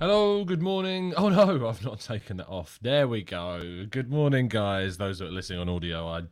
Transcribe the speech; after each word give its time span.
Hello, 0.00 0.44
good 0.44 0.60
morning. 0.60 1.14
Oh 1.16 1.28
no, 1.28 1.68
I've 1.68 1.84
not 1.84 2.00
taken 2.00 2.38
that 2.38 2.48
off. 2.48 2.80
There 2.82 3.06
we 3.06 3.22
go. 3.22 3.86
Good 3.88 4.10
morning, 4.10 4.48
guys. 4.48 4.96
Those 4.96 5.20
that 5.20 5.28
are 5.28 5.30
listening 5.30 5.60
on 5.60 5.68
audio, 5.68 6.08
I 6.08 6.22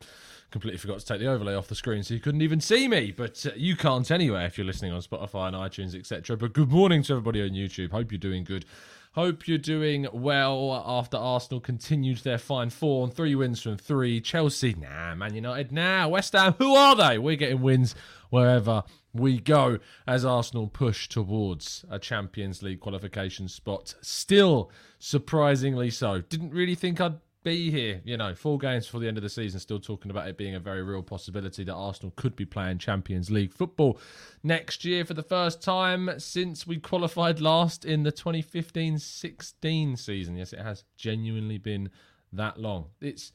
completely 0.50 0.78
forgot 0.78 0.98
to 0.98 1.06
take 1.06 1.20
the 1.20 1.28
overlay 1.28 1.54
off 1.54 1.68
the 1.68 1.76
screen, 1.76 2.02
so 2.02 2.12
you 2.12 2.18
couldn't 2.18 2.42
even 2.42 2.60
see 2.60 2.88
me. 2.88 3.12
But 3.12 3.46
uh, 3.46 3.50
you 3.54 3.76
can't 3.76 4.10
anyway 4.10 4.46
if 4.46 4.58
you're 4.58 4.66
listening 4.66 4.90
on 4.90 5.00
Spotify 5.00 5.46
and 5.46 5.54
iTunes, 5.54 5.94
etc. 5.94 6.36
But 6.36 6.54
good 6.54 6.72
morning 6.72 7.04
to 7.04 7.12
everybody 7.12 7.40
on 7.40 7.50
YouTube. 7.50 7.92
Hope 7.92 8.10
you're 8.10 8.18
doing 8.18 8.42
good. 8.42 8.64
Hope 9.12 9.46
you're 9.46 9.58
doing 9.58 10.08
well 10.12 10.82
after 10.84 11.16
Arsenal 11.16 11.60
continued 11.60 12.18
their 12.18 12.38
fine 12.38 12.70
form. 12.70 13.12
Three 13.12 13.36
wins 13.36 13.62
from 13.62 13.76
three. 13.76 14.20
Chelsea, 14.20 14.74
nah. 14.74 15.14
Man 15.14 15.36
United, 15.36 15.70
nah. 15.70 16.08
West 16.08 16.32
Ham, 16.32 16.56
who 16.58 16.74
are 16.74 16.96
they? 16.96 17.16
We're 17.16 17.36
getting 17.36 17.62
wins 17.62 17.94
wherever 18.30 18.82
we 19.12 19.38
go 19.38 19.78
as 20.06 20.24
Arsenal 20.24 20.68
push 20.68 21.08
towards 21.08 21.84
a 21.90 21.98
Champions 21.98 22.62
League 22.62 22.80
qualification 22.80 23.48
spot. 23.48 23.94
Still, 24.00 24.70
surprisingly 24.98 25.90
so. 25.90 26.20
Didn't 26.20 26.50
really 26.50 26.74
think 26.74 27.00
I'd 27.00 27.18
be 27.42 27.70
here, 27.70 28.00
you 28.04 28.16
know, 28.16 28.34
four 28.34 28.58
games 28.58 28.86
before 28.86 29.00
the 29.00 29.08
end 29.08 29.16
of 29.16 29.22
the 29.22 29.28
season, 29.28 29.58
still 29.58 29.80
talking 29.80 30.10
about 30.10 30.28
it 30.28 30.36
being 30.36 30.54
a 30.54 30.60
very 30.60 30.82
real 30.82 31.02
possibility 31.02 31.64
that 31.64 31.74
Arsenal 31.74 32.12
could 32.16 32.36
be 32.36 32.44
playing 32.44 32.78
Champions 32.78 33.30
League 33.30 33.52
football 33.52 33.98
next 34.42 34.84
year 34.84 35.04
for 35.04 35.14
the 35.14 35.22
first 35.22 35.60
time 35.60 36.10
since 36.18 36.66
we 36.66 36.78
qualified 36.78 37.40
last 37.40 37.84
in 37.84 38.04
the 38.04 38.12
2015 38.12 38.98
16 38.98 39.96
season. 39.96 40.36
Yes, 40.36 40.52
it 40.52 40.60
has 40.60 40.84
genuinely 40.96 41.58
been 41.58 41.90
that 42.32 42.58
long. 42.58 42.86
It's 43.00 43.32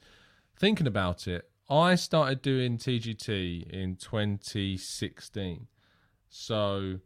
thinking 0.58 0.86
about 0.86 1.28
it, 1.28 1.50
I 1.70 1.96
started 1.96 2.40
doing 2.40 2.78
TGT 2.78 3.70
in 3.70 3.96
2016. 3.96 5.66
So 6.30 7.00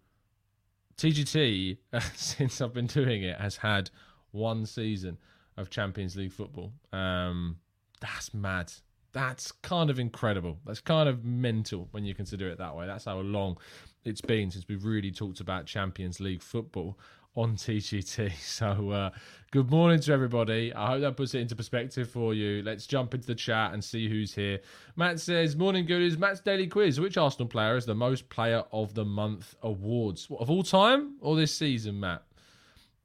TGT, 0.96 1.78
since 2.14 2.60
I've 2.60 2.72
been 2.72 2.86
doing 2.86 3.22
it, 3.22 3.40
has 3.40 3.56
had 3.56 3.90
one 4.30 4.66
season 4.66 5.18
of 5.56 5.68
Champions 5.68 6.16
League 6.16 6.32
football. 6.32 6.72
Um, 6.92 7.56
that's 8.00 8.32
mad. 8.32 8.72
That's 9.12 9.52
kind 9.52 9.90
of 9.90 9.98
incredible. 9.98 10.58
That's 10.64 10.80
kind 10.80 11.08
of 11.08 11.24
mental 11.24 11.88
when 11.90 12.04
you 12.04 12.14
consider 12.14 12.48
it 12.48 12.58
that 12.58 12.74
way. 12.74 12.86
That's 12.86 13.04
how 13.04 13.18
long 13.18 13.58
it's 14.04 14.20
been 14.20 14.50
since 14.50 14.66
we've 14.68 14.84
really 14.84 15.10
talked 15.10 15.40
about 15.40 15.66
Champions 15.66 16.20
League 16.20 16.42
football 16.42 16.98
on 17.36 17.56
TGT. 17.56 18.32
So, 18.42 18.90
uh, 18.90 19.10
good 19.50 19.70
morning 19.70 20.00
to 20.00 20.12
everybody. 20.12 20.72
I 20.74 20.88
hope 20.88 21.00
that 21.00 21.16
puts 21.16 21.34
it 21.34 21.40
into 21.40 21.56
perspective 21.56 22.10
for 22.10 22.34
you. 22.34 22.62
Let's 22.62 22.86
jump 22.86 23.14
into 23.14 23.26
the 23.26 23.34
chat 23.34 23.72
and 23.72 23.82
see 23.82 24.08
who's 24.08 24.34
here. 24.34 24.60
Matt 24.96 25.20
says, 25.20 25.56
Morning, 25.56 25.86
goodies. 25.86 26.18
Matt's 26.18 26.40
daily 26.40 26.66
quiz. 26.66 27.00
Which 27.00 27.16
Arsenal 27.16 27.48
player 27.48 27.76
is 27.76 27.86
the 27.86 27.94
most 27.94 28.28
player 28.28 28.64
of 28.72 28.94
the 28.94 29.04
month 29.04 29.54
awards? 29.62 30.28
What, 30.28 30.40
of 30.42 30.50
all 30.50 30.62
time 30.62 31.16
or 31.20 31.36
this 31.36 31.54
season, 31.54 31.98
Matt? 31.98 32.22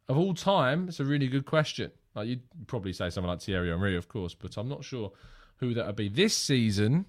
Of 0.10 0.18
all 0.18 0.34
time, 0.34 0.88
it's 0.88 1.00
a 1.00 1.06
really 1.06 1.28
good 1.28 1.46
question. 1.46 1.92
Like 2.16 2.28
you'd 2.28 2.68
probably 2.68 2.94
say 2.94 3.10
someone 3.10 3.32
like 3.32 3.42
Thierry 3.42 3.70
Henry, 3.70 3.96
of 3.96 4.08
course, 4.08 4.34
but 4.34 4.58
I'm 4.58 4.70
not 4.70 4.84
sure 4.84 5.12
who 5.58 5.74
that 5.74 5.86
would 5.86 5.96
be. 5.96 6.10
This 6.10 6.36
season, 6.36 7.06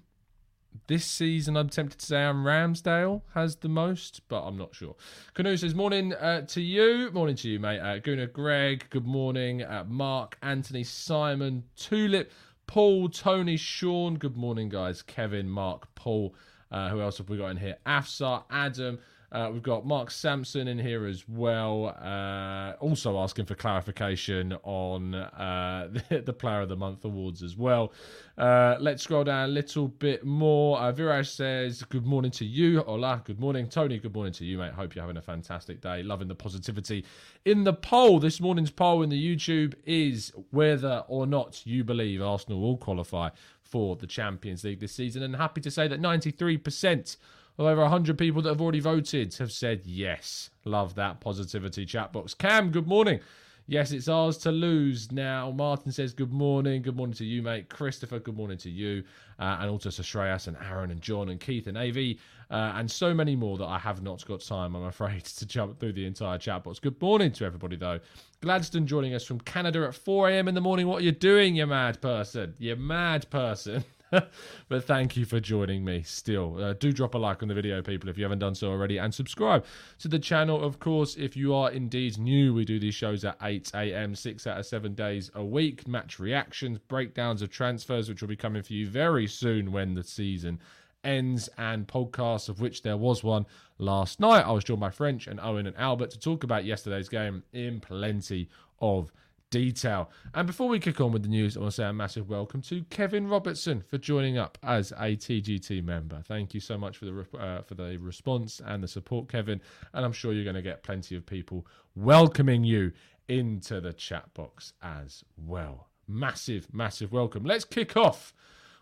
this 0.87 1.05
season, 1.05 1.55
I'm 1.55 1.69
tempted 1.69 1.99
to 1.99 2.05
say 2.05 2.17
Aaron 2.17 2.43
Ramsdale 2.43 3.21
has 3.33 3.57
the 3.57 3.69
most, 3.69 4.21
but 4.27 4.41
I'm 4.43 4.57
not 4.57 4.73
sure. 4.73 4.95
Canoe 5.33 5.57
says, 5.57 5.75
Morning 5.75 6.13
uh, 6.13 6.41
to 6.47 6.61
you. 6.61 7.11
Morning 7.11 7.35
to 7.37 7.49
you, 7.49 7.59
mate. 7.59 7.79
Uh, 7.79 7.99
Guna 7.99 8.27
Greg, 8.27 8.85
good 8.89 9.05
morning. 9.05 9.63
Uh, 9.63 9.85
Mark, 9.87 10.37
Anthony, 10.41 10.83
Simon, 10.83 11.63
Tulip, 11.75 12.31
Paul, 12.67 13.09
Tony, 13.09 13.57
Sean, 13.57 14.15
good 14.15 14.37
morning, 14.37 14.69
guys. 14.69 15.01
Kevin, 15.01 15.49
Mark, 15.49 15.93
Paul. 15.95 16.35
Uh, 16.71 16.89
who 16.89 17.01
else 17.01 17.17
have 17.17 17.29
we 17.29 17.37
got 17.37 17.49
in 17.49 17.57
here? 17.57 17.77
Afsar, 17.85 18.43
Adam. 18.49 18.99
Uh, 19.31 19.49
we've 19.53 19.63
got 19.63 19.85
Mark 19.85 20.09
Sampson 20.09 20.67
in 20.67 20.79
here 20.79 21.05
as 21.05 21.27
well. 21.27 21.95
Uh, 22.01 22.73
also 22.79 23.19
asking 23.19 23.45
for 23.45 23.55
clarification 23.55 24.53
on 24.63 25.13
uh, 25.13 25.87
the, 26.09 26.21
the 26.21 26.33
Player 26.33 26.61
of 26.61 26.69
the 26.69 26.75
Month 26.75 27.05
awards 27.05 27.43
as 27.43 27.55
well. 27.55 27.93
Uh, 28.37 28.77
let's 28.79 29.03
scroll 29.03 29.23
down 29.23 29.49
a 29.49 29.51
little 29.51 29.87
bit 29.87 30.25
more. 30.25 30.79
Uh, 30.79 30.91
Viraj 30.91 31.27
says, 31.27 31.83
Good 31.83 32.05
morning 32.05 32.31
to 32.31 32.45
you. 32.45 32.81
Hola, 32.81 33.21
good 33.23 33.39
morning. 33.39 33.67
Tony, 33.67 33.99
good 33.99 34.13
morning 34.13 34.33
to 34.33 34.45
you, 34.45 34.57
mate. 34.57 34.73
Hope 34.73 34.95
you're 34.95 35.03
having 35.03 35.17
a 35.17 35.21
fantastic 35.21 35.81
day. 35.81 36.01
Loving 36.01 36.27
the 36.27 36.35
positivity 36.35 37.05
in 37.45 37.63
the 37.63 37.73
poll. 37.73 38.19
This 38.19 38.39
morning's 38.39 38.71
poll 38.71 39.03
in 39.03 39.09
the 39.09 39.35
YouTube 39.35 39.75
is 39.85 40.33
whether 40.51 41.03
or 41.07 41.27
not 41.27 41.65
you 41.65 41.83
believe 41.83 42.21
Arsenal 42.21 42.61
will 42.61 42.77
qualify 42.77 43.29
for 43.61 43.95
the 43.95 44.07
Champions 44.07 44.63
League 44.63 44.79
this 44.79 44.93
season. 44.93 45.21
And 45.21 45.35
happy 45.35 45.61
to 45.61 45.69
say 45.69 45.87
that 45.87 46.01
93% 46.01 47.17
of 47.59 47.65
over 47.65 47.81
100 47.81 48.17
people 48.17 48.41
that 48.41 48.49
have 48.49 48.61
already 48.61 48.79
voted 48.79 49.35
have 49.35 49.51
said 49.51 49.81
yes. 49.83 50.49
Love 50.63 50.95
that 50.95 51.19
positivity 51.19 51.85
chat 51.85 52.13
box. 52.13 52.33
Cam, 52.33 52.71
good 52.71 52.87
morning. 52.87 53.19
Yes, 53.67 53.91
it's 53.91 54.07
ours 54.07 54.37
to 54.39 54.51
lose 54.51 55.11
now. 55.11 55.51
Martin 55.51 55.91
says 55.91 56.13
good 56.13 56.31
morning. 56.31 56.81
Good 56.81 56.95
morning 56.95 57.13
to 57.17 57.25
you, 57.25 57.43
mate. 57.43 57.69
Christopher, 57.69 58.19
good 58.19 58.37
morning 58.37 58.57
to 58.59 58.69
you. 58.69 59.03
Uh, 59.37 59.57
and 59.59 59.69
also 59.69 59.91
to 59.91 60.01
Shreyas 60.01 60.47
and 60.47 60.57
Aaron 60.57 60.89
and 60.89 61.01
John 61.01 61.29
and 61.29 61.39
Keith 61.39 61.67
and 61.67 61.77
AV 61.77 62.15
uh, 62.49 62.73
and 62.77 62.89
so 62.89 63.13
many 63.13 63.35
more 63.35 63.57
that 63.57 63.67
I 63.67 63.77
have 63.77 64.01
not 64.01 64.25
got 64.25 64.41
time, 64.41 64.73
I'm 64.73 64.85
afraid, 64.85 65.23
to 65.25 65.45
jump 65.45 65.79
through 65.79 65.93
the 65.93 66.05
entire 66.05 66.37
chat 66.37 66.63
box. 66.63 66.79
Good 66.79 66.99
morning 67.01 67.31
to 67.33 67.45
everybody, 67.45 67.75
though. 67.75 67.99
Gladstone 68.41 68.87
joining 68.87 69.13
us 69.13 69.25
from 69.25 69.39
Canada 69.41 69.85
at 69.85 69.93
4 69.93 70.29
a.m. 70.29 70.47
in 70.47 70.55
the 70.55 70.61
morning. 70.61 70.87
What 70.87 71.01
are 71.01 71.05
you 71.05 71.11
doing, 71.11 71.55
you 71.57 71.67
mad 71.67 72.01
person? 72.01 72.55
You 72.57 72.77
mad 72.77 73.29
person. 73.29 73.83
but 74.69 74.83
thank 74.85 75.15
you 75.15 75.25
for 75.25 75.39
joining 75.39 75.85
me 75.85 76.01
still. 76.03 76.61
Uh, 76.61 76.73
do 76.73 76.91
drop 76.91 77.13
a 77.13 77.17
like 77.17 77.41
on 77.41 77.47
the 77.47 77.53
video, 77.53 77.81
people, 77.81 78.09
if 78.09 78.17
you 78.17 78.23
haven't 78.23 78.39
done 78.39 78.55
so 78.55 78.69
already, 78.69 78.97
and 78.97 79.13
subscribe 79.13 79.65
to 79.99 80.07
the 80.07 80.19
channel, 80.19 80.63
of 80.63 80.79
course, 80.79 81.15
if 81.15 81.37
you 81.37 81.53
are 81.53 81.71
indeed 81.71 82.17
new. 82.17 82.53
We 82.53 82.65
do 82.65 82.79
these 82.79 82.95
shows 82.95 83.23
at 83.23 83.37
8 83.41 83.71
a.m., 83.75 84.15
six 84.15 84.47
out 84.47 84.59
of 84.59 84.65
seven 84.65 84.95
days 84.95 85.29
a 85.35 85.43
week. 85.43 85.87
Match 85.87 86.19
reactions, 86.19 86.79
breakdowns 86.79 87.41
of 87.41 87.49
transfers, 87.49 88.09
which 88.09 88.21
will 88.21 88.29
be 88.29 88.35
coming 88.35 88.63
for 88.63 88.73
you 88.73 88.87
very 88.87 89.27
soon 89.27 89.71
when 89.71 89.93
the 89.93 90.03
season 90.03 90.59
ends, 91.03 91.49
and 91.57 91.87
podcasts, 91.87 92.49
of 92.49 92.59
which 92.59 92.81
there 92.81 92.97
was 92.97 93.23
one 93.23 93.45
last 93.77 94.19
night. 94.19 94.45
I 94.45 94.51
was 94.51 94.63
joined 94.63 94.81
by 94.81 94.89
French 94.89 95.27
and 95.27 95.39
Owen 95.39 95.67
and 95.67 95.77
Albert 95.77 96.11
to 96.11 96.19
talk 96.19 96.43
about 96.43 96.65
yesterday's 96.65 97.09
game 97.09 97.43
in 97.53 97.79
plenty 97.79 98.49
of 98.81 99.11
detail. 99.49 100.09
And 100.33 100.47
before 100.47 100.67
we 100.67 100.79
kick 100.79 101.01
on 101.01 101.11
with 101.11 101.23
the 101.23 101.29
news, 101.29 101.57
I 101.57 101.61
want 101.61 101.71
to 101.71 101.75
say 101.75 101.85
a 101.85 101.93
massive 101.93 102.29
welcome 102.29 102.61
to 102.63 102.83
Kevin 102.85 103.27
Robertson 103.27 103.81
for 103.81 103.97
joining 103.97 104.37
up 104.37 104.57
as 104.63 104.91
a 104.93 105.15
TGT 105.15 105.83
member. 105.83 106.21
Thank 106.27 106.53
you 106.53 106.59
so 106.59 106.77
much 106.77 106.97
for 106.97 107.05
the 107.05 107.25
uh, 107.37 107.61
for 107.63 107.75
the 107.75 107.97
response 107.97 108.61
and 108.65 108.83
the 108.83 108.87
support, 108.87 109.29
Kevin. 109.29 109.61
And 109.93 110.05
I'm 110.05 110.13
sure 110.13 110.33
you're 110.33 110.43
going 110.43 110.55
to 110.55 110.61
get 110.61 110.83
plenty 110.83 111.15
of 111.15 111.25
people 111.25 111.65
welcoming 111.95 112.63
you 112.63 112.91
into 113.27 113.79
the 113.79 113.93
chat 113.93 114.33
box 114.33 114.73
as 114.81 115.23
well. 115.37 115.87
Massive, 116.07 116.67
massive 116.73 117.11
welcome. 117.11 117.43
Let's 117.43 117.65
kick 117.65 117.95
off 117.95 118.33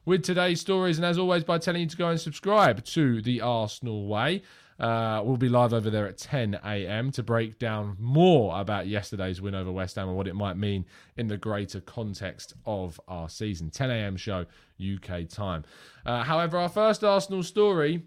with 0.06 0.24
today's 0.24 0.62
stories, 0.62 0.98
and 0.98 1.06
as 1.06 1.18
always, 1.18 1.44
by 1.44 1.58
telling 1.58 1.82
you 1.82 1.88
to 1.88 1.98
go 1.98 2.08
and 2.08 2.20
subscribe 2.20 2.84
to 2.86 3.22
the 3.22 3.42
Arsenal 3.42 4.08
Way. 4.08 4.42
Uh, 4.80 5.22
we'll 5.24 5.38
be 5.38 5.50
live 5.50 5.74
over 5.74 5.90
there 5.90 6.08
at 6.08 6.18
10 6.18 6.60
a.m. 6.64 7.12
to 7.12 7.24
break 7.24 7.58
down 7.58 7.96
more 8.00 8.60
about 8.60 8.88
yesterday's 8.88 9.42
win 9.42 9.56
over 9.56 9.72
West 9.72 9.96
Ham 9.96 10.08
and 10.08 10.16
what 10.16 10.28
it 10.28 10.36
might 10.36 10.56
mean 10.56 10.86
in 11.16 11.28
the 11.28 11.38
greater 11.38 11.82
context 11.82 12.54
of 12.66 13.00
our 13.08 13.28
season. 13.28 13.70
10 13.70 13.90
a.m. 13.90 14.18
show, 14.18 14.46
UK 14.80 15.28
time. 15.28 15.64
Uh, 16.06 16.24
however, 16.24 16.58
our 16.58 16.70
first 16.70 17.04
Arsenal 17.04 17.42
story 17.42 18.04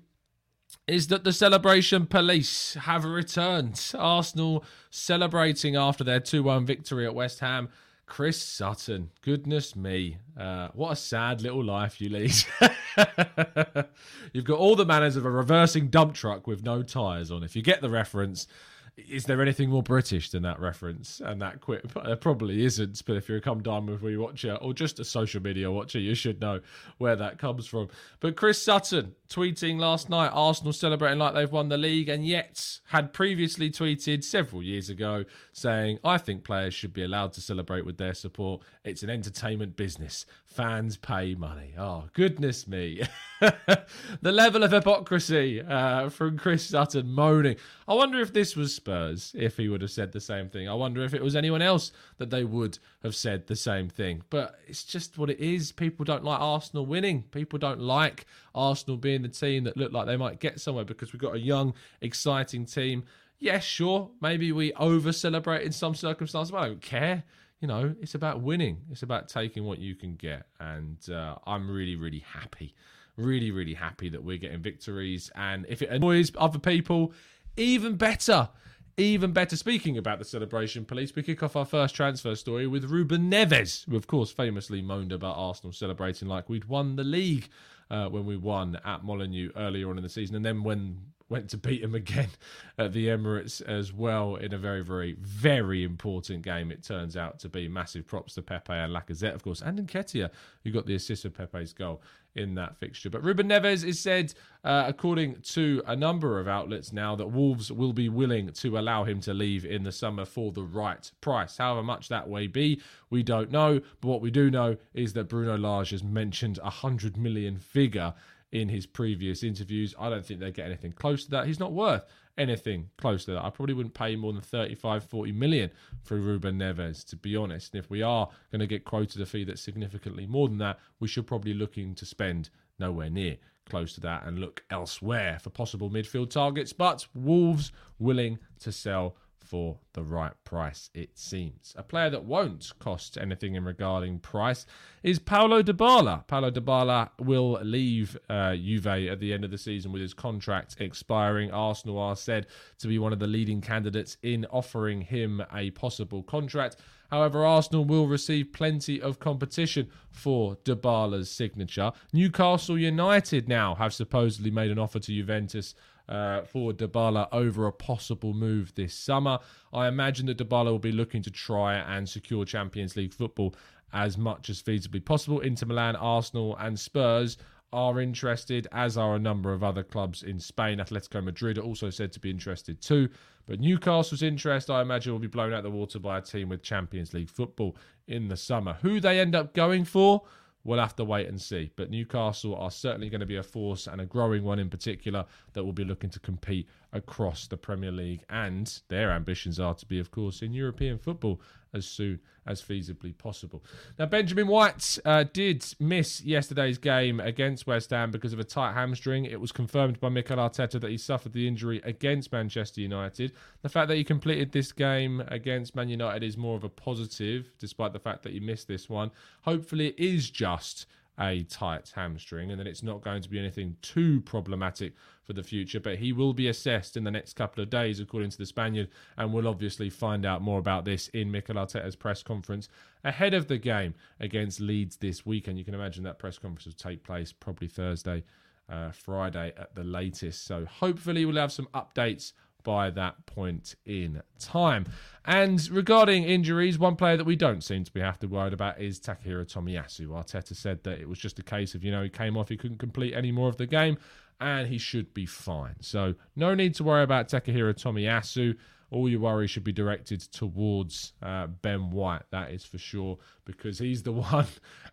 is 0.86 1.08
that 1.08 1.24
the 1.24 1.32
celebration 1.32 2.06
police 2.06 2.74
have 2.74 3.04
returned. 3.04 3.92
Arsenal 3.98 4.64
celebrating 4.90 5.74
after 5.74 6.04
their 6.04 6.20
2 6.20 6.44
1 6.44 6.66
victory 6.66 7.04
at 7.04 7.14
West 7.14 7.40
Ham 7.40 7.68
Chris 8.10 8.42
Sutton, 8.42 9.08
goodness 9.22 9.76
me, 9.76 10.18
uh, 10.36 10.68
what 10.74 10.90
a 10.90 10.96
sad 10.96 11.40
little 11.42 11.62
life 11.62 12.00
you 12.00 12.08
lead. 12.08 12.34
You've 14.32 14.44
got 14.44 14.58
all 14.58 14.74
the 14.74 14.84
manners 14.84 15.14
of 15.14 15.24
a 15.24 15.30
reversing 15.30 15.90
dump 15.90 16.14
truck 16.14 16.48
with 16.48 16.64
no 16.64 16.82
tyres 16.82 17.30
on. 17.30 17.44
If 17.44 17.54
you 17.54 17.62
get 17.62 17.80
the 17.80 17.88
reference, 17.88 18.48
is 18.96 19.24
there 19.24 19.40
anything 19.40 19.70
more 19.70 19.82
British 19.82 20.30
than 20.30 20.42
that 20.42 20.60
reference 20.60 21.20
and 21.20 21.40
that 21.42 21.60
quip? 21.60 21.92
There 22.10 22.16
probably 22.16 22.64
isn't, 22.64 23.04
but 23.06 23.16
if 23.16 23.28
you're 23.28 23.38
a 23.38 23.40
Come 23.40 23.62
Me 24.02 24.16
watcher 24.16 24.54
or 24.54 24.72
just 24.72 24.98
a 24.98 25.04
social 25.04 25.40
media 25.40 25.70
watcher, 25.70 25.98
you 25.98 26.14
should 26.14 26.40
know 26.40 26.60
where 26.98 27.14
that 27.14 27.38
comes 27.38 27.66
from. 27.66 27.88
But 28.18 28.36
Chris 28.36 28.60
Sutton 28.60 29.14
tweeting 29.28 29.78
last 29.78 30.10
night 30.10 30.30
Arsenal 30.32 30.72
celebrating 30.72 31.18
like 31.18 31.34
they've 31.34 31.50
won 31.50 31.68
the 31.68 31.78
league, 31.78 32.08
and 32.08 32.26
yet 32.26 32.80
had 32.88 33.12
previously 33.12 33.70
tweeted 33.70 34.24
several 34.24 34.62
years 34.62 34.90
ago 34.90 35.24
saying, 35.52 35.98
I 36.04 36.18
think 36.18 36.42
players 36.42 36.74
should 36.74 36.92
be 36.92 37.04
allowed 37.04 37.32
to 37.34 37.40
celebrate 37.40 37.84
with 37.84 37.98
their 37.98 38.14
support. 38.14 38.62
It's 38.82 39.02
an 39.02 39.10
entertainment 39.10 39.76
business. 39.76 40.26
Fans 40.46 40.96
pay 40.96 41.34
money. 41.36 41.74
Oh, 41.78 42.08
goodness 42.12 42.66
me. 42.66 43.02
the 43.40 44.32
level 44.32 44.64
of 44.64 44.72
hypocrisy 44.72 45.62
uh, 45.62 46.08
from 46.08 46.36
Chris 46.36 46.66
Sutton 46.66 47.12
moaning. 47.12 47.56
I 47.86 47.94
wonder 47.94 48.20
if 48.20 48.32
this 48.32 48.56
was 48.56 48.74
Spurs, 48.80 49.32
if 49.36 49.56
he 49.56 49.68
would 49.68 49.82
have 49.82 49.90
said 49.90 50.12
the 50.12 50.20
same 50.20 50.48
thing. 50.48 50.68
I 50.68 50.74
wonder 50.74 51.04
if 51.04 51.14
it 51.14 51.22
was 51.22 51.36
anyone 51.36 51.62
else 51.62 51.92
that 52.18 52.30
they 52.30 52.44
would 52.44 52.78
have 53.02 53.14
said 53.14 53.46
the 53.46 53.56
same 53.56 53.88
thing. 53.88 54.22
But 54.30 54.58
it's 54.66 54.84
just 54.84 55.18
what 55.18 55.30
it 55.30 55.38
is. 55.38 55.72
People 55.72 56.04
don't 56.04 56.24
like 56.24 56.40
Arsenal 56.40 56.86
winning. 56.86 57.22
People 57.30 57.58
don't 57.58 57.80
like 57.80 58.26
Arsenal 58.54 58.96
being 58.96 59.22
the 59.22 59.28
team 59.28 59.64
that 59.64 59.76
look 59.76 59.92
like 59.92 60.06
they 60.06 60.16
might 60.16 60.40
get 60.40 60.60
somewhere 60.60 60.84
because 60.84 61.12
we've 61.12 61.22
got 61.22 61.34
a 61.34 61.40
young, 61.40 61.74
exciting 62.00 62.64
team. 62.64 63.04
Yes, 63.38 63.52
yeah, 63.52 63.58
sure, 63.60 64.10
maybe 64.20 64.52
we 64.52 64.72
over 64.74 65.12
celebrate 65.12 65.64
in 65.64 65.72
some 65.72 65.94
circumstances, 65.94 66.50
but 66.50 66.58
I 66.58 66.66
don't 66.68 66.82
care 66.82 67.24
you 67.60 67.68
know, 67.68 67.94
it's 68.00 68.14
about 68.14 68.40
winning. 68.40 68.78
It's 68.90 69.02
about 69.02 69.28
taking 69.28 69.64
what 69.64 69.78
you 69.78 69.94
can 69.94 70.16
get. 70.16 70.46
And 70.58 70.96
uh, 71.10 71.36
I'm 71.46 71.70
really, 71.70 71.94
really 71.94 72.24
happy. 72.26 72.74
Really, 73.16 73.50
really 73.50 73.74
happy 73.74 74.08
that 74.08 74.24
we're 74.24 74.38
getting 74.38 74.62
victories. 74.62 75.30
And 75.34 75.66
if 75.68 75.82
it 75.82 75.90
annoys 75.90 76.32
other 76.38 76.58
people, 76.58 77.12
even 77.56 77.96
better. 77.96 78.48
Even 78.96 79.32
better. 79.32 79.56
Speaking 79.56 79.96
about 79.96 80.18
the 80.18 80.24
celebration 80.24 80.84
police, 80.84 81.14
we 81.14 81.22
kick 81.22 81.42
off 81.42 81.56
our 81.56 81.64
first 81.64 81.94
transfer 81.94 82.34
story 82.34 82.66
with 82.66 82.84
Ruben 82.84 83.30
Neves, 83.30 83.88
who, 83.88 83.96
of 83.96 84.06
course, 84.06 84.30
famously 84.30 84.82
moaned 84.82 85.12
about 85.12 85.36
Arsenal 85.36 85.72
celebrating 85.72 86.28
like 86.28 86.48
we'd 86.48 86.66
won 86.66 86.96
the 86.96 87.04
league 87.04 87.48
uh, 87.90 88.08
when 88.08 88.26
we 88.26 88.36
won 88.36 88.78
at 88.84 89.04
Molineux 89.04 89.50
earlier 89.56 89.88
on 89.90 89.96
in 89.96 90.02
the 90.02 90.08
season. 90.08 90.36
And 90.36 90.44
then 90.44 90.62
when 90.62 90.98
went 91.30 91.48
to 91.48 91.56
beat 91.56 91.82
him 91.82 91.94
again 91.94 92.28
at 92.78 92.92
the 92.92 93.06
Emirates 93.06 93.62
as 93.62 93.92
well 93.92 94.34
in 94.34 94.52
a 94.52 94.58
very, 94.58 94.82
very, 94.82 95.14
very 95.20 95.84
important 95.84 96.42
game. 96.42 96.70
It 96.70 96.82
turns 96.82 97.16
out 97.16 97.38
to 97.40 97.48
be 97.48 97.68
massive 97.68 98.06
props 98.06 98.34
to 98.34 98.42
Pepe 98.42 98.72
and 98.72 98.92
Lacazette, 98.92 99.34
of 99.34 99.42
course, 99.42 99.62
and 99.62 99.78
Nketiah, 99.78 100.30
who 100.64 100.70
got 100.70 100.86
the 100.86 100.96
assist 100.96 101.24
of 101.24 101.32
Pepe's 101.32 101.72
goal 101.72 102.02
in 102.34 102.54
that 102.54 102.76
fixture. 102.76 103.10
But 103.10 103.24
Ruben 103.24 103.48
Neves 103.48 103.84
is 103.84 103.98
said, 103.98 104.34
uh, 104.64 104.84
according 104.86 105.40
to 105.42 105.82
a 105.86 105.96
number 105.96 106.38
of 106.38 106.48
outlets 106.48 106.92
now, 106.92 107.16
that 107.16 107.28
Wolves 107.28 107.72
will 107.72 107.92
be 107.92 108.08
willing 108.08 108.52
to 108.52 108.78
allow 108.78 109.04
him 109.04 109.20
to 109.20 109.34
leave 109.34 109.64
in 109.64 109.82
the 109.82 109.92
summer 109.92 110.24
for 110.24 110.52
the 110.52 110.62
right 110.62 111.10
price. 111.20 111.56
However 111.56 111.82
much 111.82 112.08
that 112.08 112.30
may 112.30 112.46
be, 112.46 112.80
we 113.10 113.22
don't 113.22 113.50
know. 113.50 113.80
But 114.00 114.08
what 114.08 114.20
we 114.20 114.30
do 114.30 114.50
know 114.50 114.76
is 114.94 115.12
that 115.14 115.28
Bruno 115.28 115.56
Lage 115.56 115.90
has 115.90 116.04
mentioned 116.04 116.58
a 116.58 116.64
100 116.64 117.16
million 117.16 117.58
figure 117.58 118.14
in 118.52 118.68
his 118.68 118.86
previous 118.86 119.42
interviews. 119.42 119.94
I 119.98 120.10
don't 120.10 120.24
think 120.24 120.40
they 120.40 120.50
get 120.50 120.66
anything 120.66 120.92
close 120.92 121.24
to 121.24 121.30
that. 121.30 121.46
He's 121.46 121.60
not 121.60 121.72
worth 121.72 122.04
anything 122.36 122.90
close 122.96 123.24
to 123.26 123.32
that. 123.32 123.44
I 123.44 123.50
probably 123.50 123.74
wouldn't 123.74 123.94
pay 123.94 124.16
more 124.16 124.32
than 124.32 124.42
35, 124.42 125.04
40 125.04 125.32
million 125.32 125.70
for 126.02 126.16
Ruben 126.16 126.58
Neves, 126.58 127.04
to 127.06 127.16
be 127.16 127.36
honest. 127.36 127.74
And 127.74 127.84
if 127.84 127.90
we 127.90 128.02
are 128.02 128.28
going 128.50 128.60
to 128.60 128.66
get 128.66 128.84
quoted 128.84 129.20
a 129.20 129.26
fee 129.26 129.44
that's 129.44 129.60
significantly 129.60 130.26
more 130.26 130.48
than 130.48 130.58
that, 130.58 130.78
we 130.98 131.08
should 131.08 131.26
probably 131.26 131.54
looking 131.54 131.94
to 131.96 132.06
spend 132.06 132.50
nowhere 132.78 133.10
near 133.10 133.36
close 133.68 133.92
to 133.94 134.00
that 134.00 134.24
and 134.26 134.38
look 134.38 134.64
elsewhere 134.70 135.38
for 135.40 135.50
possible 135.50 135.90
midfield 135.90 136.30
targets. 136.30 136.72
But 136.72 137.06
Wolves 137.14 137.72
willing 137.98 138.38
to 138.60 138.72
sell 138.72 139.16
for 139.50 139.76
the 139.94 140.02
right 140.04 140.32
price, 140.44 140.90
it 140.94 141.18
seems. 141.18 141.74
A 141.76 141.82
player 141.82 142.08
that 142.10 142.24
won't 142.24 142.72
cost 142.78 143.18
anything 143.18 143.56
in 143.56 143.64
regarding 143.64 144.20
price 144.20 144.64
is 145.02 145.18
Paulo 145.18 145.60
Dybala. 145.60 146.24
Paulo 146.28 146.52
Dybala 146.52 147.10
will 147.18 147.58
leave 147.62 148.16
uh, 148.28 148.54
Juve 148.54 148.86
at 148.86 149.18
the 149.18 149.32
end 149.32 149.44
of 149.44 149.50
the 149.50 149.58
season 149.58 149.90
with 149.90 150.02
his 150.02 150.14
contract 150.14 150.76
expiring. 150.78 151.50
Arsenal 151.50 151.98
are 151.98 152.14
said 152.14 152.46
to 152.78 152.86
be 152.86 153.00
one 153.00 153.12
of 153.12 153.18
the 153.18 153.26
leading 153.26 153.60
candidates 153.60 154.16
in 154.22 154.46
offering 154.52 155.00
him 155.00 155.42
a 155.52 155.72
possible 155.72 156.22
contract. 156.22 156.76
However, 157.10 157.44
Arsenal 157.44 157.84
will 157.84 158.06
receive 158.06 158.52
plenty 158.52 159.02
of 159.02 159.18
competition 159.18 159.88
for 160.12 160.54
Dybala's 160.64 161.28
signature. 161.28 161.90
Newcastle 162.12 162.78
United 162.78 163.48
now 163.48 163.74
have 163.74 163.92
supposedly 163.92 164.52
made 164.52 164.70
an 164.70 164.78
offer 164.78 165.00
to 165.00 165.12
Juventus 165.12 165.74
uh, 166.10 166.42
for 166.42 166.72
Dybala 166.72 167.28
over 167.32 167.66
a 167.66 167.72
possible 167.72 168.34
move 168.34 168.74
this 168.74 168.92
summer. 168.92 169.38
I 169.72 169.86
imagine 169.86 170.26
that 170.26 170.38
Dybala 170.38 170.66
will 170.66 170.78
be 170.78 170.92
looking 170.92 171.22
to 171.22 171.30
try 171.30 171.76
and 171.76 172.08
secure 172.08 172.44
Champions 172.44 172.96
League 172.96 173.14
football 173.14 173.54
as 173.92 174.18
much 174.18 174.50
as 174.50 174.62
feasibly 174.62 175.04
possible. 175.04 175.40
Inter 175.40 175.66
Milan, 175.66 175.96
Arsenal, 175.96 176.56
and 176.58 176.78
Spurs 176.78 177.38
are 177.72 178.00
interested, 178.00 178.66
as 178.72 178.96
are 178.96 179.14
a 179.14 179.18
number 179.18 179.52
of 179.52 179.62
other 179.62 179.84
clubs 179.84 180.24
in 180.24 180.40
Spain. 180.40 180.78
Atletico 180.78 181.22
Madrid 181.22 181.58
are 181.58 181.62
also 181.62 181.88
said 181.88 182.12
to 182.12 182.20
be 182.20 182.30
interested 182.30 182.80
too. 182.80 183.08
But 183.46 183.60
Newcastle's 183.60 184.22
interest, 184.22 184.70
I 184.70 184.82
imagine, 184.82 185.12
will 185.12 185.20
be 185.20 185.28
blown 185.28 185.52
out 185.52 185.62
the 185.62 185.70
water 185.70 185.98
by 185.98 186.18
a 186.18 186.22
team 186.22 186.48
with 186.48 186.62
Champions 186.62 187.14
League 187.14 187.30
football 187.30 187.76
in 188.08 188.28
the 188.28 188.36
summer. 188.36 188.76
Who 188.82 189.00
they 189.00 189.20
end 189.20 189.34
up 189.34 189.54
going 189.54 189.84
for? 189.84 190.22
We'll 190.62 190.78
have 190.78 190.96
to 190.96 191.04
wait 191.04 191.26
and 191.28 191.40
see. 191.40 191.70
But 191.76 191.90
Newcastle 191.90 192.54
are 192.54 192.70
certainly 192.70 193.08
going 193.08 193.20
to 193.20 193.26
be 193.26 193.36
a 193.36 193.42
force 193.42 193.86
and 193.86 194.00
a 194.00 194.06
growing 194.06 194.44
one 194.44 194.58
in 194.58 194.68
particular 194.68 195.24
that 195.54 195.64
will 195.64 195.72
be 195.72 195.84
looking 195.84 196.10
to 196.10 196.20
compete 196.20 196.68
across 196.92 197.46
the 197.46 197.56
Premier 197.56 197.90
League. 197.90 198.24
And 198.28 198.80
their 198.88 199.10
ambitions 199.10 199.58
are 199.58 199.74
to 199.74 199.86
be, 199.86 199.98
of 199.98 200.10
course, 200.10 200.42
in 200.42 200.52
European 200.52 200.98
football 200.98 201.40
as 201.72 201.86
soon 201.86 202.20
as 202.46 202.62
feasibly 202.62 203.16
possible. 203.16 203.62
Now, 203.98 204.06
Benjamin 204.06 204.46
White 204.46 204.98
uh, 205.04 205.24
did 205.32 205.64
miss 205.78 206.22
yesterday's 206.22 206.78
game 206.78 207.20
against 207.20 207.66
West 207.66 207.90
Ham 207.90 208.10
because 208.10 208.32
of 208.32 208.38
a 208.38 208.44
tight 208.44 208.72
hamstring. 208.72 209.24
It 209.24 209.40
was 209.40 209.52
confirmed 209.52 210.00
by 210.00 210.08
Mikel 210.08 210.38
Arteta 210.38 210.80
that 210.80 210.90
he 210.90 210.96
suffered 210.96 211.32
the 211.32 211.46
injury 211.46 211.80
against 211.84 212.32
Manchester 212.32 212.80
United. 212.80 213.32
The 213.62 213.68
fact 213.68 213.88
that 213.88 213.96
he 213.96 214.04
completed 214.04 214.52
this 214.52 214.72
game 214.72 215.22
against 215.28 215.76
Man 215.76 215.88
United 215.88 216.22
is 216.22 216.36
more 216.36 216.56
of 216.56 216.64
a 216.64 216.68
positive, 216.68 217.52
despite 217.58 217.92
the 217.92 217.98
fact 217.98 218.22
that 218.22 218.32
he 218.32 218.40
missed 218.40 218.68
this 218.68 218.88
one. 218.88 219.10
Hopefully, 219.42 219.88
it 219.88 219.98
is 219.98 220.30
just 220.30 220.86
a 221.20 221.42
tight 221.44 221.92
hamstring, 221.94 222.50
and 222.50 222.58
then 222.58 222.66
it's 222.66 222.82
not 222.82 223.02
going 223.02 223.20
to 223.20 223.28
be 223.28 223.38
anything 223.38 223.76
too 223.82 224.20
problematic 224.22 224.94
for 225.22 225.34
the 225.34 225.42
future. 225.42 225.78
But 225.78 225.98
he 225.98 226.12
will 226.12 226.32
be 226.32 226.48
assessed 226.48 226.96
in 226.96 227.04
the 227.04 227.10
next 227.10 227.34
couple 227.34 227.62
of 227.62 227.70
days, 227.70 228.00
according 228.00 228.30
to 228.30 228.38
the 228.38 228.46
Spaniard, 228.46 228.88
and 229.18 229.32
we'll 229.32 229.48
obviously 229.48 229.90
find 229.90 230.24
out 230.24 230.40
more 230.42 230.58
about 230.58 230.84
this 230.84 231.08
in 231.08 231.30
Mikel 231.30 231.56
Arteta's 231.56 231.96
press 231.96 232.22
conference 232.22 232.68
ahead 233.04 233.34
of 233.34 233.48
the 233.48 233.58
game 233.58 233.94
against 234.18 234.60
Leeds 234.60 234.96
this 234.96 235.26
weekend. 235.26 235.58
You 235.58 235.64
can 235.64 235.74
imagine 235.74 236.04
that 236.04 236.18
press 236.18 236.38
conference 236.38 236.66
will 236.66 236.72
take 236.72 237.04
place 237.04 237.32
probably 237.32 237.68
Thursday, 237.68 238.24
uh, 238.68 238.90
Friday 238.90 239.52
at 239.58 239.74
the 239.74 239.84
latest. 239.84 240.44
So 240.46 240.64
hopefully 240.64 241.24
we'll 241.26 241.36
have 241.36 241.52
some 241.52 241.68
updates 241.74 242.32
by 242.62 242.90
that 242.90 243.26
point 243.26 243.74
in 243.84 244.22
time. 244.38 244.86
And 245.24 245.68
regarding 245.70 246.24
injuries, 246.24 246.78
one 246.78 246.96
player 246.96 247.16
that 247.16 247.24
we 247.24 247.36
don't 247.36 247.62
seem 247.62 247.84
to 247.84 247.92
be 247.92 248.00
have 248.00 248.18
to 248.20 248.26
worried 248.26 248.52
about 248.52 248.80
is 248.80 248.98
Takehiro 248.98 249.46
Tomiyasu. 249.46 250.08
Arteta 250.08 250.56
said 250.56 250.82
that 250.84 250.98
it 250.98 251.08
was 251.08 251.18
just 251.18 251.38
a 251.38 251.42
case 251.42 251.74
of, 251.74 251.84
you 251.84 251.90
know, 251.90 252.02
he 252.02 252.08
came 252.08 252.36
off, 252.36 252.48
he 252.48 252.56
couldn't 252.56 252.78
complete 252.78 253.14
any 253.14 253.30
more 253.30 253.48
of 253.48 253.56
the 253.56 253.66
game, 253.66 253.98
and 254.40 254.68
he 254.68 254.78
should 254.78 255.12
be 255.12 255.26
fine. 255.26 255.76
So 255.80 256.14
no 256.36 256.54
need 256.54 256.74
to 256.76 256.84
worry 256.84 257.02
about 257.02 257.28
Takehiro 257.28 257.74
Tomiyasu. 257.74 258.56
All 258.90 259.08
your 259.08 259.20
worry 259.20 259.46
should 259.46 259.62
be 259.62 259.72
directed 259.72 260.20
towards 260.32 261.12
uh, 261.22 261.46
Ben 261.46 261.90
White, 261.90 262.22
that 262.30 262.50
is 262.50 262.64
for 262.64 262.78
sure, 262.78 263.18
because 263.44 263.78
he's 263.78 264.02
the 264.02 264.12
one, 264.32 264.46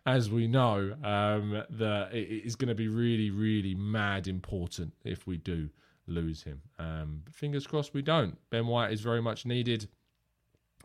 as 0.06 0.30
we 0.30 0.46
know, 0.46 0.94
um, 1.02 1.64
that 1.70 2.14
it 2.14 2.46
is 2.46 2.54
going 2.54 2.68
to 2.68 2.74
be 2.74 2.88
really, 2.88 3.30
really 3.30 3.74
mad 3.74 4.28
important 4.28 4.92
if 5.04 5.26
we 5.26 5.36
do 5.36 5.70
lose 6.08 6.42
him. 6.42 6.62
Um, 6.78 7.22
fingers 7.30 7.66
crossed 7.66 7.94
we 7.94 8.02
don't. 8.02 8.38
Ben 8.50 8.66
White 8.66 8.92
is 8.92 9.00
very 9.00 9.22
much 9.22 9.46
needed. 9.46 9.88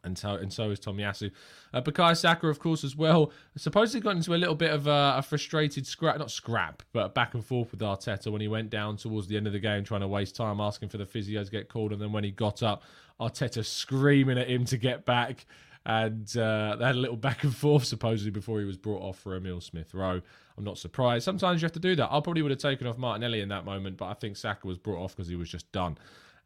And 0.05 0.17
so, 0.17 0.31
and 0.31 0.51
so 0.51 0.69
is 0.69 0.81
Tomiyasu. 0.81 1.31
Uh, 1.73 1.81
Bukayo 1.81 2.15
Saka, 2.15 2.47
of 2.47 2.59
course, 2.59 2.83
as 2.83 2.95
well. 2.95 3.31
Supposedly 3.55 4.01
got 4.01 4.17
into 4.17 4.35
a 4.35 4.37
little 4.37 4.55
bit 4.55 4.71
of 4.71 4.85
a, 4.85 5.15
a, 5.17 5.21
frustrated 5.21 5.87
scrap, 5.87 6.19
not 6.19 6.29
scrap, 6.29 6.83
but 6.91 7.15
back 7.15 7.33
and 7.33 7.45
forth 7.45 7.71
with 7.71 7.79
Arteta 7.79 8.29
when 8.29 8.41
he 8.41 8.49
went 8.49 8.69
down 8.69 8.97
towards 8.97 9.27
the 9.27 9.37
end 9.37 9.47
of 9.47 9.53
the 9.53 9.59
game, 9.59 9.85
trying 9.85 10.01
to 10.01 10.07
waste 10.07 10.35
time, 10.35 10.59
asking 10.59 10.89
for 10.89 10.97
the 10.97 11.05
physio 11.05 11.41
to 11.41 11.49
get 11.49 11.69
called. 11.69 11.93
And 11.93 12.01
then 12.01 12.11
when 12.11 12.25
he 12.25 12.31
got 12.31 12.61
up, 12.61 12.83
Arteta 13.19 13.65
screaming 13.65 14.37
at 14.37 14.49
him 14.49 14.65
to 14.65 14.77
get 14.77 15.05
back. 15.05 15.45
And 15.85 16.25
uh, 16.37 16.77
they 16.77 16.85
had 16.85 16.95
a 16.95 16.99
little 16.99 17.17
back 17.17 17.43
and 17.43 17.55
forth, 17.55 17.85
supposedly, 17.85 18.31
before 18.31 18.59
he 18.59 18.65
was 18.65 18.77
brought 18.77 19.01
off 19.01 19.19
for 19.19 19.35
Emil 19.35 19.61
Smith 19.61 19.93
Rowe. 19.93 20.21
I'm 20.57 20.63
not 20.63 20.77
surprised. 20.77 21.25
Sometimes 21.25 21.61
you 21.61 21.65
have 21.65 21.73
to 21.73 21.79
do 21.79 21.95
that. 21.95 22.05
I 22.05 22.19
probably 22.21 22.41
would 22.41 22.51
have 22.51 22.59
taken 22.59 22.87
off 22.87 22.97
Martinelli 22.97 23.41
in 23.41 23.49
that 23.49 23.65
moment, 23.65 23.97
but 23.97 24.05
I 24.05 24.13
think 24.13 24.37
Saka 24.37 24.67
was 24.67 24.77
brought 24.77 25.03
off 25.03 25.15
because 25.15 25.27
he 25.27 25.35
was 25.35 25.49
just 25.49 25.71
done 25.71 25.97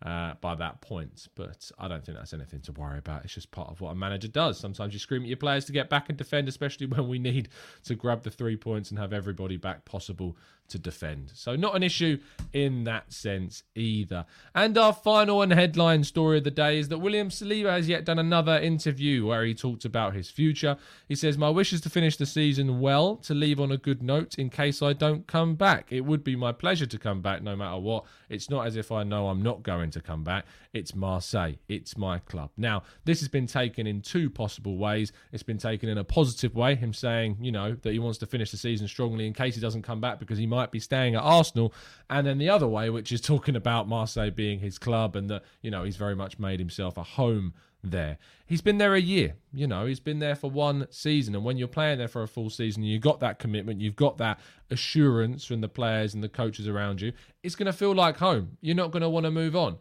uh, 0.02 0.34
by 0.42 0.56
that 0.56 0.82
point. 0.82 1.28
But 1.36 1.72
I 1.78 1.88
don't 1.88 2.04
think 2.06 2.18
that's 2.18 2.34
anything 2.34 2.62
to 2.62 2.72
worry 2.72 2.98
about. 2.98 3.26
It's 3.26 3.34
just 3.34 3.52
part 3.52 3.70
of 3.70 3.82
what 3.82 3.92
a 3.92 3.96
manager 3.96 4.28
does. 4.28 4.60
Sometimes 4.60 4.94
you 4.94 5.00
scream 5.00 5.24
at 5.24 5.28
your 5.28 5.38
players 5.38 5.66
to 5.66 5.72
get 5.72 5.90
back 5.90 6.10
and 6.10 6.18
defend, 6.18 6.48
especially 6.48 6.86
when 6.88 7.08
we 7.08 7.20
need 7.20 7.50
to 7.86 7.96
grab 7.96 8.24
the 8.24 8.32
three 8.32 8.58
points 8.58 8.90
and 8.90 9.00
have 9.00 9.14
everybody 9.14 9.58
back 9.58 9.86
possible 9.86 10.38
to 10.70 10.80
defend. 10.80 11.32
So, 11.34 11.56
not 11.56 11.76
an 11.76 11.84
issue 11.84 12.20
in 12.54 12.84
that 12.86 13.12
sense 13.12 13.64
either. 13.76 14.26
And 14.56 14.78
our 14.78 14.94
final 14.94 15.42
and 15.42 15.52
headline 15.52 16.04
story 16.04 16.40
of 16.40 16.44
the 16.44 16.52
day 16.52 16.80
is 16.80 16.90
that 16.90 17.00
William 17.00 17.30
Saliba 17.30 17.72
has 17.72 17.88
yet 17.88 18.06
done 18.06 18.20
another 18.20 18.58
interview 18.60 19.26
where 19.26 19.44
he 19.44 19.54
talked 19.54 19.86
about 19.86 20.14
his 20.14 20.30
future. 20.30 20.78
He 21.08 21.16
says, 21.16 21.38
My 21.38 21.50
wish 21.50 21.74
is 21.74 21.82
to 21.82 21.90
finish 21.90 22.18
the 22.18 22.26
season 22.26 22.80
well, 22.80 23.16
to 23.18 23.34
leave 23.34 23.60
on 23.60 23.72
a 23.72 23.78
good 23.78 24.02
note 24.02 24.36
in 24.36 24.50
case 24.50 24.82
I 24.82 24.94
don't 24.94 25.28
come 25.28 25.56
back. 25.56 25.88
It 25.92 26.02
would 26.02 26.24
be 26.24 26.36
my 26.36 26.52
pleasure 26.52 26.86
to 26.86 26.98
come 26.98 27.22
back 27.22 27.42
no 27.42 27.56
matter 27.56 27.80
what. 27.80 28.06
It's 28.30 28.50
not 28.50 28.68
as 28.68 28.76
if 28.76 28.92
I 28.92 29.04
know 29.04 29.30
I'm 29.30 29.42
not 29.42 29.64
going 29.64 29.92
to 29.92 30.02
come 30.02 30.24
back. 30.24 30.46
It's 30.74 30.94
Marseille, 30.94 31.54
it's 31.68 31.98
my 31.98 32.20
club. 32.20 32.52
Now, 32.58 32.84
this 33.06 33.20
has 33.20 33.30
been 33.30 33.48
taken 33.48 33.88
in 33.88 34.02
two 34.02 34.30
possible 34.30 34.78
ways. 34.78 35.12
It's 35.32 35.44
been 35.44 35.58
taken 35.58 35.90
in 35.90 35.98
a 35.98 36.04
positive 36.04 36.56
way, 36.56 36.76
him 36.76 36.94
saying, 36.94 37.38
you 37.42 37.52
know, 37.52 37.76
that 37.82 37.94
he 37.94 38.00
wants 38.00 38.18
to 38.20 38.26
finish 38.26 38.52
the 38.52 38.58
season 38.58 38.88
strongly 38.88 39.26
in 39.26 39.34
case 39.34 39.56
he 39.56 39.62
doesn't 39.62 39.84
come 39.84 40.02
back 40.02 40.20
because 40.20 40.38
he 40.38 40.46
might 40.46 40.57
might 40.58 40.72
be 40.72 40.80
staying 40.80 41.14
at 41.14 41.22
Arsenal, 41.22 41.72
and 42.10 42.26
then 42.26 42.40
the 42.40 42.50
other 42.50 42.68
way, 42.68 42.90
which 42.90 43.12
is 43.12 43.22
talking 43.22 43.56
about 43.56 43.88
Marseille 43.88 44.32
being 44.32 44.60
his 44.60 44.80
club 44.80 45.16
and 45.16 45.30
that 45.30 45.44
you 45.62 45.70
know 45.70 45.84
he's 45.84 45.98
very 45.98 46.16
much 46.16 46.40
made 46.40 46.60
himself 46.60 46.98
a 46.98 47.04
home 47.04 47.54
there. 47.84 48.18
He's 48.46 48.62
been 48.62 48.78
there 48.78 48.96
a 48.96 49.02
year, 49.02 49.36
you 49.54 49.68
know, 49.68 49.86
he's 49.86 50.00
been 50.00 50.20
there 50.20 50.36
for 50.36 50.50
one 50.50 50.88
season. 50.90 51.36
And 51.36 51.44
when 51.44 51.58
you're 51.58 51.68
playing 51.68 52.00
there 52.00 52.08
for 52.08 52.24
a 52.24 52.28
full 52.28 52.50
season, 52.50 52.84
you've 52.84 53.02
got 53.02 53.20
that 53.20 53.40
commitment, 53.40 53.82
you've 53.82 53.96
got 53.96 54.18
that 54.18 54.40
assurance 54.72 55.46
from 55.46 55.62
the 55.62 55.70
players 55.70 56.14
and 56.14 56.24
the 56.24 56.30
coaches 56.30 56.68
around 56.68 57.02
you, 57.02 57.14
it's 57.44 57.56
going 57.56 57.68
to 57.68 57.74
feel 57.74 57.94
like 57.94 58.18
home. 58.18 58.58
You're 58.62 58.76
not 58.76 58.92
going 58.92 59.04
to 59.04 59.10
want 59.10 59.26
to 59.26 59.32
move 59.32 59.56
on. 59.56 59.78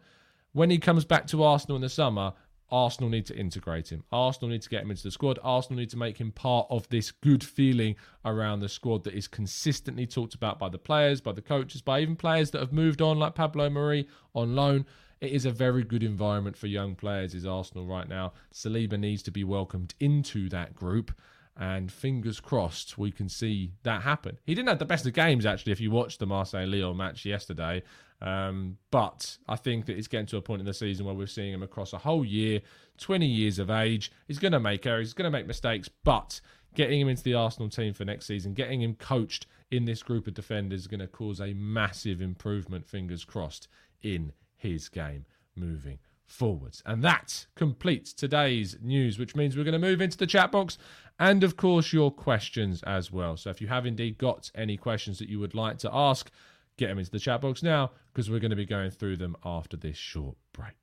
When 0.53 0.69
he 0.69 0.77
comes 0.77 1.05
back 1.05 1.27
to 1.27 1.43
Arsenal 1.43 1.75
in 1.75 1.81
the 1.81 1.89
summer, 1.89 2.33
Arsenal 2.69 3.09
need 3.09 3.25
to 3.25 3.37
integrate 3.37 3.89
him. 3.89 4.03
Arsenal 4.11 4.49
need 4.49 4.61
to 4.61 4.69
get 4.69 4.83
him 4.83 4.91
into 4.91 5.03
the 5.03 5.11
squad. 5.11 5.39
Arsenal 5.43 5.79
need 5.79 5.89
to 5.89 5.97
make 5.97 6.17
him 6.17 6.31
part 6.31 6.67
of 6.69 6.87
this 6.89 7.11
good 7.11 7.43
feeling 7.43 7.95
around 8.25 8.59
the 8.59 8.69
squad 8.69 9.03
that 9.05 9.13
is 9.13 9.27
consistently 9.27 10.05
talked 10.05 10.33
about 10.33 10.59
by 10.59 10.67
the 10.69 10.77
players, 10.77 11.21
by 11.21 11.31
the 11.31 11.41
coaches, 11.41 11.81
by 11.81 12.01
even 12.01 12.15
players 12.15 12.51
that 12.51 12.59
have 12.59 12.73
moved 12.73 13.01
on, 13.01 13.17
like 13.17 13.35
Pablo 13.35 13.69
Mari 13.69 14.07
on 14.33 14.55
loan. 14.55 14.85
It 15.21 15.31
is 15.31 15.45
a 15.45 15.51
very 15.51 15.83
good 15.83 16.03
environment 16.03 16.57
for 16.57 16.67
young 16.67 16.95
players, 16.95 17.33
is 17.33 17.45
Arsenal 17.45 17.87
right 17.87 18.07
now. 18.07 18.33
Saliba 18.53 18.99
needs 18.99 19.23
to 19.23 19.31
be 19.31 19.43
welcomed 19.43 19.95
into 19.99 20.49
that 20.49 20.75
group. 20.75 21.11
And 21.59 21.91
fingers 21.91 22.39
crossed, 22.39 22.99
we 22.99 23.11
can 23.11 23.29
see 23.29 23.71
that 23.81 24.03
happen. 24.03 24.37
He 24.45 24.53
didn't 24.53 24.69
have 24.69 24.77
the 24.77 24.85
best 24.85 25.07
of 25.07 25.13
games, 25.13 25.43
actually, 25.43 25.71
if 25.71 25.81
you 25.81 25.89
watched 25.89 26.19
the 26.19 26.27
Marseille 26.27 26.67
Lyon 26.67 26.97
match 26.97 27.25
yesterday. 27.25 27.81
Um, 28.21 28.77
but 28.89 29.37
I 29.47 29.55
think 29.55 29.85
that 29.85 29.97
it's 29.97 30.07
getting 30.07 30.25
to 30.27 30.37
a 30.37 30.41
point 30.41 30.59
in 30.59 30.65
the 30.65 30.73
season 30.73 31.05
where 31.05 31.13
we're 31.13 31.27
seeing 31.27 31.53
him 31.53 31.63
across 31.63 31.93
a 31.93 31.99
whole 31.99 32.25
year, 32.25 32.61
20 32.97 33.25
years 33.25 33.59
of 33.59 33.69
age. 33.69 34.11
He's 34.27 34.39
going 34.39 34.53
to 34.53 34.59
make 34.59 34.85
errors, 34.85 35.07
he's 35.07 35.13
going 35.13 35.31
to 35.31 35.37
make 35.37 35.47
mistakes, 35.47 35.89
but 36.03 36.41
getting 36.73 36.99
him 36.99 37.09
into 37.09 37.23
the 37.23 37.33
Arsenal 37.33 37.69
team 37.69 37.93
for 37.93 38.05
next 38.05 38.25
season, 38.25 38.53
getting 38.53 38.81
him 38.81 38.95
coached 38.95 39.45
in 39.69 39.85
this 39.85 40.01
group 40.01 40.27
of 40.27 40.33
defenders 40.33 40.81
is 40.81 40.87
going 40.87 40.99
to 40.99 41.07
cause 41.07 41.39
a 41.39 41.53
massive 41.53 42.21
improvement, 42.21 42.87
fingers 42.87 43.25
crossed, 43.25 43.67
in 44.01 44.31
his 44.55 44.89
game 44.89 45.25
moving 45.55 45.99
forwards. 46.25 46.83
And 46.85 47.03
that 47.03 47.47
completes 47.55 48.13
today's 48.13 48.77
news, 48.81 49.17
which 49.17 49.35
means 49.35 49.55
we're 49.55 49.63
going 49.63 49.73
to 49.73 49.79
move 49.79 50.01
into 50.01 50.17
the 50.17 50.27
chat 50.27 50.51
box 50.51 50.77
and, 51.19 51.43
of 51.43 51.57
course, 51.57 51.93
your 51.93 52.11
questions 52.11 52.83
as 52.83 53.11
well. 53.11 53.37
So 53.37 53.49
if 53.49 53.61
you 53.61 53.67
have 53.67 53.85
indeed 53.85 54.17
got 54.17 54.51
any 54.53 54.77
questions 54.77 55.19
that 55.19 55.29
you 55.29 55.39
would 55.39 55.55
like 55.55 55.77
to 55.79 55.89
ask, 55.91 56.29
get 56.77 56.87
them 56.87 56.99
into 56.99 57.11
the 57.11 57.19
chat 57.19 57.41
box 57.41 57.63
now 57.63 57.91
because 58.13 58.29
we're 58.29 58.39
going 58.39 58.51
to 58.51 58.55
be 58.55 58.65
going 58.65 58.91
through 58.91 59.17
them 59.17 59.35
after 59.43 59.75
this 59.75 59.97
short 59.97 60.37
break. 60.53 60.73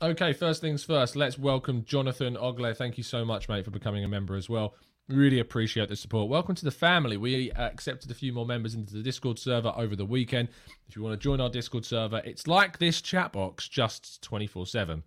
Okay, 0.00 0.34
first 0.34 0.60
things 0.60 0.84
first, 0.84 1.16
let's 1.16 1.38
welcome 1.38 1.82
Jonathan 1.84 2.36
Ogle. 2.36 2.74
Thank 2.74 2.98
you 2.98 3.04
so 3.04 3.24
much, 3.24 3.48
mate, 3.48 3.64
for 3.64 3.70
becoming 3.70 4.04
a 4.04 4.08
member 4.08 4.36
as 4.36 4.50
well. 4.50 4.74
Really 5.08 5.38
appreciate 5.38 5.88
the 5.88 5.96
support. 5.96 6.28
Welcome 6.28 6.54
to 6.56 6.64
the 6.64 6.70
family. 6.70 7.16
We 7.16 7.50
accepted 7.52 8.10
a 8.10 8.14
few 8.14 8.32
more 8.32 8.44
members 8.44 8.74
into 8.74 8.94
the 8.94 9.02
Discord 9.02 9.38
server 9.38 9.72
over 9.76 9.96
the 9.96 10.04
weekend. 10.04 10.50
If 10.88 10.96
you 10.96 11.02
want 11.02 11.18
to 11.18 11.22
join 11.22 11.40
our 11.40 11.48
Discord 11.48 11.86
server, 11.86 12.20
it's 12.24 12.46
like 12.46 12.78
this 12.78 13.00
chat 13.00 13.32
box, 13.32 13.66
just 13.66 14.22
24 14.22 14.66
7. 14.66 15.02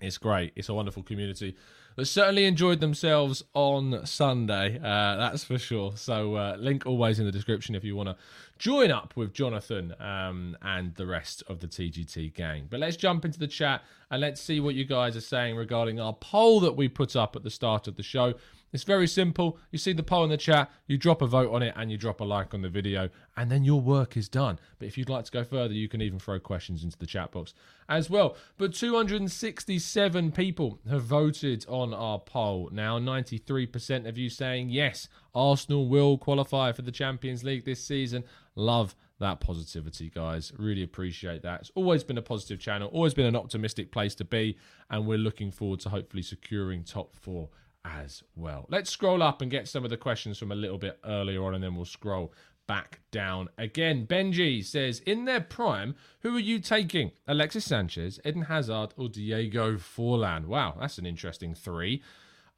It's 0.00 0.18
great. 0.18 0.52
It's 0.54 0.68
a 0.68 0.74
wonderful 0.74 1.02
community 1.02 1.56
that 1.96 2.04
certainly 2.06 2.44
enjoyed 2.44 2.80
themselves 2.80 3.42
on 3.54 4.04
Sunday. 4.06 4.78
Uh, 4.78 5.16
that's 5.16 5.44
for 5.44 5.58
sure. 5.58 5.92
So, 5.96 6.34
uh, 6.34 6.56
link 6.58 6.86
always 6.86 7.18
in 7.18 7.24
the 7.24 7.32
description 7.32 7.74
if 7.74 7.84
you 7.84 7.96
want 7.96 8.10
to 8.10 8.16
join 8.58 8.90
up 8.90 9.14
with 9.16 9.32
Jonathan 9.32 9.94
um, 9.98 10.56
and 10.62 10.94
the 10.94 11.06
rest 11.06 11.42
of 11.48 11.60
the 11.60 11.66
TGT 11.66 12.34
gang. 12.34 12.66
But 12.70 12.80
let's 12.80 12.96
jump 12.96 13.24
into 13.24 13.38
the 13.38 13.48
chat 13.48 13.82
and 14.10 14.20
let's 14.20 14.40
see 14.40 14.60
what 14.60 14.74
you 14.74 14.84
guys 14.84 15.16
are 15.16 15.22
saying 15.22 15.56
regarding 15.56 15.98
our 15.98 16.12
poll 16.12 16.60
that 16.60 16.76
we 16.76 16.88
put 16.88 17.16
up 17.16 17.34
at 17.34 17.42
the 17.42 17.50
start 17.50 17.88
of 17.88 17.96
the 17.96 18.02
show. 18.02 18.34
It's 18.72 18.84
very 18.84 19.06
simple. 19.06 19.58
You 19.70 19.78
see 19.78 19.92
the 19.92 20.02
poll 20.02 20.24
in 20.24 20.30
the 20.30 20.36
chat, 20.36 20.70
you 20.86 20.98
drop 20.98 21.22
a 21.22 21.26
vote 21.26 21.52
on 21.52 21.62
it, 21.62 21.72
and 21.76 21.90
you 21.90 21.96
drop 21.96 22.20
a 22.20 22.24
like 22.24 22.52
on 22.52 22.62
the 22.62 22.68
video, 22.68 23.08
and 23.36 23.50
then 23.50 23.64
your 23.64 23.80
work 23.80 24.16
is 24.16 24.28
done. 24.28 24.58
But 24.78 24.88
if 24.88 24.98
you'd 24.98 25.08
like 25.08 25.24
to 25.26 25.32
go 25.32 25.44
further, 25.44 25.74
you 25.74 25.88
can 25.88 26.02
even 26.02 26.18
throw 26.18 26.38
questions 26.40 26.82
into 26.82 26.98
the 26.98 27.06
chat 27.06 27.30
box 27.32 27.54
as 27.88 28.10
well. 28.10 28.36
But 28.58 28.74
267 28.74 30.32
people 30.32 30.78
have 30.90 31.02
voted 31.02 31.64
on 31.68 31.94
our 31.94 32.18
poll. 32.18 32.68
Now, 32.72 32.98
93% 32.98 34.08
of 34.08 34.18
you 34.18 34.28
saying 34.28 34.70
yes, 34.70 35.08
Arsenal 35.34 35.88
will 35.88 36.18
qualify 36.18 36.72
for 36.72 36.82
the 36.82 36.92
Champions 36.92 37.44
League 37.44 37.64
this 37.64 37.82
season. 37.82 38.24
Love 38.56 38.94
that 39.18 39.40
positivity, 39.40 40.10
guys. 40.10 40.52
Really 40.58 40.82
appreciate 40.82 41.42
that. 41.42 41.60
It's 41.60 41.70
always 41.74 42.04
been 42.04 42.18
a 42.18 42.22
positive 42.22 42.58
channel, 42.58 42.88
always 42.88 43.14
been 43.14 43.26
an 43.26 43.36
optimistic 43.36 43.90
place 43.90 44.14
to 44.16 44.24
be, 44.24 44.58
and 44.90 45.06
we're 45.06 45.18
looking 45.18 45.50
forward 45.50 45.80
to 45.80 45.88
hopefully 45.88 46.22
securing 46.22 46.84
top 46.84 47.14
four 47.16 47.48
as 47.86 48.22
well. 48.34 48.66
Let's 48.68 48.90
scroll 48.90 49.22
up 49.22 49.42
and 49.42 49.50
get 49.50 49.68
some 49.68 49.84
of 49.84 49.90
the 49.90 49.96
questions 49.96 50.38
from 50.38 50.52
a 50.52 50.56
little 50.56 50.78
bit 50.78 50.98
earlier 51.04 51.44
on, 51.44 51.54
and 51.54 51.62
then 51.62 51.74
we'll 51.74 51.84
scroll 51.84 52.32
back 52.66 53.00
down 53.10 53.48
again. 53.56 54.06
Benji 54.06 54.64
says, 54.64 55.00
In 55.00 55.24
their 55.24 55.40
prime, 55.40 55.94
who 56.20 56.36
are 56.36 56.40
you 56.40 56.58
taking? 56.58 57.12
Alexis 57.26 57.64
Sanchez, 57.64 58.18
Eden 58.24 58.42
Hazard, 58.42 58.94
or 58.96 59.08
Diego 59.08 59.76
Forlan? 59.76 60.46
Wow, 60.46 60.76
that's 60.80 60.98
an 60.98 61.06
interesting 61.06 61.54
three. 61.54 62.02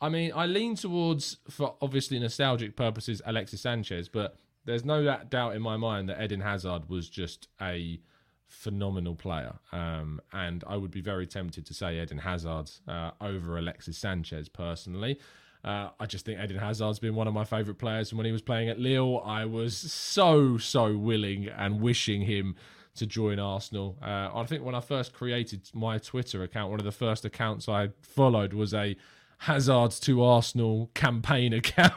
I 0.01 0.09
mean, 0.09 0.33
I 0.35 0.47
lean 0.47 0.77
towards, 0.77 1.39
for 1.51 1.75
obviously 1.83 2.19
nostalgic 2.19 2.77
purposes, 2.77 3.21
Alexis 3.27 3.61
Sanchez, 3.61 4.09
but 4.09 4.37
there's 4.65 4.85
no 4.85 5.19
doubt 5.29 5.57
in 5.57 5.63
my 5.63 5.77
mind 5.77 6.09
that 6.09 6.23
Eden 6.23 6.41
Hazard 6.41 6.89
was 6.89 7.09
just 7.09 7.49
a 7.61 8.01
phenomenal 8.49 9.15
player. 9.15 9.55
Um, 9.73 10.21
and 10.33 10.65
I 10.67 10.77
would 10.77 10.91
be 10.91 11.01
very 11.01 11.27
tempted 11.27 11.67
to 11.67 11.75
say 11.75 12.01
Eden 12.03 12.19
Hazard 12.19 12.71
uh, 12.87 13.13
over 13.21 13.59
Alexis 13.59 13.99
Sanchez 13.99 14.49
personally. 14.49 15.19
Uh, 15.65 15.91
I 15.99 16.07
just 16.07 16.25
think 16.25 16.41
Eden 16.41 16.59
Hazard's 16.59 16.99
been 16.99 17.15
one 17.15 17.29
of 17.29 17.35
my 17.35 17.45
favourite 17.45 17.79
players. 17.79 18.11
And 18.11 18.19
when 18.19 18.27
he 18.27 18.33
was 18.33 18.43
playing 18.43 18.69
at 18.69 18.79
Lille, 18.79 19.21
I 19.25 19.45
was 19.45 19.77
so, 19.77 20.57
so 20.57 20.97
willing 20.97 21.49
and 21.49 21.81
wishing 21.81 22.23
him 22.23 22.57
to 22.97 23.07
join 23.07 23.39
Arsenal. 23.39 23.97
Uh, 24.03 24.31
I 24.35 24.45
think 24.45 24.65
when 24.65 24.75
I 24.75 24.81
first 24.81 25.13
created 25.13 25.69
my 25.75 25.99
Twitter 25.99 26.43
account, 26.43 26.71
one 26.71 26.81
of 26.81 26.87
the 26.87 26.93
first 26.93 27.25
accounts 27.25 27.69
I 27.69 27.91
followed 28.03 28.53
was 28.53 28.75
a 28.75 28.97
Hazard 29.39 29.93
to 30.03 30.23
Arsenal 30.23 30.91
campaign 30.95 31.53
account. 31.55 31.93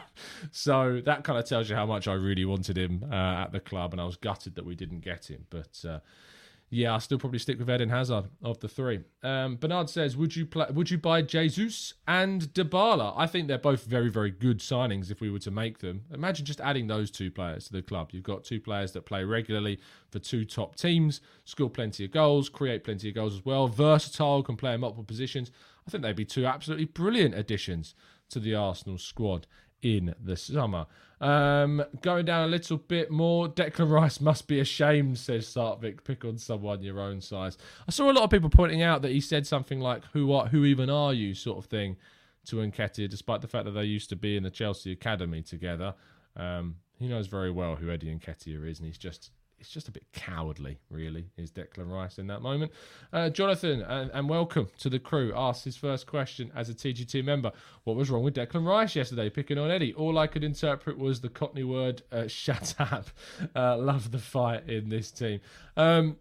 so 0.50 1.00
that 1.04 1.24
kind 1.24 1.38
of 1.38 1.44
tells 1.44 1.68
you 1.68 1.76
how 1.76 1.86
much 1.86 2.06
I 2.06 2.14
really 2.14 2.44
wanted 2.44 2.78
him 2.78 3.04
uh, 3.10 3.14
at 3.14 3.52
the 3.52 3.60
club, 3.60 3.92
and 3.92 4.00
I 4.00 4.04
was 4.04 4.16
gutted 4.16 4.54
that 4.56 4.64
we 4.64 4.74
didn't 4.74 5.00
get 5.00 5.30
him. 5.30 5.46
But 5.50 5.84
uh, 5.88 5.98
yeah, 6.74 6.94
I'll 6.94 7.00
still 7.00 7.18
probably 7.18 7.38
stick 7.38 7.58
with 7.58 7.68
Eden 7.68 7.90
Hazard 7.90 8.30
of 8.42 8.58
the 8.60 8.68
three. 8.68 9.00
Um, 9.22 9.56
Bernard 9.56 9.90
says, 9.90 10.16
"Would 10.16 10.34
you 10.34 10.46
play? 10.46 10.64
Would 10.72 10.90
you 10.90 10.96
buy 10.96 11.20
Jesus 11.20 11.92
and 12.08 12.50
Dybala? 12.54 13.12
I 13.14 13.26
think 13.26 13.46
they're 13.46 13.58
both 13.58 13.84
very, 13.84 14.08
very 14.08 14.30
good 14.30 14.60
signings 14.60 15.10
if 15.10 15.20
we 15.20 15.30
were 15.30 15.38
to 15.40 15.50
make 15.50 15.80
them. 15.80 16.04
Imagine 16.10 16.46
just 16.46 16.62
adding 16.62 16.86
those 16.86 17.10
two 17.10 17.30
players 17.30 17.66
to 17.66 17.72
the 17.74 17.82
club. 17.82 18.08
You've 18.12 18.22
got 18.22 18.44
two 18.44 18.58
players 18.58 18.92
that 18.92 19.04
play 19.04 19.22
regularly 19.22 19.80
for 20.10 20.18
two 20.18 20.46
top 20.46 20.76
teams, 20.76 21.20
score 21.44 21.68
plenty 21.68 22.06
of 22.06 22.10
goals, 22.10 22.48
create 22.48 22.84
plenty 22.84 23.10
of 23.10 23.14
goals 23.16 23.34
as 23.34 23.44
well. 23.44 23.68
Versatile, 23.68 24.42
can 24.42 24.56
play 24.56 24.72
in 24.72 24.80
multiple 24.80 25.04
positions. 25.04 25.50
I 25.86 25.90
think 25.90 26.02
they'd 26.02 26.16
be 26.16 26.24
two 26.24 26.46
absolutely 26.46 26.86
brilliant 26.86 27.34
additions 27.34 27.94
to 28.30 28.40
the 28.40 28.54
Arsenal 28.54 28.96
squad 28.96 29.46
in 29.82 30.14
the 30.18 30.38
summer. 30.38 30.86
Um, 31.22 31.84
going 32.00 32.24
down 32.24 32.48
a 32.48 32.50
little 32.50 32.78
bit 32.78 33.08
more, 33.08 33.48
Declan 33.48 33.88
Rice 33.88 34.20
must 34.20 34.48
be 34.48 34.58
ashamed, 34.58 35.18
says 35.18 35.46
Sartvik. 35.46 36.02
Pick 36.02 36.24
on 36.24 36.36
someone 36.36 36.82
your 36.82 37.00
own 37.00 37.20
size. 37.20 37.56
I 37.86 37.92
saw 37.92 38.10
a 38.10 38.12
lot 38.12 38.24
of 38.24 38.30
people 38.30 38.50
pointing 38.50 38.82
out 38.82 39.02
that 39.02 39.12
he 39.12 39.20
said 39.20 39.46
something 39.46 39.78
like, 39.78 40.04
"Who 40.12 40.32
are? 40.32 40.48
Who 40.48 40.64
even 40.64 40.90
are 40.90 41.14
you?" 41.14 41.34
sort 41.34 41.58
of 41.58 41.66
thing 41.66 41.96
to 42.46 42.56
Nketiah, 42.56 43.08
despite 43.08 43.40
the 43.40 43.46
fact 43.46 43.66
that 43.66 43.70
they 43.70 43.84
used 43.84 44.08
to 44.08 44.16
be 44.16 44.36
in 44.36 44.42
the 44.42 44.50
Chelsea 44.50 44.90
academy 44.90 45.42
together. 45.42 45.94
Um, 46.36 46.76
he 46.98 47.06
knows 47.06 47.28
very 47.28 47.52
well 47.52 47.76
who 47.76 47.88
Eddie 47.88 48.12
Nketiah 48.12 48.68
is, 48.68 48.80
and 48.80 48.86
he's 48.88 48.98
just 48.98 49.30
it's 49.62 49.70
just 49.70 49.86
a 49.86 49.92
bit 49.92 50.04
cowardly, 50.12 50.80
really, 50.90 51.26
is 51.36 51.52
Declan 51.52 51.88
Rice 51.88 52.18
in 52.18 52.26
that 52.26 52.42
moment. 52.42 52.72
Uh, 53.12 53.30
Jonathan, 53.30 53.82
and, 53.82 54.10
and, 54.12 54.28
welcome 54.28 54.66
to 54.80 54.90
the 54.90 54.98
crew, 54.98 55.32
asked 55.36 55.64
his 55.64 55.76
first 55.76 56.08
question 56.08 56.50
as 56.52 56.68
a 56.68 56.74
TGT 56.74 57.24
member. 57.24 57.52
What 57.84 57.94
was 57.94 58.10
wrong 58.10 58.24
with 58.24 58.34
Declan 58.34 58.66
Rice 58.66 58.96
yesterday, 58.96 59.30
picking 59.30 59.58
on 59.58 59.70
Eddie? 59.70 59.94
All 59.94 60.18
I 60.18 60.26
could 60.26 60.42
interpret 60.42 60.98
was 60.98 61.20
the 61.20 61.28
Cockney 61.28 61.62
word, 61.62 62.02
uh, 62.10 62.26
shut 62.26 62.74
up. 62.80 63.10
Uh, 63.54 63.78
love 63.78 64.10
the 64.10 64.18
fight 64.18 64.68
in 64.68 64.88
this 64.88 65.12
team. 65.12 65.40
Um, 65.76 66.16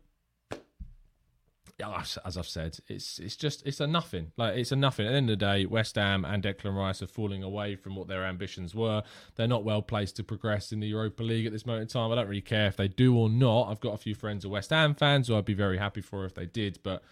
as 1.81 2.37
I've 2.37 2.47
said, 2.47 2.77
it's 2.87 3.19
it's 3.19 3.35
just 3.35 3.65
it's 3.65 3.79
a 3.79 3.87
nothing. 3.87 4.31
Like 4.37 4.55
it's 4.57 4.71
a 4.71 4.75
nothing. 4.75 5.07
At 5.07 5.11
the 5.11 5.17
end 5.17 5.29
of 5.29 5.39
the 5.39 5.45
day, 5.45 5.65
West 5.65 5.95
Ham 5.95 6.25
and 6.25 6.43
Declan 6.43 6.75
Rice 6.75 7.01
are 7.01 7.07
falling 7.07 7.43
away 7.43 7.75
from 7.75 7.95
what 7.95 8.07
their 8.07 8.25
ambitions 8.25 8.73
were. 8.73 9.03
They're 9.35 9.47
not 9.47 9.63
well 9.63 9.81
placed 9.81 10.15
to 10.17 10.23
progress 10.23 10.71
in 10.71 10.79
the 10.79 10.87
Europa 10.87 11.23
League 11.23 11.45
at 11.45 11.51
this 11.51 11.65
moment 11.65 11.83
in 11.83 11.87
time. 11.87 12.11
I 12.11 12.15
don't 12.15 12.27
really 12.27 12.41
care 12.41 12.67
if 12.67 12.77
they 12.77 12.87
do 12.87 13.17
or 13.17 13.29
not. 13.29 13.69
I've 13.69 13.81
got 13.81 13.93
a 13.93 13.97
few 13.97 14.15
friends 14.15 14.45
of 14.45 14.51
West 14.51 14.69
Ham 14.69 14.95
fans 14.95 15.27
who 15.27 15.35
I'd 15.35 15.45
be 15.45 15.53
very 15.53 15.77
happy 15.77 16.01
for 16.01 16.25
if 16.25 16.33
they 16.33 16.45
did, 16.45 16.79
but 16.83 17.03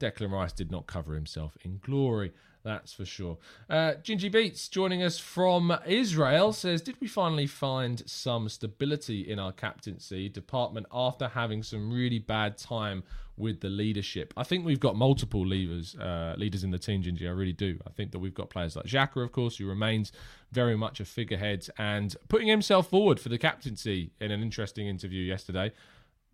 Declan 0.00 0.30
Rice 0.30 0.52
did 0.52 0.70
not 0.70 0.86
cover 0.86 1.14
himself 1.14 1.56
in 1.62 1.78
glory. 1.82 2.32
That's 2.64 2.94
for 2.94 3.04
sure. 3.04 3.36
Uh, 3.68 3.92
Gingy 4.02 4.32
Beats 4.32 4.68
joining 4.68 5.02
us 5.02 5.18
from 5.18 5.76
Israel 5.86 6.54
says, 6.54 6.80
Did 6.80 6.96
we 6.98 7.06
finally 7.06 7.46
find 7.46 8.02
some 8.06 8.48
stability 8.48 9.20
in 9.30 9.38
our 9.38 9.52
captaincy 9.52 10.30
department 10.30 10.86
after 10.90 11.28
having 11.28 11.62
some 11.62 11.92
really 11.92 12.18
bad 12.18 12.56
time 12.56 13.04
with 13.36 13.60
the 13.60 13.68
leadership? 13.68 14.32
I 14.36 14.42
think 14.44 14.64
we've 14.64 14.80
got 14.80 14.96
multiple 14.96 15.46
levers, 15.46 15.96
uh, 15.96 16.34
leaders 16.38 16.64
in 16.64 16.70
the 16.70 16.78
team, 16.78 17.02
Gingy. 17.02 17.26
I 17.26 17.32
really 17.32 17.52
do. 17.52 17.78
I 17.86 17.90
think 17.90 18.12
that 18.12 18.18
we've 18.18 18.34
got 18.34 18.50
players 18.50 18.76
like 18.76 18.86
Xhaka, 18.86 19.22
of 19.22 19.32
course, 19.32 19.56
who 19.56 19.66
remains 19.66 20.12
very 20.52 20.76
much 20.76 21.00
a 21.00 21.04
figurehead 21.04 21.66
and 21.78 22.14
putting 22.28 22.48
himself 22.48 22.88
forward 22.88 23.18
for 23.18 23.28
the 23.28 23.38
captaincy 23.38 24.12
in 24.20 24.30
an 24.30 24.42
interesting 24.42 24.86
interview 24.86 25.22
yesterday. 25.22 25.72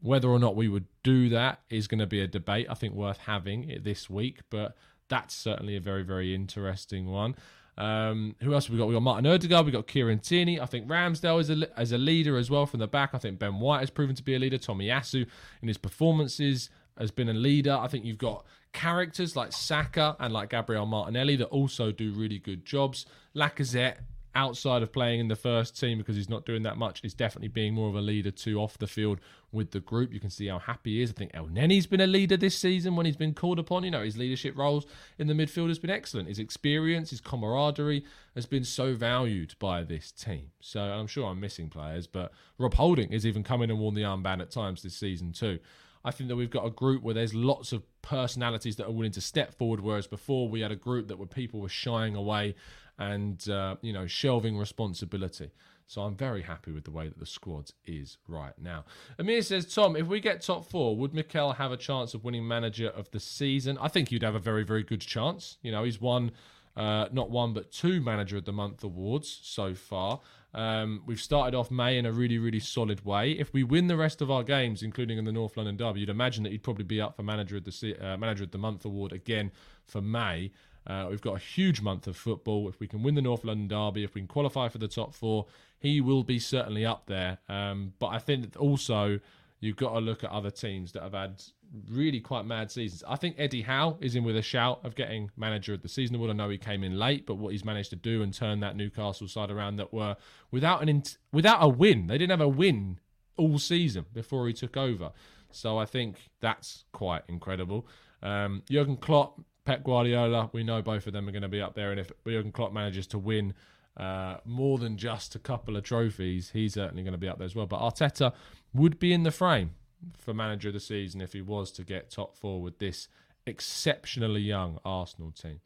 Whether 0.03 0.29
or 0.29 0.39
not 0.39 0.57
we 0.57 0.69
would 0.69 0.87
do 1.03 1.29
that 1.31 1.61
is 1.69 1.87
going 1.87 2.01
to 2.01 2.07
be 2.07 2.21
a 2.21 2.27
debate, 2.27 2.67
I 2.71 2.75
think, 2.75 2.95
worth 2.95 3.19
having 3.19 3.81
this 3.83 4.09
week. 4.09 4.41
But 4.49 4.77
that's 5.09 5.35
certainly 5.35 5.77
a 5.77 5.81
very, 5.81 6.03
very 6.03 6.35
interesting 6.35 7.07
one. 7.07 7.35
Um, 7.77 8.37
who 8.43 8.53
else 8.53 8.67
have 8.67 8.75
we 8.75 8.79
got? 8.79 8.89
We 8.89 8.95
got 8.95 9.03
Martin 9.03 9.27
Odegaard, 9.27 9.65
we 9.65 9.73
got 9.73 9.87
Kieran 9.87 10.19
Tierney. 10.19 10.61
I 10.61 10.67
think 10.67 10.87
Ramsdale 10.87 11.41
is 11.41 11.49
a, 11.49 11.79
as 11.79 11.93
a 11.93 11.99
leader 11.99 12.37
as 12.37 12.51
well 12.51 12.67
from 12.67 12.81
the 12.81 12.87
back. 12.87 13.11
I 13.15 13.19
think 13.19 13.39
Ben 13.39 13.59
White 13.59 13.81
has 13.81 13.89
proven 13.89 14.15
to 14.17 14.23
be 14.23 14.35
a 14.35 14.39
leader. 14.39 14.59
Tomiyasu 14.59 15.27
in 15.63 15.69
his 15.69 15.79
performances 15.79 16.69
has 17.01 17.11
been 17.11 17.29
a 17.29 17.35
leader. 17.35 17.73
I 17.73 17.89
think 17.89 18.05
you've 18.05 18.19
got 18.19 18.45
characters 18.73 19.35
like 19.35 19.53
Saka 19.53 20.17
and 20.21 20.33
like 20.33 20.51
Gabriel 20.51 20.87
Martinelli 20.87 21.37
that 21.37 21.47
also 21.47 21.91
do 21.91 22.13
really 22.13 22.39
good 22.39 22.65
jobs. 22.65 23.07
Lacazette 23.35 23.97
outside 24.35 24.83
of 24.83 24.93
playing 24.93 25.21
in 25.21 25.29
the 25.29 25.37
first 25.37 25.79
team 25.79 25.99
because 25.99 26.15
he's 26.15 26.29
not 26.29 26.47
doing 26.47 26.63
that 26.63 26.77
much 26.77 27.01
is 27.03 27.15
definitely 27.15 27.49
being 27.49 27.75
more 27.75 27.89
of 27.89 27.97
a 27.97 28.01
leader 28.01 28.31
too 28.31 28.59
off 28.61 28.79
the 28.79 28.87
field 28.87 29.21
with 29.51 29.73
the 29.73 29.81
group. 29.81 30.13
You 30.13 30.21
can 30.21 30.31
see 30.31 30.47
how 30.47 30.61
happy 30.61 30.95
he 30.95 31.03
is. 31.03 31.11
I 31.11 31.15
think 31.15 31.33
Elneny's 31.35 31.87
been 31.87 32.01
a 32.01 32.07
leader 32.07 32.37
this 32.37 32.57
season 32.57 32.95
when 32.95 33.07
he's 33.07 33.17
been 33.17 33.35
called 33.35 33.59
upon. 33.59 33.83
You 33.83 33.91
know, 33.91 34.03
his 34.03 34.17
leadership 34.17 34.57
roles 34.57 34.87
in 35.19 35.27
the 35.27 35.35
midfield 35.35 35.69
has 35.69 35.81
been 35.81 35.91
excellent. 35.91 36.29
His 36.29 36.39
experience, 36.39 37.11
his 37.11 37.21
camaraderie 37.21 38.05
has 38.35 38.47
been 38.47 38.65
so 38.65 38.95
valued 38.95 39.55
by 39.59 39.83
this 39.83 40.13
team. 40.13 40.53
So 40.61 40.81
I'm 40.81 41.09
sure 41.09 41.27
I'm 41.27 41.41
missing 41.41 41.69
players, 41.69 42.07
but 42.07 42.31
Rob 42.59 42.75
Holding 42.75 43.13
is 43.13 43.27
even 43.27 43.43
coming 43.43 43.71
and 43.71 43.81
worn 43.81 43.95
the 43.95 44.03
armband 44.03 44.41
at 44.41 44.51
times 44.53 44.83
this 44.83 44.97
season 44.97 45.33
too. 45.33 45.59
I 46.05 46.11
think 46.11 46.29
that 46.29 46.37
we've 46.37 46.51
got 46.51 46.65
a 46.65 46.71
group 46.71 47.03
where 47.03 47.15
there's 47.15 47.35
lots 47.35 47.73
of 47.73 47.83
personalities 48.03 48.77
that 48.77 48.87
are 48.87 48.93
willing 48.93 49.13
to 49.13 49.21
step 49.21 49.55
forward, 49.55 49.81
whereas 49.81 50.07
before 50.07 50.49
we 50.49 50.61
had 50.61 50.73
a 50.73 50.77
group 50.77 51.09
that 51.09 51.19
where 51.19 51.27
people 51.27 51.61
were 51.61 51.69
shying 51.69 52.17
away 52.17 52.55
and 52.99 53.49
uh, 53.49 53.77
you 53.83 53.93
know 53.93 54.07
shelving 54.07 54.57
responsibility. 54.57 55.51
So 55.87 56.03
I'm 56.03 56.15
very 56.15 56.43
happy 56.43 56.71
with 56.71 56.85
the 56.85 56.93
way 56.93 57.09
that 57.09 57.19
the 57.19 57.27
squad 57.27 57.73
is 57.85 58.19
right 58.29 58.53
now. 58.57 58.85
Amir 59.19 59.43
says, 59.43 59.75
Tom, 59.75 59.97
if 59.97 60.07
we 60.07 60.21
get 60.21 60.41
top 60.41 60.71
four, 60.71 60.97
would 60.97 61.13
Mikel 61.13 61.55
have 61.55 61.73
a 61.73 61.77
chance 61.77 62.15
of 62.15 62.23
winning 62.23 62.47
manager 62.47 62.91
of 62.91 63.11
the 63.11 63.19
season? 63.19 63.77
I 63.81 63.89
think 63.89 64.11
he'd 64.11 64.23
have 64.23 64.37
a 64.37 64.39
very, 64.41 64.63
very 64.63 64.85
good 64.85 65.01
chance. 65.01 65.59
You 65.63 65.73
know, 65.73 65.83
he's 65.83 66.01
won 66.01 66.31
uh, 66.77 67.09
not 67.11 67.31
one 67.31 67.55
but 67.55 67.73
two 67.73 68.01
manager 68.01 68.37
of 68.37 68.45
the 68.45 68.53
month 68.53 68.85
awards 68.85 69.41
so 69.43 69.75
far. 69.75 70.21
Um, 70.53 71.03
we've 71.07 71.21
started 71.21 71.57
off 71.57 71.71
May 71.71 71.97
in 71.97 72.07
a 72.07 72.13
really, 72.13 72.39
really 72.39 72.61
solid 72.61 73.05
way. 73.05 73.33
If 73.33 73.53
we 73.53 73.63
win 73.63 73.87
the 73.87 73.97
rest 73.97 74.21
of 74.21 74.31
our 74.31 74.43
games, 74.43 74.83
including 74.83 75.19
in 75.19 75.25
the 75.25 75.33
North 75.33 75.57
London 75.57 75.77
Derby, 75.77 76.01
you'd 76.01 76.09
imagine 76.09 76.43
that 76.45 76.53
he'd 76.53 76.63
probably 76.63 76.85
be 76.85 77.01
up 77.01 77.17
for 77.17 77.23
manager 77.23 77.57
of 77.57 77.65
the 77.65 77.97
uh, 78.01 78.17
manager 78.17 78.45
of 78.45 78.51
the 78.51 78.59
month 78.59 78.85
award 78.85 79.13
again 79.13 79.53
for 79.87 80.01
May. 80.01 80.51
Uh, 80.87 81.07
we've 81.11 81.21
got 81.21 81.37
a 81.37 81.39
huge 81.39 81.81
month 81.81 82.07
of 82.07 82.17
football. 82.17 82.69
If 82.69 82.81
we 82.81 82.87
can 82.87 83.03
win 83.03 83.15
the 83.15 83.23
North 83.23 83.45
London 83.45 83.69
Derby, 83.69 84.03
if 84.03 84.15
we 84.15 84.23
can 84.23 84.29
qualify 84.29 84.69
for 84.69 84.79
the 84.79 84.89
top 84.89 85.15
four, 85.15 85.47
he 85.79 86.01
will 86.01 86.25
be 86.25 86.39
certainly 86.39 86.85
up 86.85 87.07
there. 87.07 87.39
Um, 87.49 87.93
but 87.99 88.09
I 88.09 88.19
think 88.19 88.57
also 88.59 89.21
you've 89.61 89.77
got 89.77 89.93
to 89.93 89.99
look 90.01 90.25
at 90.25 90.31
other 90.31 90.51
teams 90.51 90.93
that 90.93 91.03
have 91.03 91.13
had 91.13 91.43
really 91.91 92.21
quite 92.21 92.45
mad 92.45 92.71
seasons. 92.71 93.05
I 93.07 93.17
think 93.17 93.37
Eddie 93.39 93.63
Howe 93.63 93.99
is 94.01 94.17
in 94.17 94.25
with 94.25 94.37
a 94.37 94.43
shout 94.43 94.81
of 94.85 94.95
getting 94.95 95.31
manager 95.37 95.75
of 95.75 95.83
the 95.83 95.89
season 95.89 96.17
award. 96.17 96.31
I 96.31 96.35
know 96.35 96.49
he 96.49 96.59
came 96.59 96.83
in 96.83 96.99
late, 96.99 97.27
but 97.27 97.37
what 97.37 97.53
he's 97.53 97.65
managed 97.65 97.91
to 97.91 97.97
do 97.97 98.23
and 98.23 98.35
turn 98.35 98.61
that 98.61 98.77
Newcastle 98.77 99.29
side 99.29 99.51
around 99.51 99.77
that 99.77 99.93
were 99.93 100.17
without 100.51 100.83
an 100.83 100.89
in- 100.89 101.05
without 101.33 101.59
a 101.61 101.69
win. 101.69 102.07
They 102.07 102.19
didn't 102.19 102.31
have 102.31 102.41
a 102.41 102.49
win 102.49 102.99
all 103.37 103.59
season 103.59 104.07
before 104.13 104.47
he 104.49 104.53
took 104.53 104.77
over. 104.77 105.13
So 105.51 105.79
I 105.79 105.85
think 105.85 106.31
that's 106.41 106.85
quite 106.93 107.23
incredible. 107.29 107.87
Um, 108.23 108.63
Jurgen 108.71 108.97
Klopp 108.97 109.41
Pep 109.65 109.85
Guardiola, 109.85 110.51
we 110.53 110.65
know 110.65 110.83
both 110.83 111.07
of 111.07 111.13
them 111.13 111.29
are 111.29 111.33
going 111.33 111.43
to 111.43 111.49
be 111.49 111.61
up 111.61 111.75
there. 111.75 111.91
And 111.91 112.01
if 112.01 112.11
Jurgen 112.27 112.53
Klopp 112.53 112.73
manages 112.73 113.07
to 113.09 113.19
win 113.19 113.55
uh, 113.97 114.37
more 114.45 114.79
than 114.79 114.97
just 114.97 115.35
a 115.35 115.39
couple 115.39 115.77
of 115.77 115.83
trophies, 115.83 116.51
he's 116.53 116.75
certainly 116.75 117.03
going 117.03 117.13
to 117.13 117.19
be 117.19 117.29
up 117.29 117.39
there 117.39 117.47
as 117.47 117.55
well. 117.55 117.67
But 117.67 117.81
Arteta 117.81 118.33
would 118.73 118.99
be 118.99 119.13
in 119.13 119.25
the 119.25 119.31
frame 119.31 119.73
for 120.17 120.33
manager 120.33 120.69
of 120.69 120.75
the 120.75 120.81
season 120.81 121.21
if 121.21 121.33
he 121.33 121.43
was 121.43 121.71
to 121.73 121.85
get 121.85 122.11
top 122.11 122.37
four 122.37 122.63
with 122.63 122.79
this 122.79 123.09
exceptionally 123.47 124.41
young 124.41 124.79
Arsenal 124.85 125.33
team. 125.33 125.61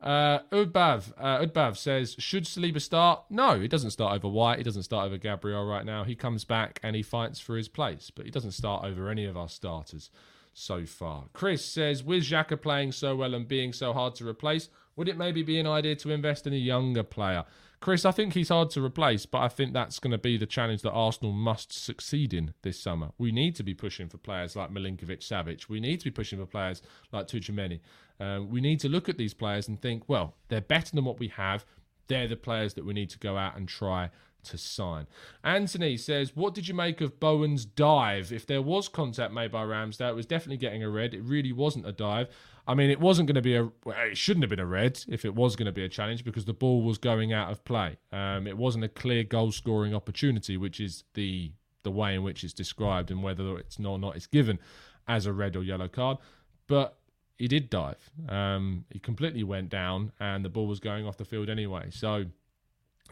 Uh, 0.00 0.40
Udbav, 0.52 1.12
uh, 1.18 1.38
Udbav 1.38 1.76
says, 1.76 2.16
should 2.18 2.44
Saliba 2.44 2.80
start? 2.80 3.24
No, 3.30 3.58
he 3.58 3.68
doesn't 3.68 3.92
start 3.92 4.14
over 4.14 4.28
White. 4.28 4.58
He 4.58 4.64
doesn't 4.64 4.82
start 4.82 5.06
over 5.06 5.16
Gabriel 5.16 5.64
right 5.64 5.86
now. 5.86 6.04
He 6.04 6.14
comes 6.14 6.44
back 6.44 6.78
and 6.82 6.94
he 6.94 7.02
fights 7.02 7.40
for 7.40 7.56
his 7.56 7.68
place, 7.68 8.10
but 8.14 8.26
he 8.26 8.30
doesn't 8.30 8.52
start 8.52 8.84
over 8.84 9.08
any 9.08 9.24
of 9.24 9.36
our 9.36 9.48
starters 9.48 10.10
so 10.52 10.84
far. 10.84 11.24
Chris 11.32 11.64
says, 11.64 12.04
with 12.04 12.24
Xhaka 12.24 12.60
playing 12.60 12.92
so 12.92 13.16
well 13.16 13.34
and 13.34 13.48
being 13.48 13.72
so 13.72 13.92
hard 13.92 14.14
to 14.16 14.28
replace, 14.28 14.68
would 14.96 15.08
it 15.08 15.16
maybe 15.16 15.42
be 15.42 15.58
an 15.58 15.66
idea 15.66 15.94
to 15.96 16.10
invest 16.10 16.46
in 16.46 16.52
a 16.52 16.56
younger 16.56 17.02
player? 17.02 17.44
Chris, 17.80 18.04
I 18.06 18.10
think 18.10 18.32
he's 18.32 18.48
hard 18.48 18.70
to 18.70 18.82
replace, 18.82 19.26
but 19.26 19.42
I 19.42 19.48
think 19.48 19.74
that's 19.74 19.98
going 19.98 20.12
to 20.12 20.18
be 20.18 20.38
the 20.38 20.46
challenge 20.46 20.82
that 20.82 20.92
Arsenal 20.92 21.32
must 21.32 21.72
succeed 21.72 22.32
in 22.32 22.54
this 22.62 22.80
summer. 22.80 23.10
We 23.18 23.32
need 23.32 23.54
to 23.56 23.62
be 23.62 23.74
pushing 23.74 24.08
for 24.08 24.16
players 24.16 24.56
like 24.56 24.70
Milinkovic 24.70 25.20
Savic. 25.20 25.68
We 25.68 25.80
need 25.80 25.98
to 25.98 26.04
be 26.04 26.10
pushing 26.10 26.38
for 26.38 26.46
players 26.46 26.80
like 27.12 27.28
Tchouameni. 27.28 27.80
Uh, 28.18 28.40
we 28.48 28.62
need 28.62 28.80
to 28.80 28.88
look 28.88 29.08
at 29.10 29.18
these 29.18 29.34
players 29.34 29.68
and 29.68 29.80
think, 29.80 30.04
well, 30.08 30.34
they're 30.48 30.62
better 30.62 30.94
than 30.94 31.04
what 31.04 31.18
we 31.18 31.28
have. 31.28 31.66
They're 32.08 32.28
the 32.28 32.36
players 32.36 32.74
that 32.74 32.86
we 32.86 32.94
need 32.94 33.10
to 33.10 33.18
go 33.18 33.36
out 33.36 33.56
and 33.56 33.68
try 33.68 34.10
to 34.44 34.56
sign. 34.58 35.06
Anthony 35.44 35.96
says, 35.96 36.34
What 36.34 36.54
did 36.54 36.68
you 36.68 36.74
make 36.74 37.00
of 37.00 37.20
Bowen's 37.20 37.64
dive? 37.64 38.32
If 38.32 38.46
there 38.46 38.62
was 38.62 38.88
contact 38.88 39.32
made 39.32 39.50
by 39.50 39.64
Ramsdale, 39.64 40.10
it 40.10 40.16
was 40.16 40.26
definitely 40.26 40.56
getting 40.56 40.82
a 40.82 40.88
red. 40.88 41.14
It 41.14 41.22
really 41.22 41.52
wasn't 41.52 41.86
a 41.86 41.92
dive. 41.92 42.28
I 42.66 42.74
mean, 42.74 42.90
it 42.90 43.00
wasn't 43.00 43.28
going 43.28 43.36
to 43.36 43.42
be 43.42 43.54
a. 43.54 43.70
It 44.10 44.16
shouldn't 44.16 44.42
have 44.42 44.50
been 44.50 44.58
a 44.60 44.66
red 44.66 45.04
if 45.08 45.24
it 45.24 45.34
was 45.34 45.54
going 45.54 45.66
to 45.66 45.72
be 45.72 45.84
a 45.84 45.88
challenge 45.88 46.24
because 46.24 46.44
the 46.44 46.52
ball 46.52 46.82
was 46.82 46.98
going 46.98 47.32
out 47.32 47.50
of 47.50 47.64
play. 47.64 47.96
Um, 48.12 48.46
it 48.46 48.56
wasn't 48.56 48.84
a 48.84 48.88
clear 48.88 49.22
goal 49.22 49.52
scoring 49.52 49.94
opportunity, 49.94 50.56
which 50.56 50.80
is 50.80 51.04
the 51.14 51.52
the 51.84 51.90
way 51.92 52.16
in 52.16 52.24
which 52.24 52.42
it's 52.42 52.52
described 52.52 53.12
and 53.12 53.22
whether 53.22 53.56
it's 53.58 53.78
not 53.78 53.92
or 53.92 53.98
not 54.00 54.16
it's 54.16 54.26
given 54.26 54.58
as 55.06 55.24
a 55.26 55.32
red 55.32 55.54
or 55.54 55.62
yellow 55.62 55.86
card. 55.86 56.18
But 56.66 56.98
he 57.38 57.46
did 57.46 57.70
dive. 57.70 58.10
Um, 58.28 58.84
he 58.90 58.98
completely 58.98 59.44
went 59.44 59.68
down, 59.68 60.12
and 60.18 60.44
the 60.44 60.48
ball 60.48 60.66
was 60.66 60.80
going 60.80 61.06
off 61.06 61.16
the 61.16 61.24
field 61.24 61.48
anyway. 61.48 61.90
So 61.90 62.24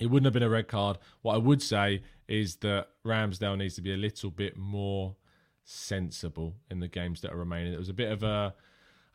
it 0.00 0.06
wouldn't 0.06 0.24
have 0.24 0.32
been 0.32 0.42
a 0.42 0.48
red 0.48 0.66
card. 0.66 0.98
What 1.22 1.34
I 1.34 1.38
would 1.38 1.62
say 1.62 2.02
is 2.26 2.56
that 2.56 2.88
Ramsdale 3.06 3.56
needs 3.56 3.76
to 3.76 3.82
be 3.82 3.92
a 3.92 3.96
little 3.96 4.30
bit 4.30 4.56
more 4.56 5.14
sensible 5.64 6.56
in 6.70 6.80
the 6.80 6.88
games 6.88 7.20
that 7.20 7.32
are 7.32 7.36
remaining. 7.36 7.72
It 7.72 7.78
was 7.78 7.88
a 7.88 7.94
bit 7.94 8.10
of 8.10 8.22
a 8.22 8.54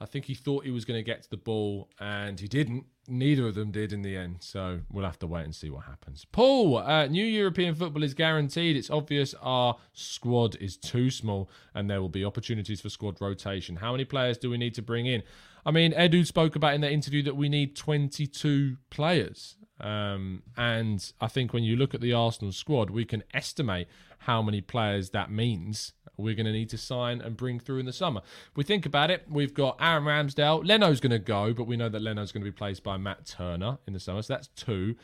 I 0.01 0.05
think 0.05 0.25
he 0.25 0.33
thought 0.33 0.63
he 0.63 0.71
was 0.71 0.85
going 0.85 0.97
to 0.97 1.03
get 1.03 1.23
to 1.23 1.29
the 1.29 1.38
ball 1.38 1.89
and 1.99 2.39
he 2.39 2.47
didn't. 2.47 2.85
Neither 3.07 3.47
of 3.47 3.55
them 3.55 3.71
did 3.71 3.91
in 3.91 4.01
the 4.01 4.15
end. 4.15 4.38
So 4.39 4.79
we'll 4.89 5.03
have 5.03 5.19
to 5.19 5.27
wait 5.27 5.43
and 5.43 5.53
see 5.53 5.69
what 5.69 5.85
happens. 5.85 6.25
Paul, 6.31 6.77
uh, 6.77 7.07
new 7.07 7.25
European 7.25 7.75
football 7.75 8.03
is 8.03 8.13
guaranteed. 8.13 8.77
It's 8.77 8.89
obvious 8.89 9.35
our 9.41 9.75
squad 9.91 10.55
is 10.57 10.77
too 10.77 11.09
small 11.09 11.49
and 11.73 11.89
there 11.89 12.01
will 12.01 12.09
be 12.09 12.23
opportunities 12.23 12.79
for 12.79 12.89
squad 12.89 13.19
rotation. 13.19 13.77
How 13.77 13.91
many 13.91 14.05
players 14.05 14.38
do 14.38 14.49
we 14.49 14.57
need 14.57 14.73
to 14.75 14.81
bring 14.81 15.05
in? 15.05 15.21
I 15.65 15.71
mean, 15.71 15.91
Edu 15.91 16.25
spoke 16.25 16.55
about 16.55 16.75
in 16.75 16.81
the 16.81 16.91
interview 16.91 17.21
that 17.23 17.35
we 17.35 17.49
need 17.49 17.75
22 17.75 18.77
players. 18.89 19.57
Um, 19.81 20.43
and 20.57 21.12
I 21.19 21.27
think 21.27 21.53
when 21.53 21.63
you 21.63 21.75
look 21.75 21.93
at 21.93 22.01
the 22.01 22.13
Arsenal 22.13 22.51
squad, 22.51 22.89
we 22.89 23.05
can 23.05 23.23
estimate 23.33 23.88
how 24.19 24.41
many 24.41 24.62
players 24.62 25.12
that 25.12 25.31
means 25.31 25.93
we're 26.19 26.36
going 26.36 26.45
to 26.45 26.51
need 26.51 26.69
to 26.69 26.77
sign 26.77 27.21
and 27.21 27.36
bring 27.36 27.60
through 27.60 27.79
in 27.79 27.86
the 27.86 27.93
summer. 27.93 28.21
If 28.23 28.58
we 28.58 28.63
think 28.63 28.86
about 28.86 29.12
it, 29.12 29.25
we've 29.29 29.53
got 29.53 29.77
Aaron 29.79 30.03
Ramsdale. 30.03 30.65
Leno's 30.65 30.99
going 30.99 31.12
to 31.12 31.19
go, 31.19 31.53
but 31.53 31.65
we 31.65 31.77
know 31.77 31.89
that 31.89 32.01
Leno's 32.01 32.32
going 32.32 32.43
to 32.43 32.51
be 32.51 32.55
placed 32.55 32.84
by 32.84 32.97
Matt 32.97 33.25
Turner 33.25 33.77
in 33.88 33.93
the 33.93 33.99
summer. 33.99 34.21
So 34.21 34.34
that's 34.34 34.47
two. 34.49 34.95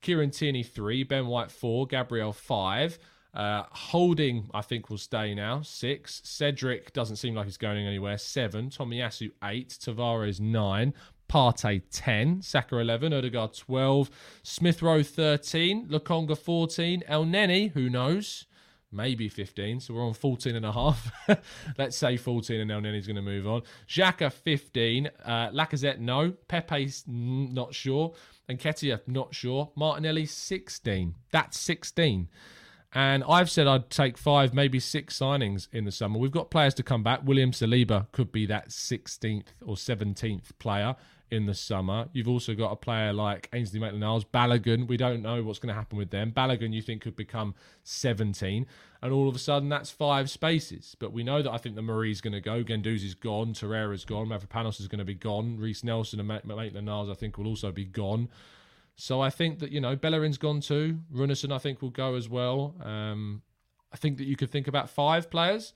Kieran 0.00 0.30
Tierney, 0.30 0.62
three. 0.62 1.02
Ben 1.02 1.26
White, 1.26 1.50
four. 1.50 1.86
Gabriel, 1.86 2.32
five. 2.32 2.98
Uh, 3.32 3.64
Holding, 3.70 4.48
I 4.54 4.60
think, 4.62 4.90
will 4.90 4.98
stay 4.98 5.34
now. 5.34 5.62
Six. 5.62 6.20
Cedric 6.24 6.92
doesn't 6.92 7.16
seem 7.16 7.34
like 7.34 7.46
he's 7.46 7.56
going 7.56 7.86
anywhere. 7.86 8.18
Seven. 8.18 8.70
Tomiyasu, 8.70 9.30
eight. 9.42 9.70
Tavares, 9.70 10.40
nine. 10.40 10.94
Partey 11.28 11.82
10, 11.90 12.42
Saka 12.42 12.76
11, 12.76 13.12
Odegaard 13.12 13.54
12, 13.54 14.10
Smith 14.42 14.82
Rowe 14.82 15.02
13, 15.02 15.88
Lokonga 15.88 16.36
14, 16.36 17.02
Elneny, 17.08 17.72
who 17.72 17.88
knows, 17.88 18.46
maybe 18.94 19.28
15. 19.28 19.80
So 19.80 19.94
we're 19.94 20.06
on 20.06 20.14
14 20.14 20.56
and 20.56 20.64
a 20.64 20.72
half. 20.72 21.10
Let's 21.78 21.96
say 21.96 22.16
14 22.16 22.60
and 22.60 22.70
Elneny's 22.70 23.06
going 23.06 23.16
to 23.16 23.22
move 23.22 23.46
on. 23.46 23.62
Xhaka 23.88 24.32
15. 24.32 25.10
Uh, 25.24 25.50
Lacazette, 25.50 25.98
no. 25.98 26.32
Pepe's 26.48 27.04
not 27.06 27.74
sure. 27.74 28.14
Nketiah, 28.48 29.00
not 29.06 29.34
sure. 29.34 29.70
Martinelli 29.74 30.26
16. 30.26 31.14
That's 31.32 31.58
16. 31.58 32.28
And 32.94 33.24
I've 33.28 33.50
said 33.50 33.66
I'd 33.66 33.90
take 33.90 34.16
five, 34.16 34.54
maybe 34.54 34.78
six 34.78 35.18
signings 35.18 35.66
in 35.72 35.84
the 35.84 35.90
summer. 35.90 36.18
We've 36.18 36.30
got 36.30 36.50
players 36.50 36.74
to 36.74 36.84
come 36.84 37.02
back. 37.02 37.22
William 37.24 37.50
Saliba 37.50 38.06
could 38.12 38.30
be 38.30 38.46
that 38.46 38.68
16th 38.68 39.48
or 39.66 39.74
17th 39.74 40.56
player 40.60 40.94
in 41.34 41.46
the 41.46 41.54
summer. 41.54 42.08
You've 42.12 42.28
also 42.28 42.54
got 42.54 42.72
a 42.72 42.76
player 42.76 43.12
like 43.12 43.48
Ainsley 43.52 43.80
Maitland-Niles, 43.80 44.24
Balogun. 44.24 44.86
We 44.86 44.96
don't 44.96 45.20
know 45.20 45.42
what's 45.42 45.58
going 45.58 45.68
to 45.68 45.74
happen 45.74 45.98
with 45.98 46.10
them. 46.10 46.32
Balogun, 46.32 46.72
you 46.72 46.80
think, 46.80 47.02
could 47.02 47.16
become 47.16 47.54
17. 47.82 48.66
And 49.02 49.12
all 49.12 49.28
of 49.28 49.34
a 49.34 49.38
sudden, 49.38 49.68
that's 49.68 49.90
five 49.90 50.30
spaces. 50.30 50.96
But 50.98 51.12
we 51.12 51.24
know 51.24 51.42
that 51.42 51.50
I 51.50 51.58
think 51.58 51.74
the 51.74 51.82
Mari's 51.82 52.20
going 52.20 52.32
to 52.32 52.40
go. 52.40 52.62
Guendouzi's 52.62 53.14
gone. 53.14 53.52
Torreira's 53.52 54.04
gone. 54.04 54.28
Mavropanos 54.28 54.80
is 54.80 54.88
going 54.88 55.00
to 55.00 55.04
be 55.04 55.14
gone. 55.14 55.58
Reiss 55.58 55.82
Nelson 55.82 56.20
and 56.20 56.28
Maitland-Niles, 56.28 57.10
I 57.10 57.14
think, 57.14 57.36
will 57.36 57.48
also 57.48 57.72
be 57.72 57.84
gone. 57.84 58.28
So 58.96 59.20
I 59.20 59.28
think 59.28 59.58
that, 59.58 59.72
you 59.72 59.80
know, 59.80 59.96
Bellerin's 59.96 60.38
gone 60.38 60.60
too. 60.60 61.00
Runarsson, 61.12 61.52
I 61.52 61.58
think, 61.58 61.82
will 61.82 61.90
go 61.90 62.14
as 62.14 62.28
well. 62.28 62.76
Um, 62.80 63.42
I 63.92 63.96
think 63.96 64.18
that 64.18 64.24
you 64.24 64.36
could 64.36 64.50
think 64.50 64.68
about 64.68 64.88
five 64.88 65.30
players. 65.30 65.74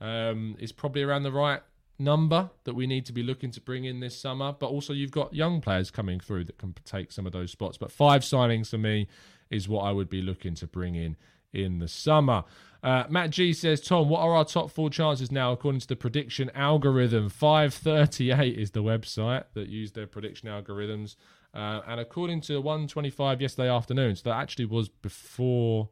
Um, 0.00 0.56
is 0.60 0.70
probably 0.70 1.02
around 1.02 1.24
the 1.24 1.32
right 1.32 1.60
number 1.98 2.50
that 2.64 2.74
we 2.74 2.86
need 2.86 3.06
to 3.06 3.12
be 3.12 3.22
looking 3.22 3.50
to 3.52 3.60
bring 3.60 3.84
in 3.84 4.00
this 4.00 4.18
summer. 4.18 4.52
But 4.52 4.66
also, 4.66 4.92
you've 4.92 5.10
got 5.10 5.34
young 5.34 5.60
players 5.60 5.90
coming 5.90 6.20
through 6.20 6.44
that 6.44 6.58
can 6.58 6.74
take 6.84 7.12
some 7.12 7.26
of 7.26 7.32
those 7.32 7.50
spots. 7.50 7.78
But 7.78 7.92
five 7.92 8.22
signings 8.22 8.70
for 8.70 8.78
me 8.78 9.08
is 9.50 9.68
what 9.68 9.82
I 9.82 9.92
would 9.92 10.08
be 10.08 10.22
looking 10.22 10.54
to 10.56 10.66
bring 10.66 10.94
in 10.94 11.16
in 11.52 11.78
the 11.78 11.88
summer. 11.88 12.44
Uh, 12.82 13.04
Matt 13.08 13.30
G 13.30 13.52
says, 13.52 13.80
Tom, 13.80 14.08
what 14.08 14.20
are 14.20 14.34
our 14.34 14.44
top 14.44 14.70
four 14.70 14.88
chances 14.88 15.32
now 15.32 15.52
according 15.52 15.80
to 15.80 15.88
the 15.88 15.96
prediction 15.96 16.50
algorithm? 16.54 17.28
538 17.28 18.56
is 18.56 18.70
the 18.70 18.82
website 18.82 19.44
that 19.54 19.68
used 19.68 19.94
their 19.94 20.06
prediction 20.06 20.48
algorithms. 20.48 21.16
Uh, 21.52 21.80
and 21.88 21.98
according 21.98 22.40
to 22.42 22.60
125 22.60 23.40
yesterday 23.40 23.68
afternoon, 23.68 24.14
so 24.14 24.28
that 24.28 24.36
actually 24.36 24.66
was 24.66 24.88
before 24.88 25.88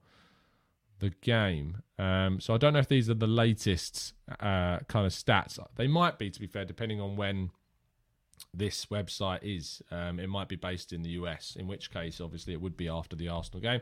the 0.98 1.10
game. 1.20 1.82
Um, 1.98 2.40
so 2.40 2.54
I 2.54 2.58
don't 2.58 2.72
know 2.72 2.78
if 2.78 2.88
these 2.88 3.08
are 3.10 3.14
the 3.14 3.26
latest 3.26 4.14
uh, 4.40 4.78
kind 4.88 5.06
of 5.06 5.12
stats. 5.12 5.58
They 5.76 5.86
might 5.86 6.18
be, 6.18 6.30
to 6.30 6.40
be 6.40 6.46
fair, 6.46 6.64
depending 6.64 7.00
on 7.00 7.16
when 7.16 7.50
this 8.52 8.86
website 8.86 9.40
is. 9.42 9.82
Um, 9.90 10.18
it 10.18 10.28
might 10.28 10.48
be 10.48 10.56
based 10.56 10.92
in 10.92 11.02
the 11.02 11.10
US, 11.10 11.56
in 11.58 11.66
which 11.66 11.90
case, 11.90 12.20
obviously, 12.20 12.52
it 12.52 12.60
would 12.60 12.76
be 12.76 12.88
after 12.88 13.16
the 13.16 13.28
Arsenal 13.28 13.60
game. 13.60 13.80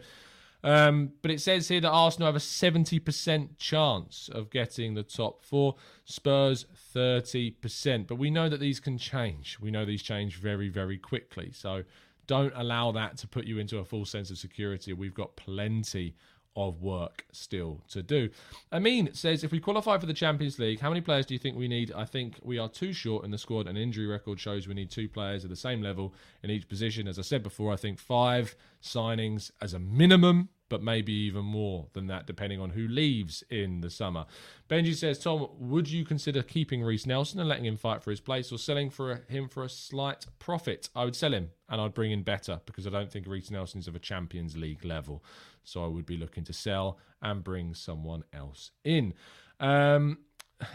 Um, 0.62 1.12
but 1.20 1.30
it 1.30 1.42
says 1.42 1.68
here 1.68 1.80
that 1.82 1.90
Arsenal 1.90 2.26
have 2.26 2.36
a 2.36 2.38
70% 2.38 3.58
chance 3.58 4.30
of 4.32 4.48
getting 4.48 4.94
the 4.94 5.02
top 5.02 5.44
four, 5.44 5.76
Spurs 6.06 6.64
30%. 6.94 8.06
But 8.06 8.16
we 8.16 8.30
know 8.30 8.48
that 8.48 8.60
these 8.60 8.80
can 8.80 8.96
change. 8.96 9.58
We 9.60 9.70
know 9.70 9.84
these 9.84 10.02
change 10.02 10.36
very, 10.36 10.70
very 10.70 10.96
quickly. 10.96 11.50
So 11.52 11.84
don't 12.26 12.54
allow 12.56 12.92
that 12.92 13.18
to 13.18 13.28
put 13.28 13.44
you 13.44 13.58
into 13.58 13.78
a 13.78 13.84
full 13.84 14.06
sense 14.06 14.30
of 14.30 14.38
security. 14.38 14.94
We've 14.94 15.12
got 15.12 15.36
plenty 15.36 16.16
of 16.56 16.80
work 16.82 17.24
still 17.32 17.80
to 17.88 18.02
do. 18.02 18.30
Amin 18.72 19.12
says, 19.12 19.44
if 19.44 19.52
we 19.52 19.60
qualify 19.60 19.98
for 19.98 20.06
the 20.06 20.14
Champions 20.14 20.58
League, 20.58 20.80
how 20.80 20.88
many 20.88 21.00
players 21.00 21.26
do 21.26 21.34
you 21.34 21.38
think 21.38 21.56
we 21.56 21.68
need? 21.68 21.92
I 21.92 22.04
think 22.04 22.38
we 22.42 22.58
are 22.58 22.68
too 22.68 22.92
short 22.92 23.24
in 23.24 23.30
the 23.30 23.38
squad. 23.38 23.66
An 23.66 23.76
injury 23.76 24.06
record 24.06 24.40
shows 24.40 24.68
we 24.68 24.74
need 24.74 24.90
two 24.90 25.08
players 25.08 25.44
at 25.44 25.50
the 25.50 25.56
same 25.56 25.82
level 25.82 26.14
in 26.42 26.50
each 26.50 26.68
position. 26.68 27.08
As 27.08 27.18
I 27.18 27.22
said 27.22 27.42
before, 27.42 27.72
I 27.72 27.76
think 27.76 27.98
five 27.98 28.54
signings 28.82 29.50
as 29.60 29.74
a 29.74 29.78
minimum 29.78 30.48
but 30.68 30.82
maybe 30.82 31.12
even 31.12 31.44
more 31.44 31.86
than 31.92 32.06
that, 32.06 32.26
depending 32.26 32.60
on 32.60 32.70
who 32.70 32.88
leaves 32.88 33.44
in 33.50 33.80
the 33.80 33.90
summer. 33.90 34.24
Benji 34.68 34.94
says, 34.94 35.18
Tom, 35.18 35.48
would 35.58 35.90
you 35.90 36.04
consider 36.04 36.42
keeping 36.42 36.82
Reiss 36.82 37.06
Nelson 37.06 37.38
and 37.38 37.48
letting 37.48 37.66
him 37.66 37.76
fight 37.76 38.02
for 38.02 38.10
his 38.10 38.20
place 38.20 38.50
or 38.50 38.58
selling 38.58 38.90
for 38.90 39.24
him 39.28 39.48
for 39.48 39.62
a 39.62 39.68
slight 39.68 40.26
profit? 40.38 40.88
I 40.94 41.04
would 41.04 41.16
sell 41.16 41.32
him 41.32 41.50
and 41.68 41.80
I'd 41.80 41.94
bring 41.94 42.12
in 42.12 42.22
better 42.22 42.60
because 42.66 42.86
I 42.86 42.90
don't 42.90 43.10
think 43.10 43.26
Reiss 43.26 43.50
Nelson 43.50 43.80
is 43.80 43.88
of 43.88 43.94
a 43.94 44.00
Champions 44.00 44.56
League 44.56 44.84
level. 44.84 45.22
So 45.64 45.84
I 45.84 45.88
would 45.88 46.06
be 46.06 46.16
looking 46.16 46.44
to 46.44 46.52
sell 46.52 46.98
and 47.22 47.42
bring 47.42 47.74
someone 47.74 48.24
else 48.32 48.70
in. 48.84 49.14
Um, 49.60 50.18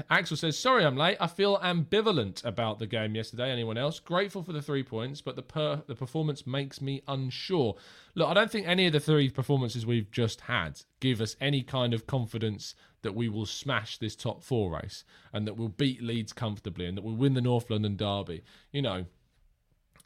Axel 0.10 0.38
says, 0.38 0.58
"Sorry, 0.58 0.86
I'm 0.86 0.98
late. 0.98 1.18
I 1.20 1.28
feel 1.28 1.58
ambivalent 1.60 2.44
about 2.44 2.80
the 2.80 2.88
game 2.88 3.16
yesterday. 3.16 3.50
Anyone 3.50 3.78
else? 3.78 4.00
Grateful 4.00 4.44
for 4.44 4.52
the 4.52 4.62
three 4.62 4.84
points, 4.84 5.22
but 5.22 5.36
the 5.36 5.42
per- 5.42 5.84
the 5.88 5.96
performance 5.96 6.46
makes 6.46 6.82
me 6.82 7.02
unsure. 7.08 7.76
Look, 8.16 8.28
I 8.28 8.34
don't 8.34 8.52
think 8.52 8.68
any 8.68 8.88
of 8.88 8.94
the 8.94 9.00
three 9.00 9.30
performances 9.30 9.86
we've 9.86 10.12
just 10.12 10.42
had 10.42 10.82
give 11.00 11.22
us 11.22 11.36
any 11.40 11.64
kind 11.64 11.94
of 11.94 12.08
confidence 12.08 12.76
that 13.02 13.16
we 13.16 13.30
will 13.30 13.46
smash 13.46 13.98
this 13.98 14.16
top 14.16 14.44
four 14.44 14.72
race 14.72 15.06
and 15.32 15.48
that 15.48 15.56
we'll 15.56 15.70
beat 15.70 16.04
Leeds 16.04 16.34
comfortably 16.34 16.86
and 16.86 16.98
that 16.98 17.04
we'll 17.04 17.16
win 17.16 17.34
the 17.34 17.42
North 17.42 17.70
London 17.70 17.96
derby. 17.96 18.44
You 18.72 18.82
know, 18.82 19.06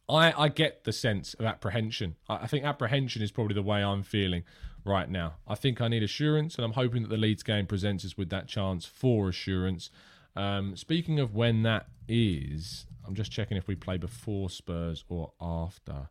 I, 0.09 0.33
I 0.43 0.49
get 0.49 0.83
the 0.83 0.91
sense 0.91 1.33
of 1.35 1.45
apprehension. 1.45 2.15
I, 2.27 2.35
I 2.43 2.47
think 2.47 2.65
apprehension 2.65 3.21
is 3.21 3.31
probably 3.31 3.55
the 3.55 3.63
way 3.63 3.83
I'm 3.83 4.03
feeling 4.03 4.43
right 4.85 5.09
now. 5.09 5.35
I 5.47 5.55
think 5.55 5.81
I 5.81 5.87
need 5.87 6.03
assurance, 6.03 6.55
and 6.55 6.65
I'm 6.65 6.73
hoping 6.73 7.03
that 7.03 7.09
the 7.09 7.17
Leeds 7.17 7.43
game 7.43 7.65
presents 7.67 8.03
us 8.05 8.17
with 8.17 8.29
that 8.29 8.47
chance 8.47 8.85
for 8.85 9.29
assurance. 9.29 9.89
Um, 10.35 10.75
speaking 10.75 11.19
of 11.19 11.33
when 11.33 11.63
that 11.63 11.87
is, 12.07 12.85
I'm 13.05 13.15
just 13.15 13.31
checking 13.31 13.57
if 13.57 13.67
we 13.67 13.75
play 13.75 13.97
before 13.97 14.49
Spurs 14.49 15.03
or 15.07 15.33
after. 15.39 16.09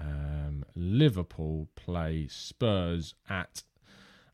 Um, 0.00 0.64
Liverpool 0.74 1.68
play 1.76 2.26
Spurs 2.28 3.14
at 3.28 3.62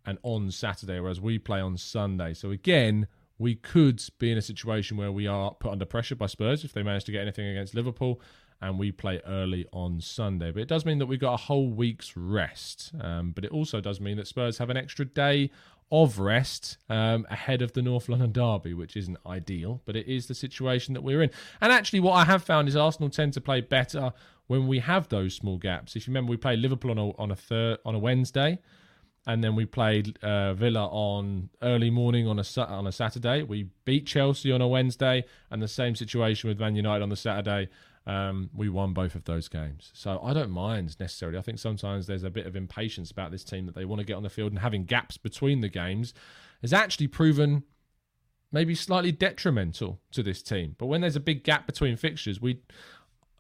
and 0.07 0.19
on 0.23 0.51
Saturday, 0.51 1.01
whereas 1.01 1.21
we 1.21 1.39
play 1.39 1.61
on 1.61 1.77
Sunday. 1.77 2.33
So 2.33 2.51
again, 2.51 3.09
we 3.39 3.55
could 3.55 4.03
be 4.19 4.33
in 4.33 4.39
a 4.39 4.43
situation 4.43 4.97
where 4.97 5.13
we 5.13 5.27
are 5.27 5.53
put 5.53 5.73
under 5.73 5.85
pressure 5.85 6.17
by 6.17 6.27
Spurs 6.27 6.65
if 6.65 6.73
they 6.73 6.83
manage 6.83 7.05
to 7.05 7.13
get 7.13 7.23
anything 7.23 7.47
against 7.47 7.75
Liverpool 7.75 8.21
and 8.61 8.79
we 8.79 8.91
play 8.91 9.21
early 9.27 9.67
on 9.73 10.01
Sunday. 10.01 10.51
But 10.51 10.63
it 10.63 10.69
does 10.69 10.85
mean 10.85 10.99
that 10.99 11.07
we've 11.07 11.21
got 11.21 11.35
a 11.35 11.45
whole 11.45 11.71
week's 11.71 12.17
rest. 12.17 12.93
Um, 13.01 13.31
but 13.33 13.45
it 13.45 13.53
also 13.53 13.81
does 13.81 14.01
mean 14.01 14.17
that 14.17 14.27
Spurs 14.27 14.59
have 14.59 14.71
an 14.71 14.77
extra 14.77 15.05
day 15.05 15.51
of 15.91 16.19
rest 16.19 16.77
um, 16.91 17.27
ahead 17.31 17.63
of 17.63 17.73
the 17.73 17.83
North 17.83 18.09
London 18.09 18.33
derby, 18.33 18.75
which 18.75 18.97
isn't 18.97 19.17
ideal, 19.27 19.81
but 19.87 19.97
it 19.97 20.07
is 20.07 20.27
the 20.27 20.35
situation 20.35 20.95
that 20.95 21.03
we're 21.03 21.23
in. 21.23 21.31
And 21.61 21.73
actually, 21.73 22.01
what 22.01 22.13
I 22.13 22.25
have 22.25 22.43
found 22.43 22.69
is 22.69 22.77
Arsenal 22.77 23.09
tend 23.11 23.33
to 23.35 23.41
play 23.41 23.61
better 23.61 24.13
when 24.49 24.67
we 24.67 24.81
have 24.81 25.09
those 25.09 25.35
small 25.35 25.57
gaps. 25.57 25.97
If 25.97 26.07
you 26.07 26.11
remember, 26.11 26.31
we 26.31 26.37
played 26.37 26.59
Liverpool 26.59 26.91
on 26.91 26.99
a 26.99 27.11
on 27.17 27.31
a 27.31 27.37
third 27.37 27.79
on 27.85 27.95
a 27.95 27.99
Wednesday. 27.99 28.59
And 29.27 29.45
then 29.45 29.55
we 29.55 29.67
played 29.67 30.19
uh, 30.23 30.55
Villa 30.55 30.87
on 30.87 31.51
early 31.61 31.91
morning 31.91 32.27
on 32.27 32.39
a 32.39 32.61
on 32.63 32.87
a 32.87 32.93
Saturday. 32.93 33.43
We 33.43 33.69
beat 33.85 34.07
Chelsea 34.07 34.51
on 34.51 34.63
a 34.63 34.69
Wednesday, 34.69 35.25
and 35.51 35.61
the 35.61 35.69
same 35.69 35.95
situation 35.95 36.49
with 36.49 36.59
Man 36.59 36.75
United 36.77 37.03
on 37.03 37.11
the 37.11 37.17
Saturday. 37.17 37.69
Um, 38.09 38.49
we 38.55 38.71
won 38.71 38.95
both 38.95 39.15
of 39.15 39.25
those 39.25 39.49
games. 39.49 39.91
So 39.93 40.19
I 40.23 40.33
don't 40.33 40.51
mind 40.51 40.97
necessarily. 40.99 41.37
I 41.37 41.43
think 41.43 41.59
sometimes 41.59 42.07
there's 42.07 42.25
a 42.25 42.31
bit 42.31 42.47
of 42.47 42.57
impatience 42.57 43.11
about 43.11 43.31
this 43.31 43.45
team 43.45 43.67
that 43.67 43.75
they 43.75 43.85
want 43.85 44.01
to 44.01 44.05
get 44.07 44.15
on 44.15 44.23
the 44.23 44.31
field 44.31 44.51
and 44.51 44.61
having 44.61 44.85
gaps 44.85 45.19
between 45.19 45.61
the 45.61 45.69
games 45.69 46.15
has 46.63 46.73
actually 46.73 47.09
proven 47.09 47.65
maybe 48.51 48.75
slightly 48.75 49.13
detrimental 49.13 50.01
to 50.13 50.23
this 50.23 50.43
team. 50.43 50.75
But 50.79 50.87
when 50.87 51.03
there's 51.03 51.17
a 51.17 51.21
big 51.21 51.45
gap 51.45 51.67
between 51.67 51.97
fixtures, 51.97 52.41
we 52.41 52.63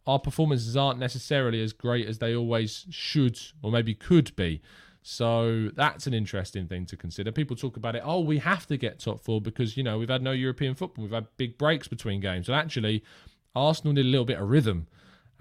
our 0.06 0.18
performances 0.18 0.76
aren't 0.76 0.98
necessarily 0.98 1.62
as 1.62 1.72
great 1.72 2.06
as 2.06 2.18
they 2.18 2.34
always 2.34 2.86
should 2.90 3.38
or 3.62 3.70
maybe 3.70 3.94
could 3.94 4.34
be. 4.36 4.60
So 5.02 5.70
that's 5.74 6.06
an 6.06 6.14
interesting 6.14 6.66
thing 6.66 6.86
to 6.86 6.96
consider. 6.96 7.30
People 7.32 7.56
talk 7.56 7.76
about 7.76 7.94
it, 7.94 8.02
oh, 8.04 8.20
we 8.20 8.38
have 8.38 8.66
to 8.66 8.76
get 8.76 8.98
top 8.98 9.20
four 9.20 9.40
because, 9.40 9.76
you 9.76 9.82
know, 9.82 9.98
we've 9.98 10.08
had 10.08 10.22
no 10.22 10.32
European 10.32 10.74
football. 10.74 11.04
We've 11.04 11.12
had 11.12 11.26
big 11.36 11.56
breaks 11.56 11.88
between 11.88 12.20
games. 12.20 12.48
And 12.48 12.56
actually, 12.56 13.04
Arsenal 13.54 13.94
need 13.94 14.06
a 14.06 14.08
little 14.08 14.24
bit 14.24 14.38
of 14.38 14.48
rhythm. 14.48 14.86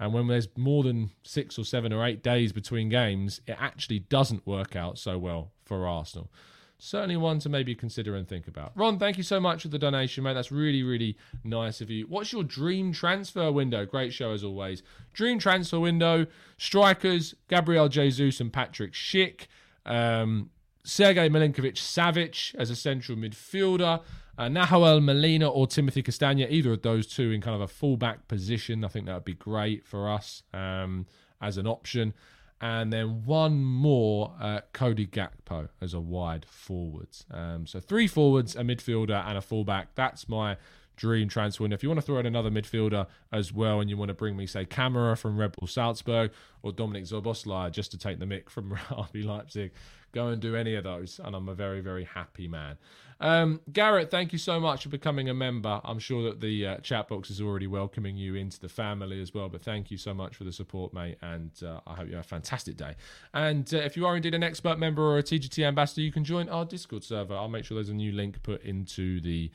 And 0.00 0.14
when 0.14 0.28
there's 0.28 0.48
more 0.56 0.84
than 0.84 1.10
six 1.24 1.58
or 1.58 1.64
seven 1.64 1.92
or 1.92 2.06
eight 2.06 2.22
days 2.22 2.52
between 2.52 2.88
games, 2.88 3.40
it 3.46 3.56
actually 3.58 3.98
doesn't 3.98 4.46
work 4.46 4.76
out 4.76 4.96
so 4.96 5.18
well 5.18 5.50
for 5.64 5.86
Arsenal 5.88 6.30
certainly 6.78 7.16
one 7.16 7.38
to 7.40 7.48
maybe 7.48 7.74
consider 7.74 8.14
and 8.14 8.28
think 8.28 8.46
about. 8.46 8.72
Ron, 8.74 8.98
thank 8.98 9.16
you 9.16 9.22
so 9.22 9.40
much 9.40 9.62
for 9.62 9.68
the 9.68 9.78
donation, 9.78 10.24
mate. 10.24 10.34
That's 10.34 10.52
really, 10.52 10.82
really 10.82 11.16
nice 11.44 11.80
of 11.80 11.90
you. 11.90 12.06
What's 12.06 12.32
your 12.32 12.44
dream 12.44 12.92
transfer 12.92 13.50
window? 13.50 13.84
Great 13.84 14.12
show 14.12 14.32
as 14.32 14.44
always. 14.44 14.82
Dream 15.12 15.38
transfer 15.38 15.80
window: 15.80 16.26
strikers 16.56 17.34
Gabriel 17.48 17.88
Jesus 17.88 18.40
and 18.40 18.52
Patrick 18.52 18.92
Schick, 18.92 19.46
um, 19.84 20.50
Sergei 20.84 21.28
Milinkovic 21.28 21.74
Savic 21.74 22.54
as 22.54 22.70
a 22.70 22.76
central 22.76 23.18
midfielder. 23.18 24.02
Uh, 24.38 24.48
Nahuel 24.48 25.02
Molina 25.02 25.48
or 25.48 25.66
Timothy 25.66 26.02
Castagne, 26.02 26.48
either 26.48 26.72
of 26.72 26.82
those 26.82 27.06
two 27.08 27.32
in 27.32 27.40
kind 27.40 27.56
of 27.56 27.60
a 27.60 27.66
fullback 27.68 28.28
position. 28.28 28.84
I 28.84 28.88
think 28.88 29.06
that 29.06 29.14
would 29.14 29.24
be 29.24 29.34
great 29.34 29.84
for 29.84 30.08
us 30.08 30.44
um, 30.54 31.06
as 31.42 31.58
an 31.58 31.66
option 31.66 32.14
and 32.60 32.92
then 32.92 33.24
one 33.24 33.62
more 33.62 34.34
uh, 34.40 34.60
Cody 34.72 35.06
Gakpo 35.06 35.68
as 35.80 35.94
a 35.94 36.00
wide 36.00 36.44
forwards. 36.44 37.24
Um, 37.30 37.66
so 37.66 37.80
three 37.80 38.08
forwards, 38.08 38.56
a 38.56 38.60
midfielder, 38.60 39.24
and 39.26 39.38
a 39.38 39.40
fullback. 39.40 39.94
That's 39.94 40.28
my 40.28 40.56
dream 40.96 41.28
transfer. 41.28 41.64
If 41.72 41.82
you 41.82 41.88
want 41.88 42.00
to 42.00 42.06
throw 42.06 42.18
in 42.18 42.26
another 42.26 42.50
midfielder 42.50 43.06
as 43.32 43.52
well, 43.52 43.80
and 43.80 43.88
you 43.88 43.96
want 43.96 44.08
to 44.08 44.14
bring 44.14 44.36
me, 44.36 44.46
say, 44.46 44.64
Kamara 44.64 45.16
from 45.16 45.38
Red 45.38 45.52
Bull 45.52 45.68
Salzburg 45.68 46.32
or 46.62 46.72
Dominic 46.72 47.04
Szoboszlai 47.04 47.70
just 47.70 47.92
to 47.92 47.98
take 47.98 48.18
the 48.18 48.26
mick 48.26 48.50
from 48.50 48.70
RB 48.90 49.24
Leipzig, 49.24 49.70
go 50.12 50.28
and 50.28 50.40
do 50.40 50.56
any 50.56 50.74
of 50.74 50.84
those, 50.84 51.20
and 51.22 51.34
I'm 51.34 51.48
a 51.48 51.54
very, 51.54 51.80
very 51.80 52.04
happy 52.04 52.48
man. 52.48 52.76
Um, 53.20 53.60
Garrett, 53.72 54.10
thank 54.10 54.32
you 54.32 54.38
so 54.38 54.60
much 54.60 54.84
for 54.84 54.88
becoming 54.90 55.28
a 55.28 55.34
member. 55.34 55.80
I'm 55.82 55.98
sure 55.98 56.22
that 56.24 56.40
the 56.40 56.66
uh, 56.66 56.76
chat 56.78 57.08
box 57.08 57.30
is 57.30 57.40
already 57.40 57.66
welcoming 57.66 58.16
you 58.16 58.36
into 58.36 58.60
the 58.60 58.68
family 58.68 59.20
as 59.20 59.34
well. 59.34 59.48
But 59.48 59.62
thank 59.62 59.90
you 59.90 59.96
so 59.96 60.14
much 60.14 60.36
for 60.36 60.44
the 60.44 60.52
support, 60.52 60.94
mate. 60.94 61.18
And 61.20 61.50
uh, 61.64 61.80
I 61.86 61.96
hope 61.96 62.08
you 62.08 62.14
have 62.14 62.24
a 62.24 62.28
fantastic 62.28 62.76
day. 62.76 62.94
And 63.34 63.72
uh, 63.74 63.78
if 63.78 63.96
you 63.96 64.06
are 64.06 64.14
indeed 64.14 64.34
an 64.34 64.44
expert 64.44 64.78
member 64.78 65.02
or 65.02 65.18
a 65.18 65.22
TGT 65.22 65.66
ambassador, 65.66 66.02
you 66.02 66.12
can 66.12 66.24
join 66.24 66.48
our 66.48 66.64
Discord 66.64 67.02
server. 67.02 67.34
I'll 67.34 67.48
make 67.48 67.64
sure 67.64 67.74
there's 67.74 67.88
a 67.88 67.94
new 67.94 68.12
link 68.12 68.42
put 68.42 68.62
into 68.62 69.20
the 69.20 69.50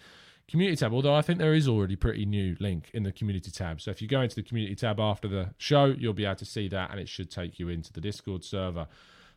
community 0.46 0.76
tab 0.76 0.94
although 0.94 1.16
i 1.16 1.22
think 1.22 1.40
there 1.40 1.54
is 1.54 1.70
already 1.70 1.96
pretty 1.96 2.26
new 2.26 2.54
link 2.60 2.92
in 2.94 3.04
the 3.04 3.14
community 3.14 3.50
tab 3.50 3.80
so 3.80 3.90
if 3.90 4.02
you 4.02 4.10
go 4.10 4.20
into 4.20 4.36
the 4.36 4.44
community 4.44 4.76
tab 4.76 5.00
after 5.00 5.26
the 5.26 5.50
show 5.58 5.86
you'll 5.86 6.12
be 6.12 6.26
able 6.26 6.36
to 6.36 6.44
see 6.44 6.68
that 6.68 6.92
and 6.92 7.00
it 7.00 7.08
should 7.08 7.32
take 7.32 7.60
you 7.60 7.70
into 7.70 7.94
the 7.94 8.02
discord 8.02 8.44
server 8.44 8.86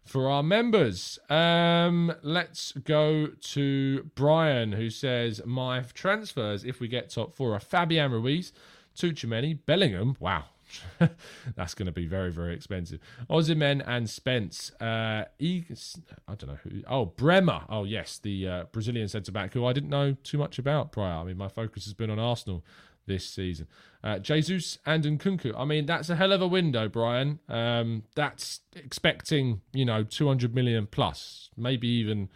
for 0.06 0.28
our 0.28 0.42
members. 0.42 1.18
Um, 1.28 2.12
let's 2.22 2.72
go 2.72 3.26
to 3.26 4.10
Brian, 4.14 4.72
who 4.72 4.88
says 4.90 5.42
my 5.44 5.80
transfers, 5.80 6.64
if 6.64 6.80
we 6.80 6.88
get 6.88 7.10
top 7.10 7.34
four, 7.34 7.54
are 7.54 7.60
Fabian 7.60 8.12
Ruiz, 8.12 8.52
Tchouameni, 8.96 9.58
Bellingham. 9.66 10.16
Wow. 10.20 10.44
That's 11.56 11.74
going 11.74 11.86
to 11.86 11.92
be 11.92 12.06
very, 12.06 12.30
very 12.30 12.54
expensive. 12.54 13.00
Osimhen 13.30 13.82
and 13.86 14.08
Spence. 14.08 14.72
Uh, 14.80 15.24
I 15.40 15.64
don't 16.28 16.46
know 16.46 16.58
who. 16.62 16.82
Oh, 16.88 17.06
Bremer. 17.06 17.62
Oh, 17.68 17.84
yes, 17.84 18.18
the 18.18 18.48
uh, 18.48 18.64
Brazilian 18.72 19.08
centre 19.08 19.32
back 19.32 19.52
who 19.52 19.64
I 19.64 19.72
didn't 19.72 19.90
know 19.90 20.16
too 20.22 20.38
much 20.38 20.58
about 20.58 20.92
prior. 20.92 21.20
I 21.20 21.24
mean, 21.24 21.36
my 21.36 21.48
focus 21.48 21.84
has 21.84 21.94
been 21.94 22.10
on 22.10 22.18
Arsenal 22.18 22.64
this 23.06 23.28
season. 23.28 23.66
Uh, 24.02 24.18
Jesus 24.18 24.78
and 24.86 25.04
Nkunku. 25.04 25.52
I 25.56 25.64
mean, 25.64 25.86
that's 25.86 26.10
a 26.10 26.16
hell 26.16 26.32
of 26.32 26.42
a 26.42 26.46
window, 26.46 26.88
Brian. 26.88 27.40
Um, 27.48 28.04
that's 28.14 28.60
expecting, 28.74 29.62
you 29.72 29.84
know, 29.84 30.04
200 30.04 30.54
million 30.54 30.86
plus, 30.86 31.50
maybe 31.56 31.88
even 31.88 32.28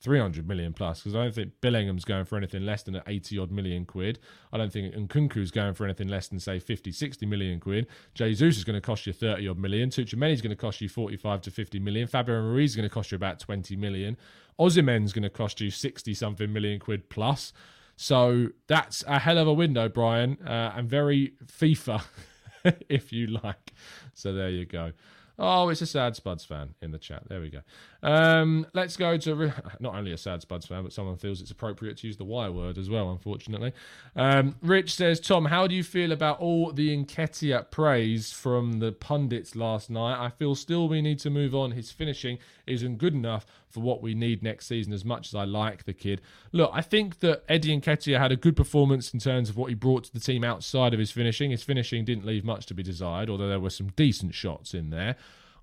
300 0.00 0.46
million 0.46 0.72
plus, 0.72 1.00
because 1.00 1.16
I 1.16 1.24
don't 1.24 1.34
think 1.34 1.52
Bellingham's 1.60 2.04
going 2.04 2.26
for 2.26 2.36
anything 2.36 2.64
less 2.64 2.82
than 2.82 3.00
80 3.06 3.38
odd 3.38 3.50
million 3.50 3.84
quid. 3.84 4.18
I 4.52 4.58
don't 4.58 4.72
think 4.72 4.94
Nkunku's 4.94 5.50
going 5.50 5.74
for 5.74 5.84
anything 5.84 6.08
less 6.08 6.28
than, 6.28 6.38
say, 6.38 6.58
50, 6.58 6.92
60 6.92 7.26
million 7.26 7.58
quid. 7.58 7.86
Jesus 8.14 8.58
is 8.58 8.64
going 8.64 8.74
to 8.74 8.80
cost 8.80 9.06
you 9.06 9.12
30 9.12 9.48
odd 9.48 9.58
million. 9.58 9.90
Tchouameni's 9.90 10.42
going 10.42 10.50
to 10.50 10.56
cost 10.56 10.80
you 10.80 10.88
45 10.88 11.40
to 11.42 11.50
50 11.50 11.80
million. 11.80 12.06
Fabian 12.06 12.44
Ruiz 12.44 12.70
is 12.70 12.76
going 12.76 12.88
to 12.88 12.94
cost 12.94 13.10
you 13.10 13.16
about 13.16 13.40
20 13.40 13.74
million. 13.76 14.16
Osimhen's 14.60 15.12
going 15.12 15.22
to 15.22 15.30
cost 15.30 15.60
you 15.60 15.70
60 15.70 16.14
something 16.14 16.52
million 16.52 16.78
quid 16.78 17.08
plus. 17.10 17.52
So 17.96 18.48
that's 18.66 19.02
a 19.06 19.18
hell 19.18 19.38
of 19.38 19.48
a 19.48 19.52
window, 19.54 19.88
Brian, 19.88 20.38
uh, 20.46 20.74
and 20.76 20.88
very 20.88 21.32
FIFA, 21.46 22.02
if 22.88 23.12
you 23.12 23.26
like. 23.26 23.72
So 24.14 24.32
there 24.32 24.50
you 24.50 24.66
go. 24.66 24.92
Oh, 25.38 25.68
it's 25.68 25.82
a 25.82 25.86
sad 25.86 26.16
Spuds 26.16 26.44
fan 26.46 26.74
in 26.80 26.92
the 26.92 26.98
chat. 26.98 27.24
There 27.28 27.40
we 27.40 27.50
go. 27.50 27.60
Um, 28.02 28.66
let's 28.72 28.96
go 28.96 29.18
to 29.18 29.52
not 29.80 29.94
only 29.94 30.12
a 30.12 30.16
sad 30.16 30.40
Spuds 30.40 30.66
fan, 30.66 30.82
but 30.82 30.94
someone 30.94 31.16
feels 31.16 31.42
it's 31.42 31.50
appropriate 31.50 31.98
to 31.98 32.06
use 32.06 32.16
the 32.16 32.24
Y 32.24 32.48
word 32.48 32.78
as 32.78 32.88
well, 32.88 33.10
unfortunately. 33.10 33.72
Um, 34.14 34.56
Rich 34.62 34.94
says, 34.94 35.20
Tom, 35.20 35.46
how 35.46 35.66
do 35.66 35.74
you 35.74 35.82
feel 35.82 36.12
about 36.12 36.40
all 36.40 36.72
the 36.72 36.96
Nketiah 36.96 37.70
praise 37.70 38.32
from 38.32 38.78
the 38.78 38.92
pundits 38.92 39.54
last 39.54 39.90
night? 39.90 40.24
I 40.24 40.30
feel 40.30 40.54
still 40.54 40.88
we 40.88 41.02
need 41.02 41.18
to 41.20 41.30
move 41.30 41.54
on. 41.54 41.72
His 41.72 41.90
finishing 41.90 42.38
isn't 42.66 42.96
good 42.96 43.12
enough 43.12 43.44
for 43.68 43.80
what 43.80 44.02
we 44.02 44.14
need 44.14 44.42
next 44.42 44.66
season, 44.66 44.92
as 44.92 45.04
much 45.04 45.28
as 45.28 45.34
I 45.34 45.44
like 45.44 45.84
the 45.84 45.92
kid. 45.92 46.20
Look, 46.52 46.70
I 46.72 46.80
think 46.80 47.20
that 47.20 47.44
Eddie 47.48 47.78
Nketiah 47.78 48.18
had 48.18 48.32
a 48.32 48.36
good 48.36 48.56
performance 48.56 49.12
in 49.12 49.20
terms 49.20 49.50
of 49.50 49.56
what 49.56 49.68
he 49.68 49.74
brought 49.74 50.04
to 50.04 50.12
the 50.12 50.20
team 50.20 50.44
outside 50.44 50.92
of 50.92 51.00
his 51.00 51.10
finishing. 51.10 51.50
His 51.50 51.62
finishing 51.62 52.04
didn't 52.04 52.24
leave 52.26 52.44
much 52.44 52.66
to 52.66 52.74
be 52.74 52.82
desired, 52.82 53.28
although 53.28 53.48
there 53.48 53.60
were 53.60 53.70
some 53.70 53.88
decent 53.88 54.34
shots 54.34 54.74
in 54.74 54.90
there. 54.90 55.16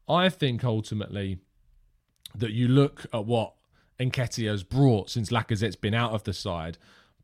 I 0.07 0.29
think 0.29 0.63
ultimately 0.63 1.39
that 2.35 2.51
you 2.51 2.67
look 2.67 3.05
at 3.13 3.25
what 3.25 3.53
Nketiah 3.99 4.51
has 4.51 4.63
brought 4.63 5.09
since 5.09 5.29
Lacazette's 5.29 5.75
been 5.75 5.93
out 5.93 6.11
of 6.11 6.23
the 6.23 6.33
side. 6.33 6.77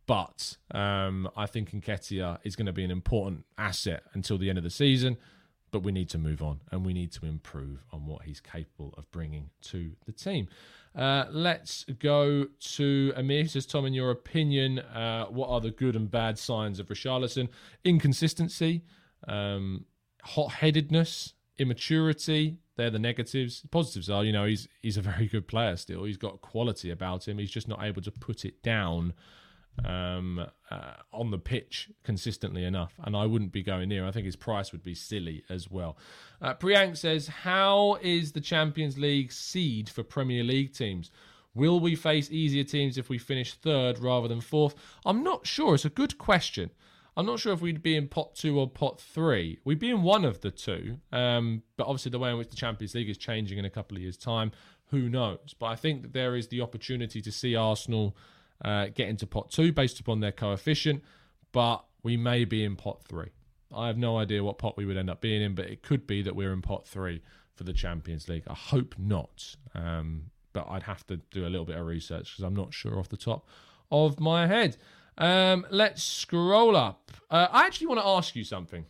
But 0.05 0.57
um, 0.71 1.29
I 1.37 1.45
think 1.45 1.71
Nketiah 1.71 2.39
is 2.43 2.55
going 2.55 2.65
to 2.65 2.73
be 2.73 2.83
an 2.83 2.89
important 2.89 3.45
asset 3.59 4.03
until 4.13 4.39
the 4.39 4.49
end 4.49 4.57
of 4.57 4.63
the 4.63 4.71
season. 4.71 5.17
But 5.71 5.83
we 5.83 5.91
need 5.91 6.09
to 6.09 6.17
move 6.17 6.41
on 6.41 6.61
and 6.71 6.85
we 6.85 6.93
need 6.93 7.11
to 7.13 7.25
improve 7.25 7.83
on 7.91 8.05
what 8.05 8.23
he's 8.23 8.39
capable 8.39 8.93
of 8.97 9.09
bringing 9.11 9.49
to 9.63 9.91
the 10.05 10.11
team. 10.11 10.47
Uh, 10.95 11.25
let's 11.29 11.85
go 11.99 12.47
to 12.59 13.13
Amir. 13.15 13.47
Says 13.47 13.65
Tom, 13.65 13.85
in 13.85 13.93
your 13.93 14.09
opinion, 14.09 14.79
uh, 14.79 15.25
what 15.25 15.49
are 15.49 15.61
the 15.61 15.71
good 15.71 15.95
and 15.95 16.09
bad 16.09 16.39
signs 16.39 16.79
of 16.79 16.87
Richarlison? 16.87 17.49
Inconsistency, 17.83 18.83
um, 19.27 19.85
hot-headedness, 20.23 21.33
immaturity, 21.59 22.57
they're 22.75 22.89
the 22.89 22.97
negatives. 22.97 23.63
Positives 23.69 24.09
are, 24.09 24.23
you 24.23 24.31
know, 24.31 24.45
he's 24.45 24.67
he's 24.81 24.95
a 24.97 25.01
very 25.01 25.27
good 25.27 25.47
player 25.47 25.75
still. 25.75 26.05
He's 26.05 26.17
got 26.17 26.41
quality 26.41 26.89
about 26.89 27.27
him. 27.27 27.37
He's 27.37 27.51
just 27.51 27.67
not 27.67 27.83
able 27.83 28.01
to 28.01 28.11
put 28.11 28.45
it 28.45 28.63
down 28.63 29.13
um, 29.85 30.45
uh, 30.69 30.93
on 31.13 31.31
the 31.31 31.37
pitch 31.37 31.89
consistently 32.03 32.63
enough. 32.63 32.93
And 33.03 33.15
I 33.15 33.25
wouldn't 33.25 33.51
be 33.51 33.63
going 33.63 33.89
near. 33.89 34.05
I 34.05 34.11
think 34.11 34.25
his 34.25 34.35
price 34.35 34.71
would 34.71 34.83
be 34.83 34.95
silly 34.95 35.43
as 35.49 35.69
well. 35.69 35.97
Uh, 36.41 36.53
Priyank 36.53 36.97
says, 36.97 37.27
"How 37.27 37.97
is 38.01 38.31
the 38.31 38.41
Champions 38.41 38.97
League 38.97 39.31
seed 39.31 39.89
for 39.89 40.03
Premier 40.03 40.43
League 40.43 40.73
teams?" 40.73 41.11
Will 41.55 41.79
we 41.79 41.95
face 41.95 42.31
easier 42.31 42.63
teams 42.63 42.97
if 42.97 43.09
we 43.09 43.17
finish 43.17 43.53
third 43.53 43.99
rather 43.99 44.27
than 44.27 44.39
fourth? 44.39 44.75
I'm 45.03 45.23
not 45.23 45.47
sure. 45.47 45.75
It's 45.75 45.83
a 45.83 45.89
good 45.89 46.17
question. 46.17 46.69
I'm 47.17 47.25
not 47.25 47.39
sure 47.39 47.51
if 47.51 47.59
we'd 47.59 47.81
be 47.81 47.97
in 47.97 48.07
pot 48.07 48.35
two 48.35 48.57
or 48.57 48.69
pot 48.69 49.01
three. 49.01 49.59
We'd 49.65 49.79
be 49.79 49.89
in 49.89 50.03
one 50.03 50.23
of 50.23 50.41
the 50.41 50.51
two. 50.51 50.99
Um, 51.11 51.63
but 51.75 51.87
obviously, 51.87 52.11
the 52.11 52.19
way 52.19 52.29
in 52.29 52.37
which 52.37 52.49
the 52.49 52.55
Champions 52.55 52.95
League 52.95 53.09
is 53.09 53.17
changing 53.17 53.57
in 53.57 53.65
a 53.65 53.69
couple 53.69 53.97
of 53.97 54.03
years' 54.03 54.15
time, 54.15 54.51
who 54.85 55.09
knows? 55.09 55.53
But 55.57 55.65
I 55.65 55.75
think 55.75 56.03
that 56.03 56.13
there 56.13 56.35
is 56.35 56.47
the 56.47 56.61
opportunity 56.61 57.21
to 57.21 57.31
see 57.31 57.55
Arsenal 57.55 58.15
uh, 58.63 58.87
get 58.93 59.09
into 59.09 59.25
pot 59.27 59.51
two 59.51 59.71
based 59.71 59.99
upon 59.99 60.19
their 60.19 60.31
coefficient. 60.31 61.03
But 61.51 61.83
we 62.03 62.17
may 62.17 62.45
be 62.45 62.63
in 62.63 62.75
pot 62.75 63.03
three. 63.07 63.29
I 63.75 63.87
have 63.87 63.97
no 63.97 64.17
idea 64.17 64.43
what 64.43 64.57
pot 64.57 64.77
we 64.77 64.85
would 64.85 64.97
end 64.97 65.09
up 65.09 65.21
being 65.21 65.41
in, 65.41 65.55
but 65.55 65.65
it 65.65 65.83
could 65.83 66.07
be 66.07 66.21
that 66.23 66.35
we're 66.35 66.53
in 66.53 66.61
pot 66.61 66.87
three 66.87 67.21
for 67.55 67.63
the 67.63 67.73
Champions 67.73 68.27
League. 68.27 68.43
I 68.47 68.53
hope 68.53 68.95
not. 68.97 69.55
Um, 69.75 70.31
but 70.53 70.67
I'd 70.69 70.83
have 70.83 71.05
to 71.07 71.17
do 71.31 71.45
a 71.45 71.49
little 71.49 71.65
bit 71.65 71.77
of 71.77 71.85
research 71.85 72.31
because 72.31 72.43
I'm 72.43 72.55
not 72.55 72.73
sure 72.73 72.97
off 72.97 73.09
the 73.09 73.17
top 73.17 73.47
of 73.91 74.19
my 74.19 74.47
head. 74.47 74.77
Um, 75.17 75.65
let's 75.69 76.01
scroll 76.01 76.75
up. 76.75 77.11
Uh, 77.29 77.47
I 77.51 77.65
actually 77.65 77.87
want 77.87 77.99
to 77.99 78.07
ask 78.07 78.35
you 78.35 78.43
something 78.43 78.85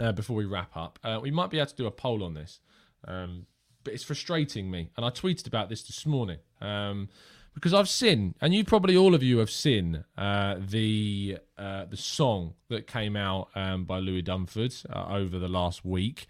uh, 0.00 0.12
before 0.12 0.36
we 0.36 0.46
wrap 0.46 0.76
up. 0.76 0.98
Uh, 1.04 1.18
we 1.22 1.30
might 1.30 1.50
be 1.50 1.58
able 1.58 1.68
to 1.68 1.76
do 1.76 1.86
a 1.86 1.90
poll 1.90 2.24
on 2.24 2.34
this, 2.34 2.60
um, 3.06 3.46
but 3.84 3.94
it's 3.94 4.04
frustrating 4.04 4.70
me. 4.70 4.90
And 4.96 5.04
I 5.04 5.10
tweeted 5.10 5.46
about 5.46 5.68
this 5.68 5.82
this 5.82 6.06
morning 6.06 6.38
um, 6.60 7.08
because 7.54 7.74
I've 7.74 7.88
seen, 7.88 8.34
and 8.40 8.54
you 8.54 8.64
probably 8.64 8.96
all 8.96 9.14
of 9.14 9.22
you 9.22 9.38
have 9.38 9.50
seen 9.50 10.04
uh, 10.16 10.56
the 10.58 11.38
uh, 11.56 11.86
the 11.86 11.96
song 11.96 12.54
that 12.68 12.86
came 12.86 13.16
out 13.16 13.48
um, 13.54 13.84
by 13.84 13.98
Louis 13.98 14.22
Dunford 14.22 14.86
uh, 14.94 15.14
over 15.14 15.38
the 15.38 15.48
last 15.48 15.84
week, 15.84 16.26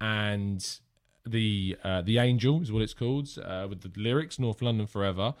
and 0.00 0.64
the 1.26 1.76
the 2.04 2.18
Angel 2.18 2.62
is 2.62 2.72
what 2.72 2.82
it's 2.82 2.94
called 2.94 3.28
with 3.68 3.80
the 3.80 3.92
lyrics 3.96 4.38
"North 4.38 4.62
London 4.62 4.86
Forever." 4.86 5.34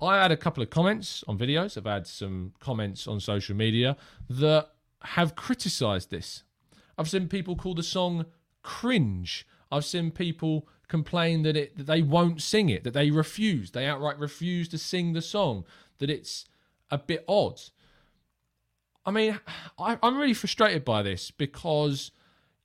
I 0.00 0.20
had 0.20 0.32
a 0.32 0.36
couple 0.36 0.62
of 0.62 0.70
comments 0.70 1.22
on 1.28 1.38
videos. 1.38 1.76
I've 1.76 1.84
had 1.84 2.06
some 2.08 2.54
comments 2.58 3.06
on 3.06 3.20
social 3.20 3.54
media 3.54 3.96
that 4.28 4.70
have 5.02 5.36
criticised 5.36 6.10
this. 6.10 6.42
I've 6.98 7.08
seen 7.08 7.28
people 7.28 7.56
call 7.56 7.74
the 7.74 7.82
song 7.82 8.26
cringe. 8.62 9.46
I've 9.72 9.84
seen 9.84 10.10
people 10.10 10.68
complain 10.88 11.42
that 11.42 11.56
it 11.56 11.76
that 11.76 11.86
they 11.86 12.02
won't 12.02 12.42
sing 12.42 12.68
it, 12.68 12.84
that 12.84 12.94
they 12.94 13.10
refuse, 13.10 13.70
they 13.70 13.86
outright 13.86 14.18
refuse 14.18 14.68
to 14.68 14.78
sing 14.78 15.14
the 15.14 15.22
song, 15.22 15.64
that 15.98 16.10
it's 16.10 16.46
a 16.90 16.98
bit 16.98 17.24
odd. 17.26 17.60
I 19.04 19.10
mean, 19.10 19.40
I, 19.78 19.98
I'm 20.02 20.16
really 20.16 20.34
frustrated 20.34 20.84
by 20.84 21.02
this 21.02 21.32
because, 21.32 22.12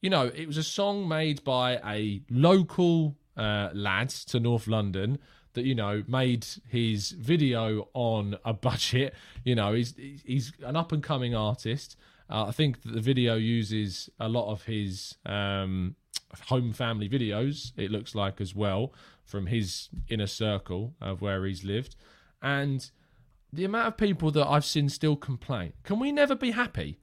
you 0.01 0.09
know, 0.09 0.27
it 0.27 0.45
was 0.45 0.57
a 0.57 0.63
song 0.63 1.07
made 1.07 1.43
by 1.43 1.79
a 1.83 2.21
local 2.29 3.15
uh, 3.35 3.69
lad 3.73 4.09
to 4.09 4.39
North 4.39 4.67
London 4.67 5.17
that 5.53 5.65
you 5.65 5.73
know 5.73 6.03
made 6.07 6.45
his 6.69 7.11
video 7.11 7.89
on 7.93 8.37
a 8.45 8.53
budget. 8.53 9.13
You 9.43 9.55
know, 9.55 9.73
he's 9.73 9.95
he's 10.23 10.53
an 10.63 10.75
up 10.75 10.91
and 10.91 11.01
coming 11.01 11.33
artist. 11.35 11.97
Uh, 12.29 12.45
I 12.45 12.51
think 12.51 12.83
that 12.83 12.93
the 12.93 13.01
video 13.01 13.35
uses 13.35 14.09
a 14.19 14.27
lot 14.27 14.51
of 14.51 14.63
his 14.63 15.15
um, 15.25 15.95
home 16.47 16.73
family 16.73 17.09
videos. 17.09 17.71
It 17.77 17.91
looks 17.91 18.15
like 18.15 18.39
as 18.41 18.55
well 18.55 18.93
from 19.23 19.47
his 19.47 19.89
inner 20.09 20.27
circle 20.27 20.95
of 21.01 21.21
where 21.21 21.45
he's 21.45 21.63
lived, 21.63 21.95
and 22.41 22.89
the 23.51 23.65
amount 23.65 23.87
of 23.87 23.97
people 23.97 24.31
that 24.31 24.47
I've 24.47 24.65
seen 24.65 24.89
still 24.89 25.15
complain. 25.15 25.73
Can 25.83 25.99
we 25.99 26.11
never 26.11 26.35
be 26.35 26.51
happy? 26.51 26.99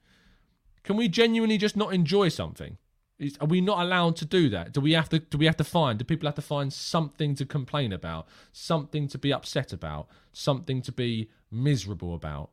Can 0.83 0.97
we 0.97 1.09
genuinely 1.09 1.59
just 1.59 1.77
not 1.77 1.95
enjoy 1.95 2.29
something? 2.29 2.77
Is, 3.19 3.39
are 3.41 3.47
we 3.47 3.61
not 3.61 3.81
allowed 3.81 4.17
to 4.17 4.25
do 4.25 4.49
that? 4.51 4.73
Do 4.73 4.81
we 4.81 4.93
have 4.93 5.09
to? 5.11 5.21
Do 5.21 5.39
we 5.39 5.47
have 5.47 5.57
to 5.59 5.65
find? 5.65 5.99
Do 5.99 6.05
people 6.05 6.27
have 6.27 6.35
to 6.35 6.43
find 6.43 6.73
something 6.73 7.35
to 7.37 7.47
complain 7.47 7.93
about? 7.93 8.27
Something 8.53 9.09
to 9.09 9.19
be 9.19 9.33
upset 9.33 9.73
about? 9.73 10.09
Something 10.33 10.83
to 10.83 10.93
be 10.93 11.31
miserable 11.51 12.15
about? 12.15 12.51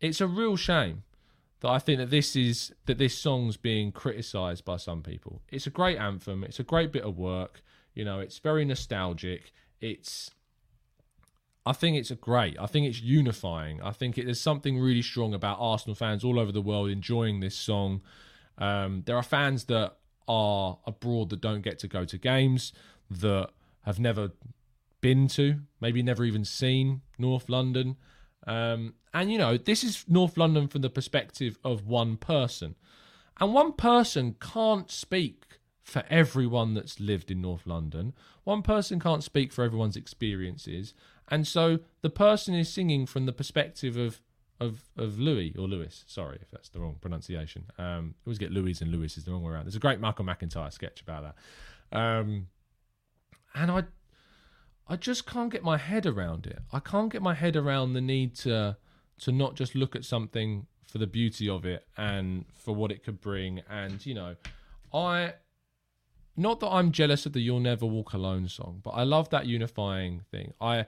It's 0.00 0.20
a 0.20 0.26
real 0.26 0.56
shame 0.56 1.02
that 1.60 1.70
I 1.70 1.78
think 1.78 1.98
that 1.98 2.10
this 2.10 2.36
is 2.36 2.72
that 2.86 2.98
this 2.98 3.16
song's 3.16 3.56
being 3.56 3.92
criticised 3.92 4.64
by 4.64 4.76
some 4.76 5.02
people. 5.02 5.42
It's 5.50 5.66
a 5.66 5.70
great 5.70 5.98
anthem. 5.98 6.44
It's 6.44 6.60
a 6.60 6.64
great 6.64 6.92
bit 6.92 7.02
of 7.02 7.16
work. 7.16 7.62
You 7.94 8.04
know, 8.04 8.20
it's 8.20 8.38
very 8.38 8.64
nostalgic. 8.64 9.52
It's 9.80 10.30
I 11.64 11.72
think 11.72 11.96
it's 11.96 12.12
a 12.12 12.16
great. 12.16 12.56
I 12.60 12.66
think 12.66 12.86
it's 12.86 13.00
unifying. 13.00 13.82
I 13.82 13.90
think 13.90 14.16
it, 14.18 14.26
there's 14.26 14.40
something 14.40 14.78
really 14.78 15.02
strong 15.02 15.34
about 15.34 15.58
Arsenal 15.58 15.96
fans 15.96 16.22
all 16.22 16.38
over 16.38 16.52
the 16.52 16.62
world 16.62 16.90
enjoying 16.90 17.40
this 17.40 17.56
song. 17.56 18.02
Um, 18.58 19.02
there 19.06 19.16
are 19.16 19.22
fans 19.22 19.64
that 19.64 19.96
are 20.28 20.78
abroad 20.86 21.30
that 21.30 21.40
don't 21.40 21.62
get 21.62 21.80
to 21.80 21.88
go 21.88 22.04
to 22.04 22.18
games, 22.18 22.72
that 23.10 23.50
have 23.82 23.98
never 23.98 24.30
been 25.00 25.28
to, 25.28 25.60
maybe 25.80 26.02
never 26.02 26.24
even 26.24 26.44
seen 26.44 27.02
North 27.18 27.48
London. 27.48 27.96
Um, 28.46 28.94
and, 29.12 29.30
you 29.32 29.38
know, 29.38 29.56
this 29.56 29.82
is 29.82 30.04
North 30.08 30.36
London 30.36 30.68
from 30.68 30.82
the 30.82 30.90
perspective 30.90 31.58
of 31.64 31.86
one 31.86 32.16
person. 32.16 32.74
And 33.40 33.52
one 33.52 33.72
person 33.72 34.36
can't 34.40 34.90
speak 34.90 35.60
for 35.82 36.04
everyone 36.10 36.74
that's 36.74 36.98
lived 36.98 37.30
in 37.30 37.40
North 37.40 37.66
London. 37.66 38.14
One 38.44 38.62
person 38.62 38.98
can't 38.98 39.22
speak 39.22 39.52
for 39.52 39.64
everyone's 39.64 39.96
experiences. 39.96 40.94
And 41.28 41.46
so 41.46 41.80
the 42.02 42.10
person 42.10 42.54
is 42.54 42.68
singing 42.68 43.06
from 43.06 43.26
the 43.26 43.32
perspective 43.32 43.96
of 43.96 44.20
of 44.58 44.84
of 44.96 45.18
Louis 45.18 45.54
or 45.58 45.68
Lewis. 45.68 46.04
Sorry 46.06 46.38
if 46.40 46.50
that's 46.50 46.70
the 46.70 46.80
wrong 46.80 46.96
pronunciation. 47.00 47.66
Um, 47.78 48.14
I 48.18 48.28
always 48.28 48.38
get 48.38 48.50
Louis 48.50 48.80
and 48.80 48.90
Lewis 48.90 49.18
is 49.18 49.24
the 49.24 49.32
wrong 49.32 49.42
way 49.42 49.52
around. 49.52 49.66
There's 49.66 49.76
a 49.76 49.80
great 49.80 50.00
Michael 50.00 50.24
McIntyre 50.24 50.72
sketch 50.72 51.02
about 51.02 51.34
that. 51.92 51.96
Um, 51.98 52.48
and 53.54 53.70
I 53.70 53.84
I 54.88 54.96
just 54.96 55.26
can't 55.26 55.50
get 55.50 55.64
my 55.64 55.78
head 55.78 56.06
around 56.06 56.46
it. 56.46 56.60
I 56.72 56.80
can't 56.80 57.12
get 57.12 57.22
my 57.22 57.34
head 57.34 57.56
around 57.56 57.94
the 57.94 58.00
need 58.00 58.34
to 58.36 58.76
to 59.20 59.32
not 59.32 59.54
just 59.54 59.74
look 59.74 59.96
at 59.96 60.04
something 60.04 60.66
for 60.86 60.98
the 60.98 61.06
beauty 61.06 61.48
of 61.48 61.64
it 61.64 61.86
and 61.96 62.44
for 62.54 62.74
what 62.74 62.90
it 62.90 63.02
could 63.02 63.20
bring. 63.20 63.62
And 63.68 64.04
you 64.04 64.14
know, 64.14 64.36
I 64.92 65.34
not 66.36 66.60
that 66.60 66.68
I'm 66.68 66.92
jealous 66.92 67.26
of 67.26 67.32
the 67.32 67.40
"You'll 67.40 67.60
Never 67.60 67.86
Walk 67.86 68.12
Alone" 68.12 68.48
song, 68.48 68.80
but 68.82 68.90
I 68.90 69.02
love 69.02 69.30
that 69.30 69.46
unifying 69.46 70.22
thing. 70.30 70.52
I, 70.60 70.86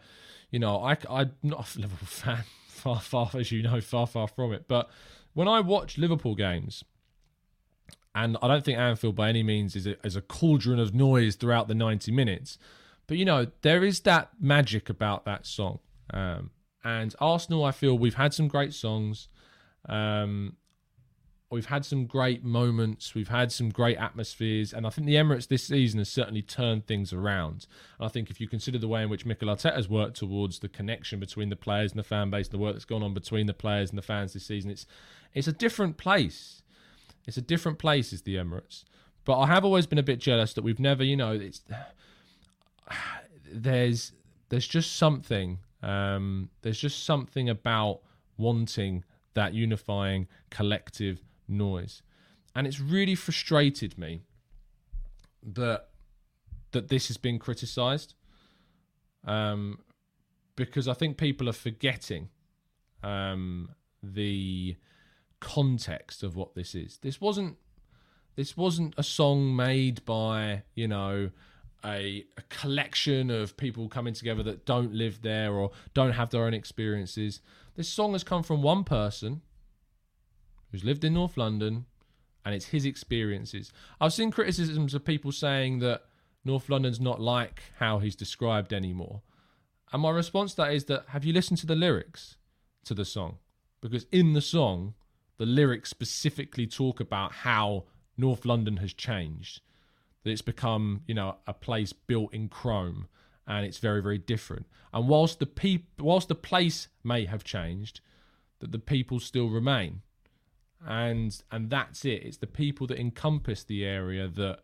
you 0.51 0.59
know, 0.59 0.79
I 0.83 0.97
I'm 1.09 1.33
not 1.43 1.75
a 1.75 1.81
Liverpool 1.81 2.07
fan, 2.07 2.45
far 2.69 3.01
far 3.01 3.31
as 3.35 3.51
you 3.51 3.63
know, 3.63 3.81
far 3.81 4.07
far 4.07 4.29
from 4.29 4.53
it. 4.53 4.67
But 4.69 4.89
when 5.33 5.49
I 5.49 5.61
watch 5.61 5.99
Liverpool 5.99 6.35
games, 6.35 6.85
and 8.15 8.37
I 8.43 8.49
don't 8.49 8.65
think 8.65 8.79
Anfield 8.79 9.17
by 9.17 9.29
any 9.29 9.43
means 9.43 9.75
is 9.75 9.87
a, 9.87 9.97
is 10.07 10.17
a 10.17 10.23
cauldron 10.23 10.79
of 10.79 10.95
noise 10.95 11.37
throughout 11.37 11.69
the 11.69 11.75
90 11.75 12.13
minutes, 12.13 12.59
but 13.09 13.17
you 13.17 13.25
know 13.25 13.49
there 13.63 13.83
is 13.83 14.01
that 14.01 14.31
magic 14.41 14.89
about 14.89 15.25
that 15.25 15.45
song. 15.45 15.81
Um, 16.15 16.51
and 16.85 17.15
Arsenal, 17.19 17.65
I 17.65 17.73
feel 17.73 17.99
we've 17.99 18.15
had 18.15 18.33
some 18.33 18.47
great 18.47 18.73
songs. 18.73 19.29
Um, 19.89 20.57
we've 21.51 21.67
had 21.67 21.85
some 21.85 22.07
great 22.07 22.45
moments, 22.45 23.15
we've 23.15 23.29
had 23.29 23.51
some 23.51 23.71
great 23.71 23.97
atmospheres, 23.97 24.73
and 24.73 24.87
I 24.87 24.91
think 24.91 25.07
the 25.07 25.15
Emirates 25.15 25.49
this 25.49 25.65
season 25.65 25.99
has 25.99 26.09
certainly 26.09 26.43
turned 26.43 26.87
things 26.87 27.13
around. 27.13 27.67
And 27.99 28.07
I 28.07 28.09
think 28.09 28.31
if 28.31 28.41
you 28.41 28.49
consider 28.49 28.79
the 28.79 28.89
way 28.89 29.03
in 29.03 29.09
which 29.09 29.25
Mikel 29.25 29.49
Arteta 29.49 29.75
has 29.75 29.89
worked 29.89 30.17
towards 30.17 30.59
the 30.59 30.69
connection 30.69 31.19
between 31.19 31.49
the 31.49 31.57
players 31.57 31.93
and 31.93 31.99
the 31.99 32.05
fan 32.05 32.31
base, 32.31 32.47
and 32.47 32.55
the 32.55 32.63
work 32.63 32.75
that's 32.75 32.85
gone 32.85 33.03
on 33.03 33.15
between 33.15 33.47
the 33.47 33.55
players 33.55 33.91
and 33.91 33.99
the 33.99 34.03
fans 34.03 34.35
this 34.35 34.47
season, 34.47 34.71
it's 34.71 34.87
it's 35.35 35.49
a 35.49 35.53
different 35.53 35.97
place. 35.97 36.63
It's 37.27 37.37
a 37.37 37.43
different 37.43 37.79
place, 37.79 38.13
is 38.13 38.23
the 38.23 38.37
Emirates. 38.37 38.85
But 39.25 39.39
I 39.41 39.47
have 39.47 39.65
always 39.65 39.87
been 39.87 39.99
a 39.99 40.03
bit 40.03 40.19
jealous 40.19 40.55
that 40.55 40.63
we've 40.65 40.81
never, 40.81 41.05
you 41.05 41.17
know, 41.17 41.33
it's 41.33 41.61
there's 43.53 44.13
there's 44.49 44.69
just 44.69 44.97
something 44.97 45.59
um, 45.83 46.51
there's 46.63 46.79
just 46.79 47.05
something 47.05 47.49
about 47.49 48.01
wanting 48.37 49.05
that 49.35 49.55
unifying 49.55 50.27
collective 50.51 51.23
noise. 51.47 52.03
And 52.55 52.67
it's 52.67 52.81
really 52.81 53.15
frustrated 53.15 53.97
me 53.99 54.23
that 55.43 55.89
that 56.73 56.89
this 56.89 57.09
has 57.09 57.17
been 57.17 57.39
criticised. 57.39 58.15
Um, 59.25 59.79
because 60.57 60.89
I 60.89 60.95
think 60.95 61.17
people 61.17 61.49
are 61.49 61.53
forgetting 61.53 62.31
um, 63.03 63.71
the 64.03 64.77
context 65.41 66.23
of 66.23 66.35
what 66.35 66.55
this 66.55 66.75
is. 66.75 66.99
This 66.99 67.21
wasn't 67.21 67.57
this 68.35 68.57
wasn't 68.57 68.95
a 68.97 69.03
song 69.03 69.55
made 69.55 70.05
by 70.05 70.63
you 70.75 70.89
know 70.89 71.31
a, 71.85 72.25
a, 72.37 72.43
collection 72.49 73.31
of 73.31 73.57
people 73.57 73.89
coming 73.89 74.15
together 74.15 74.43
that 74.43 74.67
don't 74.67 74.93
live 74.93 75.23
there 75.23 75.53
or 75.53 75.71
don't 75.95 76.13
have 76.13 76.31
their 76.31 76.45
own 76.45 76.55
experiences. 76.55 77.41
This 77.77 77.89
song 77.89 78.13
has 78.13 78.25
come 78.25 78.43
from 78.43 78.63
one 78.63 78.83
person 78.85 79.43
who's 80.71 80.85
lived 80.85 81.05
in 81.05 81.15
North 81.15 81.37
London, 81.37 81.87
and 82.45 82.55
it's 82.55 82.67
his 82.67 82.85
experiences. 82.85 83.73
I've 84.01 84.13
seen 84.13 84.31
criticisms 84.31 84.93
of 84.93 85.05
people 85.05 85.31
saying 85.33 85.79
that 85.81 86.03
North 86.45 86.69
London's 86.69 87.01
not 87.01 87.21
like 87.21 87.63
how 87.79 87.99
he's 87.99 88.17
described 88.17 88.73
anymore. 88.73 89.23
And 89.93 90.03
my 90.03 90.11
response 90.11 90.53
to 90.53 90.63
that 90.63 90.73
is 90.73 90.85
that 90.87 91.05
have 91.09 91.25
you 91.25 91.33
listened 91.33 91.59
to 91.59 91.67
the 91.67 91.77
lyrics 91.77 92.37
to 92.85 92.95
the 92.95 93.05
song? 93.05 93.39
Because 93.81 94.07
in 94.11 94.33
the 94.33 94.41
song, 94.41 94.95
the 95.39 95.47
lyrics 95.47 95.91
specifically 95.91 96.67
talk 96.67 97.01
about 97.01 97.33
how 97.33 97.85
North 98.17 98.45
London 98.45 98.79
has 98.79 98.93
changed. 98.93 99.61
That 100.25 100.31
it's 100.31 100.43
become, 100.43 101.03
you 101.07 101.15
know, 101.15 101.37
a 101.47 101.55
place 101.55 101.93
built 101.93 102.35
in 102.35 102.49
chrome 102.49 103.09
and 103.47 103.65
it's 103.65 103.79
very, 103.79 104.03
very 104.03 104.19
different. 104.19 104.67
And 104.93 105.09
whilst 105.09 105.39
the 105.39 105.81
whilst 105.99 106.29
the 106.29 106.35
place 106.35 106.89
may 107.03 107.25
have 107.25 107.45
changed, 107.45 108.01
that 108.61 108.73
the 108.73 108.79
people 108.79 109.21
still 109.21 109.49
remain 109.49 110.03
and 110.87 111.43
and 111.51 111.71
that's 111.71 112.05
it. 112.05 112.23
It's 112.25 112.37
the 112.37 112.47
people 112.47 112.87
that 112.89 112.99
encompass 112.99 113.65
the 113.65 113.85
area 113.85 114.29
that 114.29 114.61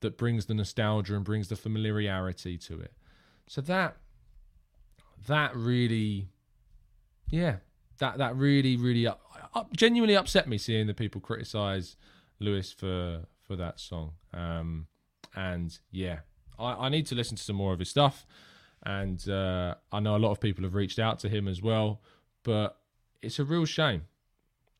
that 0.00 0.16
brings 0.16 0.46
the 0.46 0.54
nostalgia 0.54 1.16
and 1.16 1.24
brings 1.24 1.48
the 1.48 1.56
familiarity 1.56 2.56
to 2.58 2.80
it. 2.80 2.92
So 3.46 3.60
that 3.62 3.96
that 5.26 5.54
really, 5.54 6.28
yeah, 7.30 7.56
that 7.98 8.18
that 8.18 8.36
really 8.36 8.76
really 8.76 9.06
up, 9.06 9.20
up, 9.54 9.76
genuinely 9.76 10.16
upset 10.16 10.48
me 10.48 10.58
seeing 10.58 10.86
the 10.86 10.94
people 10.94 11.20
criticize 11.20 11.96
Lewis 12.38 12.72
for 12.72 13.26
for 13.48 13.56
that 13.56 13.80
song. 13.80 14.12
Um, 14.32 14.86
and 15.34 15.76
yeah, 15.90 16.20
I, 16.58 16.86
I 16.86 16.88
need 16.88 17.06
to 17.06 17.16
listen 17.16 17.36
to 17.36 17.42
some 17.42 17.56
more 17.56 17.72
of 17.72 17.80
his 17.80 17.90
stuff. 17.90 18.24
And 18.86 19.28
uh, 19.28 19.74
I 19.90 19.98
know 19.98 20.14
a 20.14 20.18
lot 20.18 20.30
of 20.30 20.40
people 20.40 20.62
have 20.62 20.74
reached 20.74 21.00
out 21.00 21.18
to 21.20 21.28
him 21.28 21.48
as 21.48 21.60
well, 21.60 22.00
but 22.44 22.78
it's 23.20 23.40
a 23.40 23.44
real 23.44 23.64
shame 23.64 24.02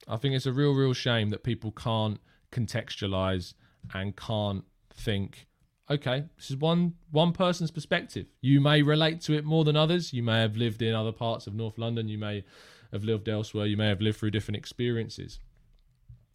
I 0.08 0.16
think 0.16 0.34
it's 0.34 0.46
a 0.46 0.52
real, 0.52 0.72
real 0.72 0.94
shame 0.94 1.28
that 1.30 1.42
people 1.42 1.70
can't 1.70 2.18
contextualize 2.50 3.54
and 3.92 4.16
can't 4.16 4.64
think, 4.94 5.46
okay, 5.90 6.24
this 6.36 6.50
is 6.50 6.56
one 6.56 6.94
one 7.10 7.32
person's 7.32 7.70
perspective. 7.70 8.26
You 8.40 8.60
may 8.60 8.82
relate 8.82 9.20
to 9.22 9.34
it 9.34 9.44
more 9.44 9.64
than 9.64 9.76
others. 9.76 10.12
You 10.12 10.22
may 10.22 10.40
have 10.40 10.56
lived 10.56 10.80
in 10.80 10.94
other 10.94 11.12
parts 11.12 11.46
of 11.46 11.54
North 11.54 11.78
London. 11.78 12.08
You 12.08 12.18
may 12.18 12.44
have 12.92 13.04
lived 13.04 13.28
elsewhere. 13.28 13.66
You 13.66 13.76
may 13.76 13.88
have 13.88 14.00
lived 14.00 14.18
through 14.18 14.30
different 14.30 14.56
experiences. 14.56 15.40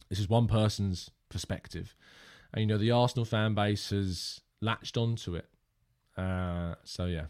This 0.10 0.20
is 0.20 0.30
one 0.30 0.48
person's 0.48 1.10
perspective, 1.30 1.96
and 2.54 2.62
you 2.62 2.68
know 2.68 2.78
the 2.78 2.92
Arsenal 2.92 3.26
fan 3.26 3.54
base 3.54 3.90
has 3.90 4.42
latched 4.62 4.98
onto 4.98 5.36
it. 5.36 5.48
Uh, 6.18 6.76
so 6.84 7.06
yeah, 7.06 7.26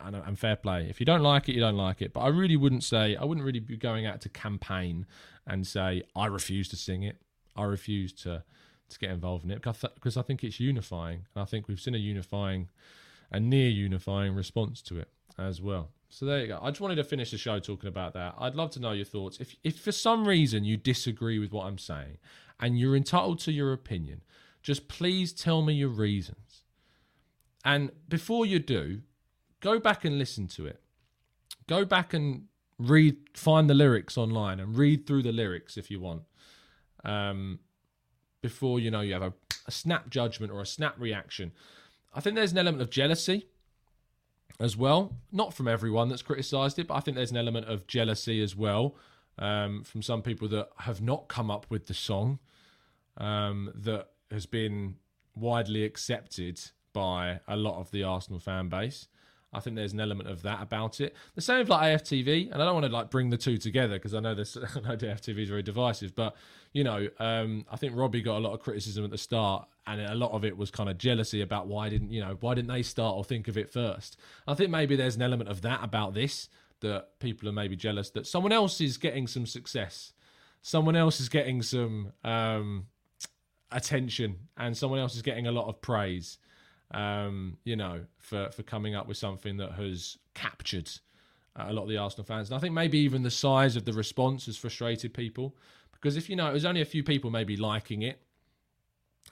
and, 0.00 0.16
and 0.16 0.38
fair 0.38 0.56
play. 0.56 0.86
If 0.88 1.00
you 1.00 1.06
don't 1.06 1.22
like 1.22 1.48
it, 1.48 1.54
you 1.54 1.60
don't 1.60 1.76
like 1.76 2.02
it. 2.02 2.12
But 2.12 2.20
I 2.20 2.28
really 2.28 2.56
wouldn't 2.56 2.84
say 2.84 3.16
I 3.16 3.24
wouldn't 3.24 3.44
really 3.44 3.60
be 3.60 3.76
going 3.76 4.06
out 4.06 4.20
to 4.22 4.28
campaign 4.28 5.06
and 5.46 5.66
say 5.66 6.02
I 6.14 6.26
refuse 6.26 6.68
to 6.68 6.76
sing 6.76 7.02
it. 7.02 7.20
I 7.56 7.64
refuse 7.64 8.12
to 8.24 8.44
to 8.88 8.98
get 8.98 9.10
involved 9.10 9.44
in 9.44 9.50
it 9.50 9.62
because 9.62 10.16
I 10.16 10.22
think 10.22 10.42
it's 10.42 10.60
unifying. 10.60 11.26
And 11.34 11.42
I 11.42 11.44
think 11.44 11.68
we've 11.68 11.80
seen 11.80 11.94
a 11.94 11.98
unifying, 11.98 12.68
a 13.30 13.38
near 13.38 13.68
unifying 13.68 14.34
response 14.34 14.82
to 14.82 14.98
it 14.98 15.08
as 15.38 15.62
well. 15.62 15.90
So 16.08 16.26
there 16.26 16.40
you 16.40 16.48
go. 16.48 16.58
I 16.60 16.70
just 16.70 16.80
wanted 16.80 16.96
to 16.96 17.04
finish 17.04 17.30
the 17.30 17.38
show 17.38 17.60
talking 17.60 17.88
about 17.88 18.14
that. 18.14 18.34
I'd 18.36 18.56
love 18.56 18.70
to 18.72 18.80
know 18.80 18.90
your 18.90 19.04
thoughts. 19.04 19.38
If 19.40 19.54
if 19.62 19.78
for 19.78 19.92
some 19.92 20.26
reason 20.26 20.64
you 20.64 20.76
disagree 20.76 21.38
with 21.38 21.52
what 21.52 21.66
I'm 21.66 21.78
saying 21.78 22.18
and 22.58 22.78
you're 22.78 22.96
entitled 22.96 23.38
to 23.40 23.52
your 23.52 23.72
opinion, 23.72 24.22
just 24.62 24.88
please 24.88 25.32
tell 25.32 25.62
me 25.62 25.74
your 25.74 25.88
reasons. 25.88 26.64
And 27.64 27.90
before 28.08 28.46
you 28.46 28.58
do, 28.58 29.02
go 29.60 29.78
back 29.78 30.04
and 30.04 30.18
listen 30.18 30.46
to 30.48 30.66
it. 30.66 30.80
Go 31.66 31.84
back 31.84 32.14
and 32.14 32.44
read, 32.78 33.16
find 33.34 33.68
the 33.68 33.74
lyrics 33.74 34.16
online 34.16 34.60
and 34.60 34.76
read 34.76 35.06
through 35.06 35.22
the 35.22 35.32
lyrics 35.32 35.76
if 35.76 35.90
you 35.90 36.00
want. 36.00 36.22
Um, 37.04 37.60
before 38.42 38.80
you 38.80 38.90
know 38.90 39.00
you 39.00 39.12
have 39.12 39.22
a, 39.22 39.32
a 39.66 39.70
snap 39.70 40.10
judgment 40.10 40.52
or 40.52 40.60
a 40.60 40.66
snap 40.66 40.94
reaction. 40.98 41.52
I 42.14 42.20
think 42.20 42.36
there's 42.36 42.52
an 42.52 42.58
element 42.58 42.82
of 42.82 42.90
jealousy 42.90 43.46
as 44.58 44.76
well. 44.76 45.16
Not 45.30 45.54
from 45.54 45.68
everyone 45.68 46.08
that's 46.08 46.22
criticised 46.22 46.78
it, 46.78 46.88
but 46.88 46.94
I 46.94 47.00
think 47.00 47.16
there's 47.16 47.30
an 47.30 47.36
element 47.36 47.68
of 47.68 47.86
jealousy 47.86 48.42
as 48.42 48.56
well 48.56 48.96
um, 49.38 49.84
from 49.84 50.02
some 50.02 50.22
people 50.22 50.48
that 50.48 50.70
have 50.78 51.00
not 51.00 51.28
come 51.28 51.50
up 51.50 51.66
with 51.68 51.86
the 51.86 51.94
song 51.94 52.38
um, 53.16 53.72
that 53.74 54.08
has 54.30 54.46
been 54.46 54.96
widely 55.34 55.84
accepted 55.84 56.60
by 56.92 57.40
a 57.46 57.56
lot 57.56 57.80
of 57.80 57.90
the 57.90 58.02
Arsenal 58.02 58.40
fan 58.40 58.68
base. 58.68 59.08
I 59.52 59.58
think 59.58 59.74
there's 59.74 59.92
an 59.92 60.00
element 60.00 60.28
of 60.28 60.42
that 60.42 60.62
about 60.62 61.00
it. 61.00 61.16
The 61.34 61.40
same 61.40 61.58
with 61.58 61.68
like 61.68 61.82
AFTV, 61.82 62.52
and 62.52 62.62
I 62.62 62.64
don't 62.64 62.74
want 62.74 62.86
to 62.86 62.92
like 62.92 63.10
bring 63.10 63.30
the 63.30 63.36
two 63.36 63.56
together 63.56 63.94
because 63.94 64.14
I 64.14 64.20
know 64.20 64.34
this. 64.34 64.56
I 64.76 64.80
know 64.80 64.96
AFTV 64.96 65.38
is 65.38 65.48
very 65.48 65.62
divisive, 65.62 66.14
but 66.14 66.36
you 66.72 66.84
know, 66.84 67.08
um, 67.18 67.66
I 67.70 67.76
think 67.76 67.96
Robbie 67.96 68.22
got 68.22 68.36
a 68.36 68.38
lot 68.38 68.52
of 68.52 68.60
criticism 68.60 69.04
at 69.04 69.10
the 69.10 69.18
start, 69.18 69.66
and 69.86 70.00
a 70.00 70.14
lot 70.14 70.30
of 70.30 70.44
it 70.44 70.56
was 70.56 70.70
kind 70.70 70.88
of 70.88 70.98
jealousy 70.98 71.42
about 71.42 71.66
why 71.66 71.88
didn't 71.88 72.10
you 72.12 72.20
know 72.20 72.36
why 72.40 72.54
didn't 72.54 72.68
they 72.68 72.82
start 72.82 73.16
or 73.16 73.24
think 73.24 73.48
of 73.48 73.58
it 73.58 73.72
first. 73.72 74.16
I 74.46 74.54
think 74.54 74.70
maybe 74.70 74.94
there's 74.94 75.16
an 75.16 75.22
element 75.22 75.50
of 75.50 75.62
that 75.62 75.82
about 75.82 76.14
this 76.14 76.48
that 76.80 77.18
people 77.18 77.48
are 77.48 77.52
maybe 77.52 77.76
jealous 77.76 78.10
that 78.10 78.26
someone 78.26 78.52
else 78.52 78.80
is 78.80 78.98
getting 78.98 79.26
some 79.26 79.46
success, 79.46 80.12
someone 80.62 80.94
else 80.94 81.18
is 81.18 81.28
getting 81.28 81.60
some 81.60 82.12
um, 82.22 82.86
attention, 83.72 84.36
and 84.56 84.76
someone 84.76 85.00
else 85.00 85.14
is 85.14 85.22
getting 85.22 85.46
a 85.46 85.52
lot 85.52 85.68
of 85.68 85.80
praise 85.80 86.38
um, 86.92 87.56
you 87.64 87.76
know, 87.76 88.04
for, 88.18 88.50
for 88.50 88.62
coming 88.62 88.94
up 88.94 89.06
with 89.06 89.16
something 89.16 89.58
that 89.58 89.72
has 89.72 90.18
captured 90.34 90.90
uh, 91.56 91.66
a 91.68 91.72
lot 91.72 91.82
of 91.82 91.88
the 91.88 91.96
Arsenal 91.96 92.24
fans. 92.24 92.50
And 92.50 92.56
I 92.56 92.60
think 92.60 92.74
maybe 92.74 92.98
even 92.98 93.22
the 93.22 93.30
size 93.30 93.76
of 93.76 93.84
the 93.84 93.92
response 93.92 94.46
has 94.46 94.56
frustrated 94.56 95.14
people 95.14 95.56
because 95.92 96.16
if 96.16 96.30
you 96.30 96.36
know 96.36 96.48
it 96.48 96.54
was 96.54 96.64
only 96.64 96.80
a 96.80 96.86
few 96.86 97.04
people 97.04 97.30
maybe 97.30 97.56
liking 97.56 98.02
it, 98.02 98.22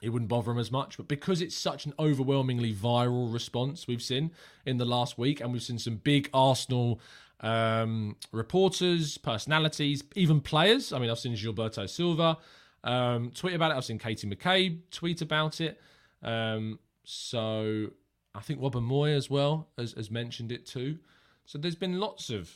it 0.01 0.09
wouldn't 0.09 0.29
bother 0.29 0.51
them 0.51 0.59
as 0.59 0.71
much. 0.71 0.97
But 0.97 1.07
because 1.07 1.41
it's 1.41 1.55
such 1.55 1.85
an 1.85 1.93
overwhelmingly 1.99 2.73
viral 2.73 3.33
response 3.33 3.87
we've 3.87 4.01
seen 4.01 4.31
in 4.65 4.77
the 4.77 4.85
last 4.85 5.17
week, 5.17 5.41
and 5.41 5.51
we've 5.51 5.63
seen 5.63 5.79
some 5.79 5.97
big 5.97 6.29
Arsenal 6.33 7.01
um, 7.41 8.15
reporters, 8.31 9.17
personalities, 9.17 10.03
even 10.15 10.39
players. 10.41 10.93
I 10.93 10.99
mean, 10.99 11.09
I've 11.09 11.19
seen 11.19 11.33
Gilberto 11.33 11.89
Silva 11.89 12.37
um, 12.83 13.31
tweet 13.31 13.53
about 13.53 13.71
it. 13.71 13.77
I've 13.77 13.85
seen 13.85 13.99
Katie 13.99 14.27
McCabe 14.27 14.79
tweet 14.91 15.21
about 15.21 15.61
it. 15.61 15.79
Um, 16.23 16.79
so 17.03 17.87
I 18.35 18.41
think 18.41 18.61
Robin 18.61 18.83
Moy 18.83 19.11
as 19.11 19.29
well 19.29 19.69
has, 19.77 19.93
has 19.93 20.11
mentioned 20.11 20.51
it 20.51 20.65
too. 20.65 20.97
So 21.45 21.57
there's 21.57 21.75
been 21.75 21.99
lots 21.99 22.29
of 22.29 22.51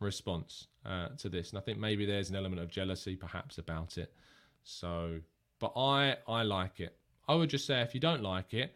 response 0.00 0.66
uh, 0.84 1.08
to 1.18 1.28
this, 1.28 1.50
and 1.50 1.58
I 1.58 1.62
think 1.62 1.78
maybe 1.78 2.04
there's 2.04 2.30
an 2.30 2.36
element 2.36 2.60
of 2.60 2.68
jealousy 2.68 3.16
perhaps 3.16 3.58
about 3.58 3.96
it. 3.96 4.12
So, 4.64 5.20
but 5.60 5.72
I 5.76 6.16
I 6.26 6.42
like 6.42 6.80
it. 6.80 6.96
I 7.28 7.34
would 7.34 7.50
just 7.50 7.66
say 7.66 7.80
if 7.80 7.94
you 7.94 8.00
don't 8.00 8.22
like 8.22 8.52
it, 8.54 8.74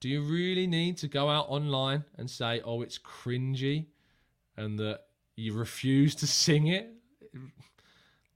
do 0.00 0.08
you 0.08 0.22
really 0.22 0.66
need 0.66 0.96
to 0.98 1.08
go 1.08 1.28
out 1.28 1.46
online 1.48 2.04
and 2.18 2.30
say, 2.30 2.60
"Oh, 2.64 2.82
it's 2.82 2.98
cringy," 2.98 3.86
and 4.56 4.78
that 4.78 5.00
you 5.36 5.54
refuse 5.54 6.14
to 6.16 6.26
sing 6.26 6.66
it? 6.68 6.92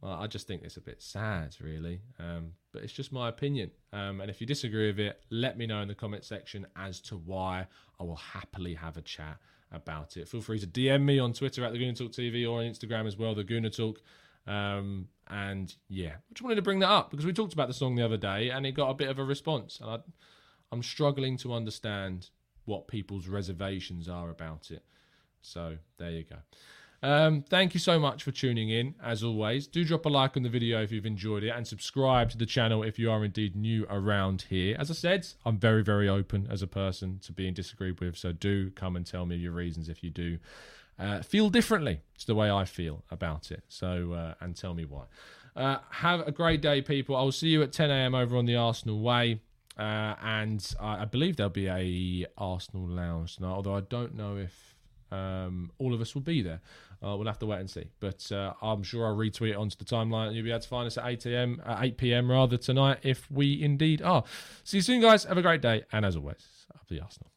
Well, 0.05 0.19
I 0.21 0.27
just 0.27 0.47
think 0.47 0.63
it's 0.65 0.77
a 0.77 0.83
bit 0.83 1.01
sad, 1.01 1.57
really. 1.63 2.03
Um, 2.21 2.53
but 2.75 2.83
it's 2.83 2.93
just 2.93 3.11
my 3.11 3.31
opinion. 3.31 3.71
Um, 3.91 4.21
and 4.21 4.29
if 4.29 4.39
you 4.39 4.47
disagree 4.47 4.89
with 4.89 5.01
it, 5.01 5.19
let 5.31 5.57
me 5.57 5.67
know 5.67 5.81
in 5.81 5.89
the 5.89 5.95
comment 5.95 6.25
section 6.25 6.67
as 6.77 7.01
to 7.03 7.17
why. 7.17 7.67
I 7.99 8.03
will 8.03 8.17
happily 8.17 8.75
have 8.75 8.99
a 8.99 9.01
chat 9.01 9.39
about 9.73 10.19
it. 10.19 10.29
Feel 10.29 10.43
free 10.43 10.59
to 10.59 10.67
DM 10.67 11.05
me 11.05 11.19
on 11.19 11.33
Twitter 11.33 11.65
at 11.65 11.73
the 11.73 11.79
Gooner 11.79 11.97
Talk 11.97 12.13
TV 12.13 12.47
or 12.47 12.59
on 12.59 12.67
Instagram 12.67 13.07
as 13.07 13.17
well, 13.17 13.35
the 13.35 13.45
Gooner 13.45 13.75
Talk. 13.75 14.03
Um, 14.47 15.09
and 15.29 15.75
yeah, 15.89 16.17
I 16.17 16.35
just 16.35 16.43
wanted 16.43 16.57
to 16.57 16.63
bring 16.63 16.81
that 16.81 16.91
up 16.91 17.11
because 17.11 17.25
we 17.25 17.33
talked 17.33 17.55
about 17.55 17.69
the 17.69 17.75
song 17.75 17.95
the 17.95 18.05
other 18.05 18.19
day 18.19 18.51
and 18.51 18.67
it 18.67 18.73
got 18.73 18.91
a 18.91 18.95
bit 18.95 19.09
of 19.09 19.19
a 19.19 19.25
response. 19.25 19.81
And 19.81 19.89
I, 19.89 19.99
I'm 20.71 20.83
struggling 20.83 21.39
to 21.39 21.55
understand 21.55 22.29
what 22.67 22.89
people's 22.89 23.27
reservations 23.27 24.07
are 24.07 24.29
about 24.29 24.71
it. 24.71 24.85
So 25.41 25.79
there 25.97 26.11
you 26.11 26.25
go. 26.25 26.37
Um, 27.05 27.43
thank 27.43 27.75
you 27.75 27.81
so 27.81 27.99
much 27.99 28.23
for 28.23 28.31
tuning 28.31 28.71
in, 28.71 28.95
as 29.05 29.23
always. 29.23 29.67
Do 29.67 29.85
drop 29.85 30.07
a 30.07 30.09
like 30.09 30.39
on 30.39 30.43
the 30.43 30.49
video 30.49 30.83
if 30.83 30.91
you've 30.91 31.05
enjoyed 31.05 31.45
it 31.45 31.51
and 31.51 31.67
subscribe 31.67 32.31
to 32.31 32.39
the 32.39 32.47
channel 32.47 32.83
if 32.83 32.99
you 32.99 33.11
are 33.11 33.23
indeed 33.23 33.55
new 33.55 33.85
around 33.91 34.47
here. 34.49 34.75
As 34.79 34.91
I 34.91 34.95
said, 34.95 35.27
I'm 35.45 35.59
very, 35.59 35.85
very 35.85 36.09
open 36.09 36.49
as 36.51 36.63
a 36.63 36.67
person 36.67 37.19
to 37.25 37.33
being 37.33 37.53
disagreed 37.53 38.01
with, 38.01 38.17
so 38.17 38.33
do 38.33 38.71
come 38.71 38.97
and 38.97 39.05
tell 39.05 39.27
me 39.27 39.37
your 39.37 39.53
reasons 39.53 39.91
if 39.91 40.03
you 40.03 40.09
do 40.09 40.39
uh, 40.99 41.21
feel 41.21 41.51
differently 41.51 42.01
to 42.21 42.27
the 42.27 42.35
way 42.35 42.51
I 42.51 42.65
feel 42.65 43.05
about 43.11 43.51
it. 43.51 43.65
So, 43.69 44.15
uh, 44.15 44.35
and 44.41 44.57
tell 44.57 44.73
me 44.73 44.87
why. 44.87 45.03
Uh, 45.55 45.81
have 45.91 46.21
a 46.21 46.33
great 46.33 46.63
day, 46.63 46.81
people. 46.81 47.17
I 47.17 47.23
will 47.23 47.33
see 47.33 47.49
you 47.49 47.63
at 47.63 47.71
10 47.71 47.91
a.m. 47.91 48.15
over 48.15 48.35
on 48.35 48.47
the 48.47 48.57
Arsenal 48.57 49.03
Way. 49.03 49.43
Uh, 49.79 50.15
and 50.23 50.75
I, 50.81 51.03
I 51.03 51.05
believe 51.05 51.37
there'll 51.37 51.51
be 51.51 51.69
a 51.69 52.27
Arsenal 52.39 52.89
lounge 52.89 53.37
tonight, 53.37 53.51
although 53.51 53.77
I 53.77 53.81
don't 53.81 54.15
know 54.15 54.39
if 54.39 54.74
um, 55.15 55.71
all 55.79 55.95
of 55.95 56.01
us 56.01 56.15
will 56.15 56.23
be 56.23 56.43
there. 56.43 56.61
Uh, 57.03 57.17
we'll 57.17 57.27
have 57.27 57.39
to 57.39 57.47
wait 57.47 57.61
and 57.61 57.71
see. 57.71 57.87
But 58.01 58.31
uh, 58.33 58.55
I'm 58.63 58.83
sure 58.83 59.07
I'll 59.07 59.17
retweet 59.17 59.51
it 59.51 59.57
onto 59.57 59.77
the 59.77 59.85
timeline 59.85 60.29
and 60.29 60.37
you'll 60.37 60.45
be 60.45 60.51
able 60.51 60.61
to 60.61 60.69
find 60.69 60.87
us 60.87 60.99
at 60.99 61.07
8 61.07 61.27
a.m., 61.27 61.63
uh, 61.65 61.79
8 61.81 61.99
p.m. 61.99 62.31
rather 62.31 62.57
tonight 62.57 62.99
if 63.03 63.31
we 63.31 63.63
indeed 63.63 64.03
are. 64.03 64.25
See 64.65 64.79
you 64.79 64.83
soon, 64.83 65.01
guys. 65.01 65.25
Have 65.25 65.39
a 65.39 65.43
great 65.43 65.61
day. 65.61 65.85
And 65.93 66.05
as 66.05 66.17
always, 66.17 66.67
up 66.75 66.87
the 66.89 67.01
Arsenal. 67.01 67.31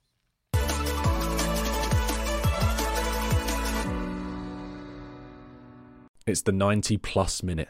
It's 6.25 6.41
the 6.41 6.51
90 6.51 6.97
plus 6.97 7.41
minute 7.41 7.69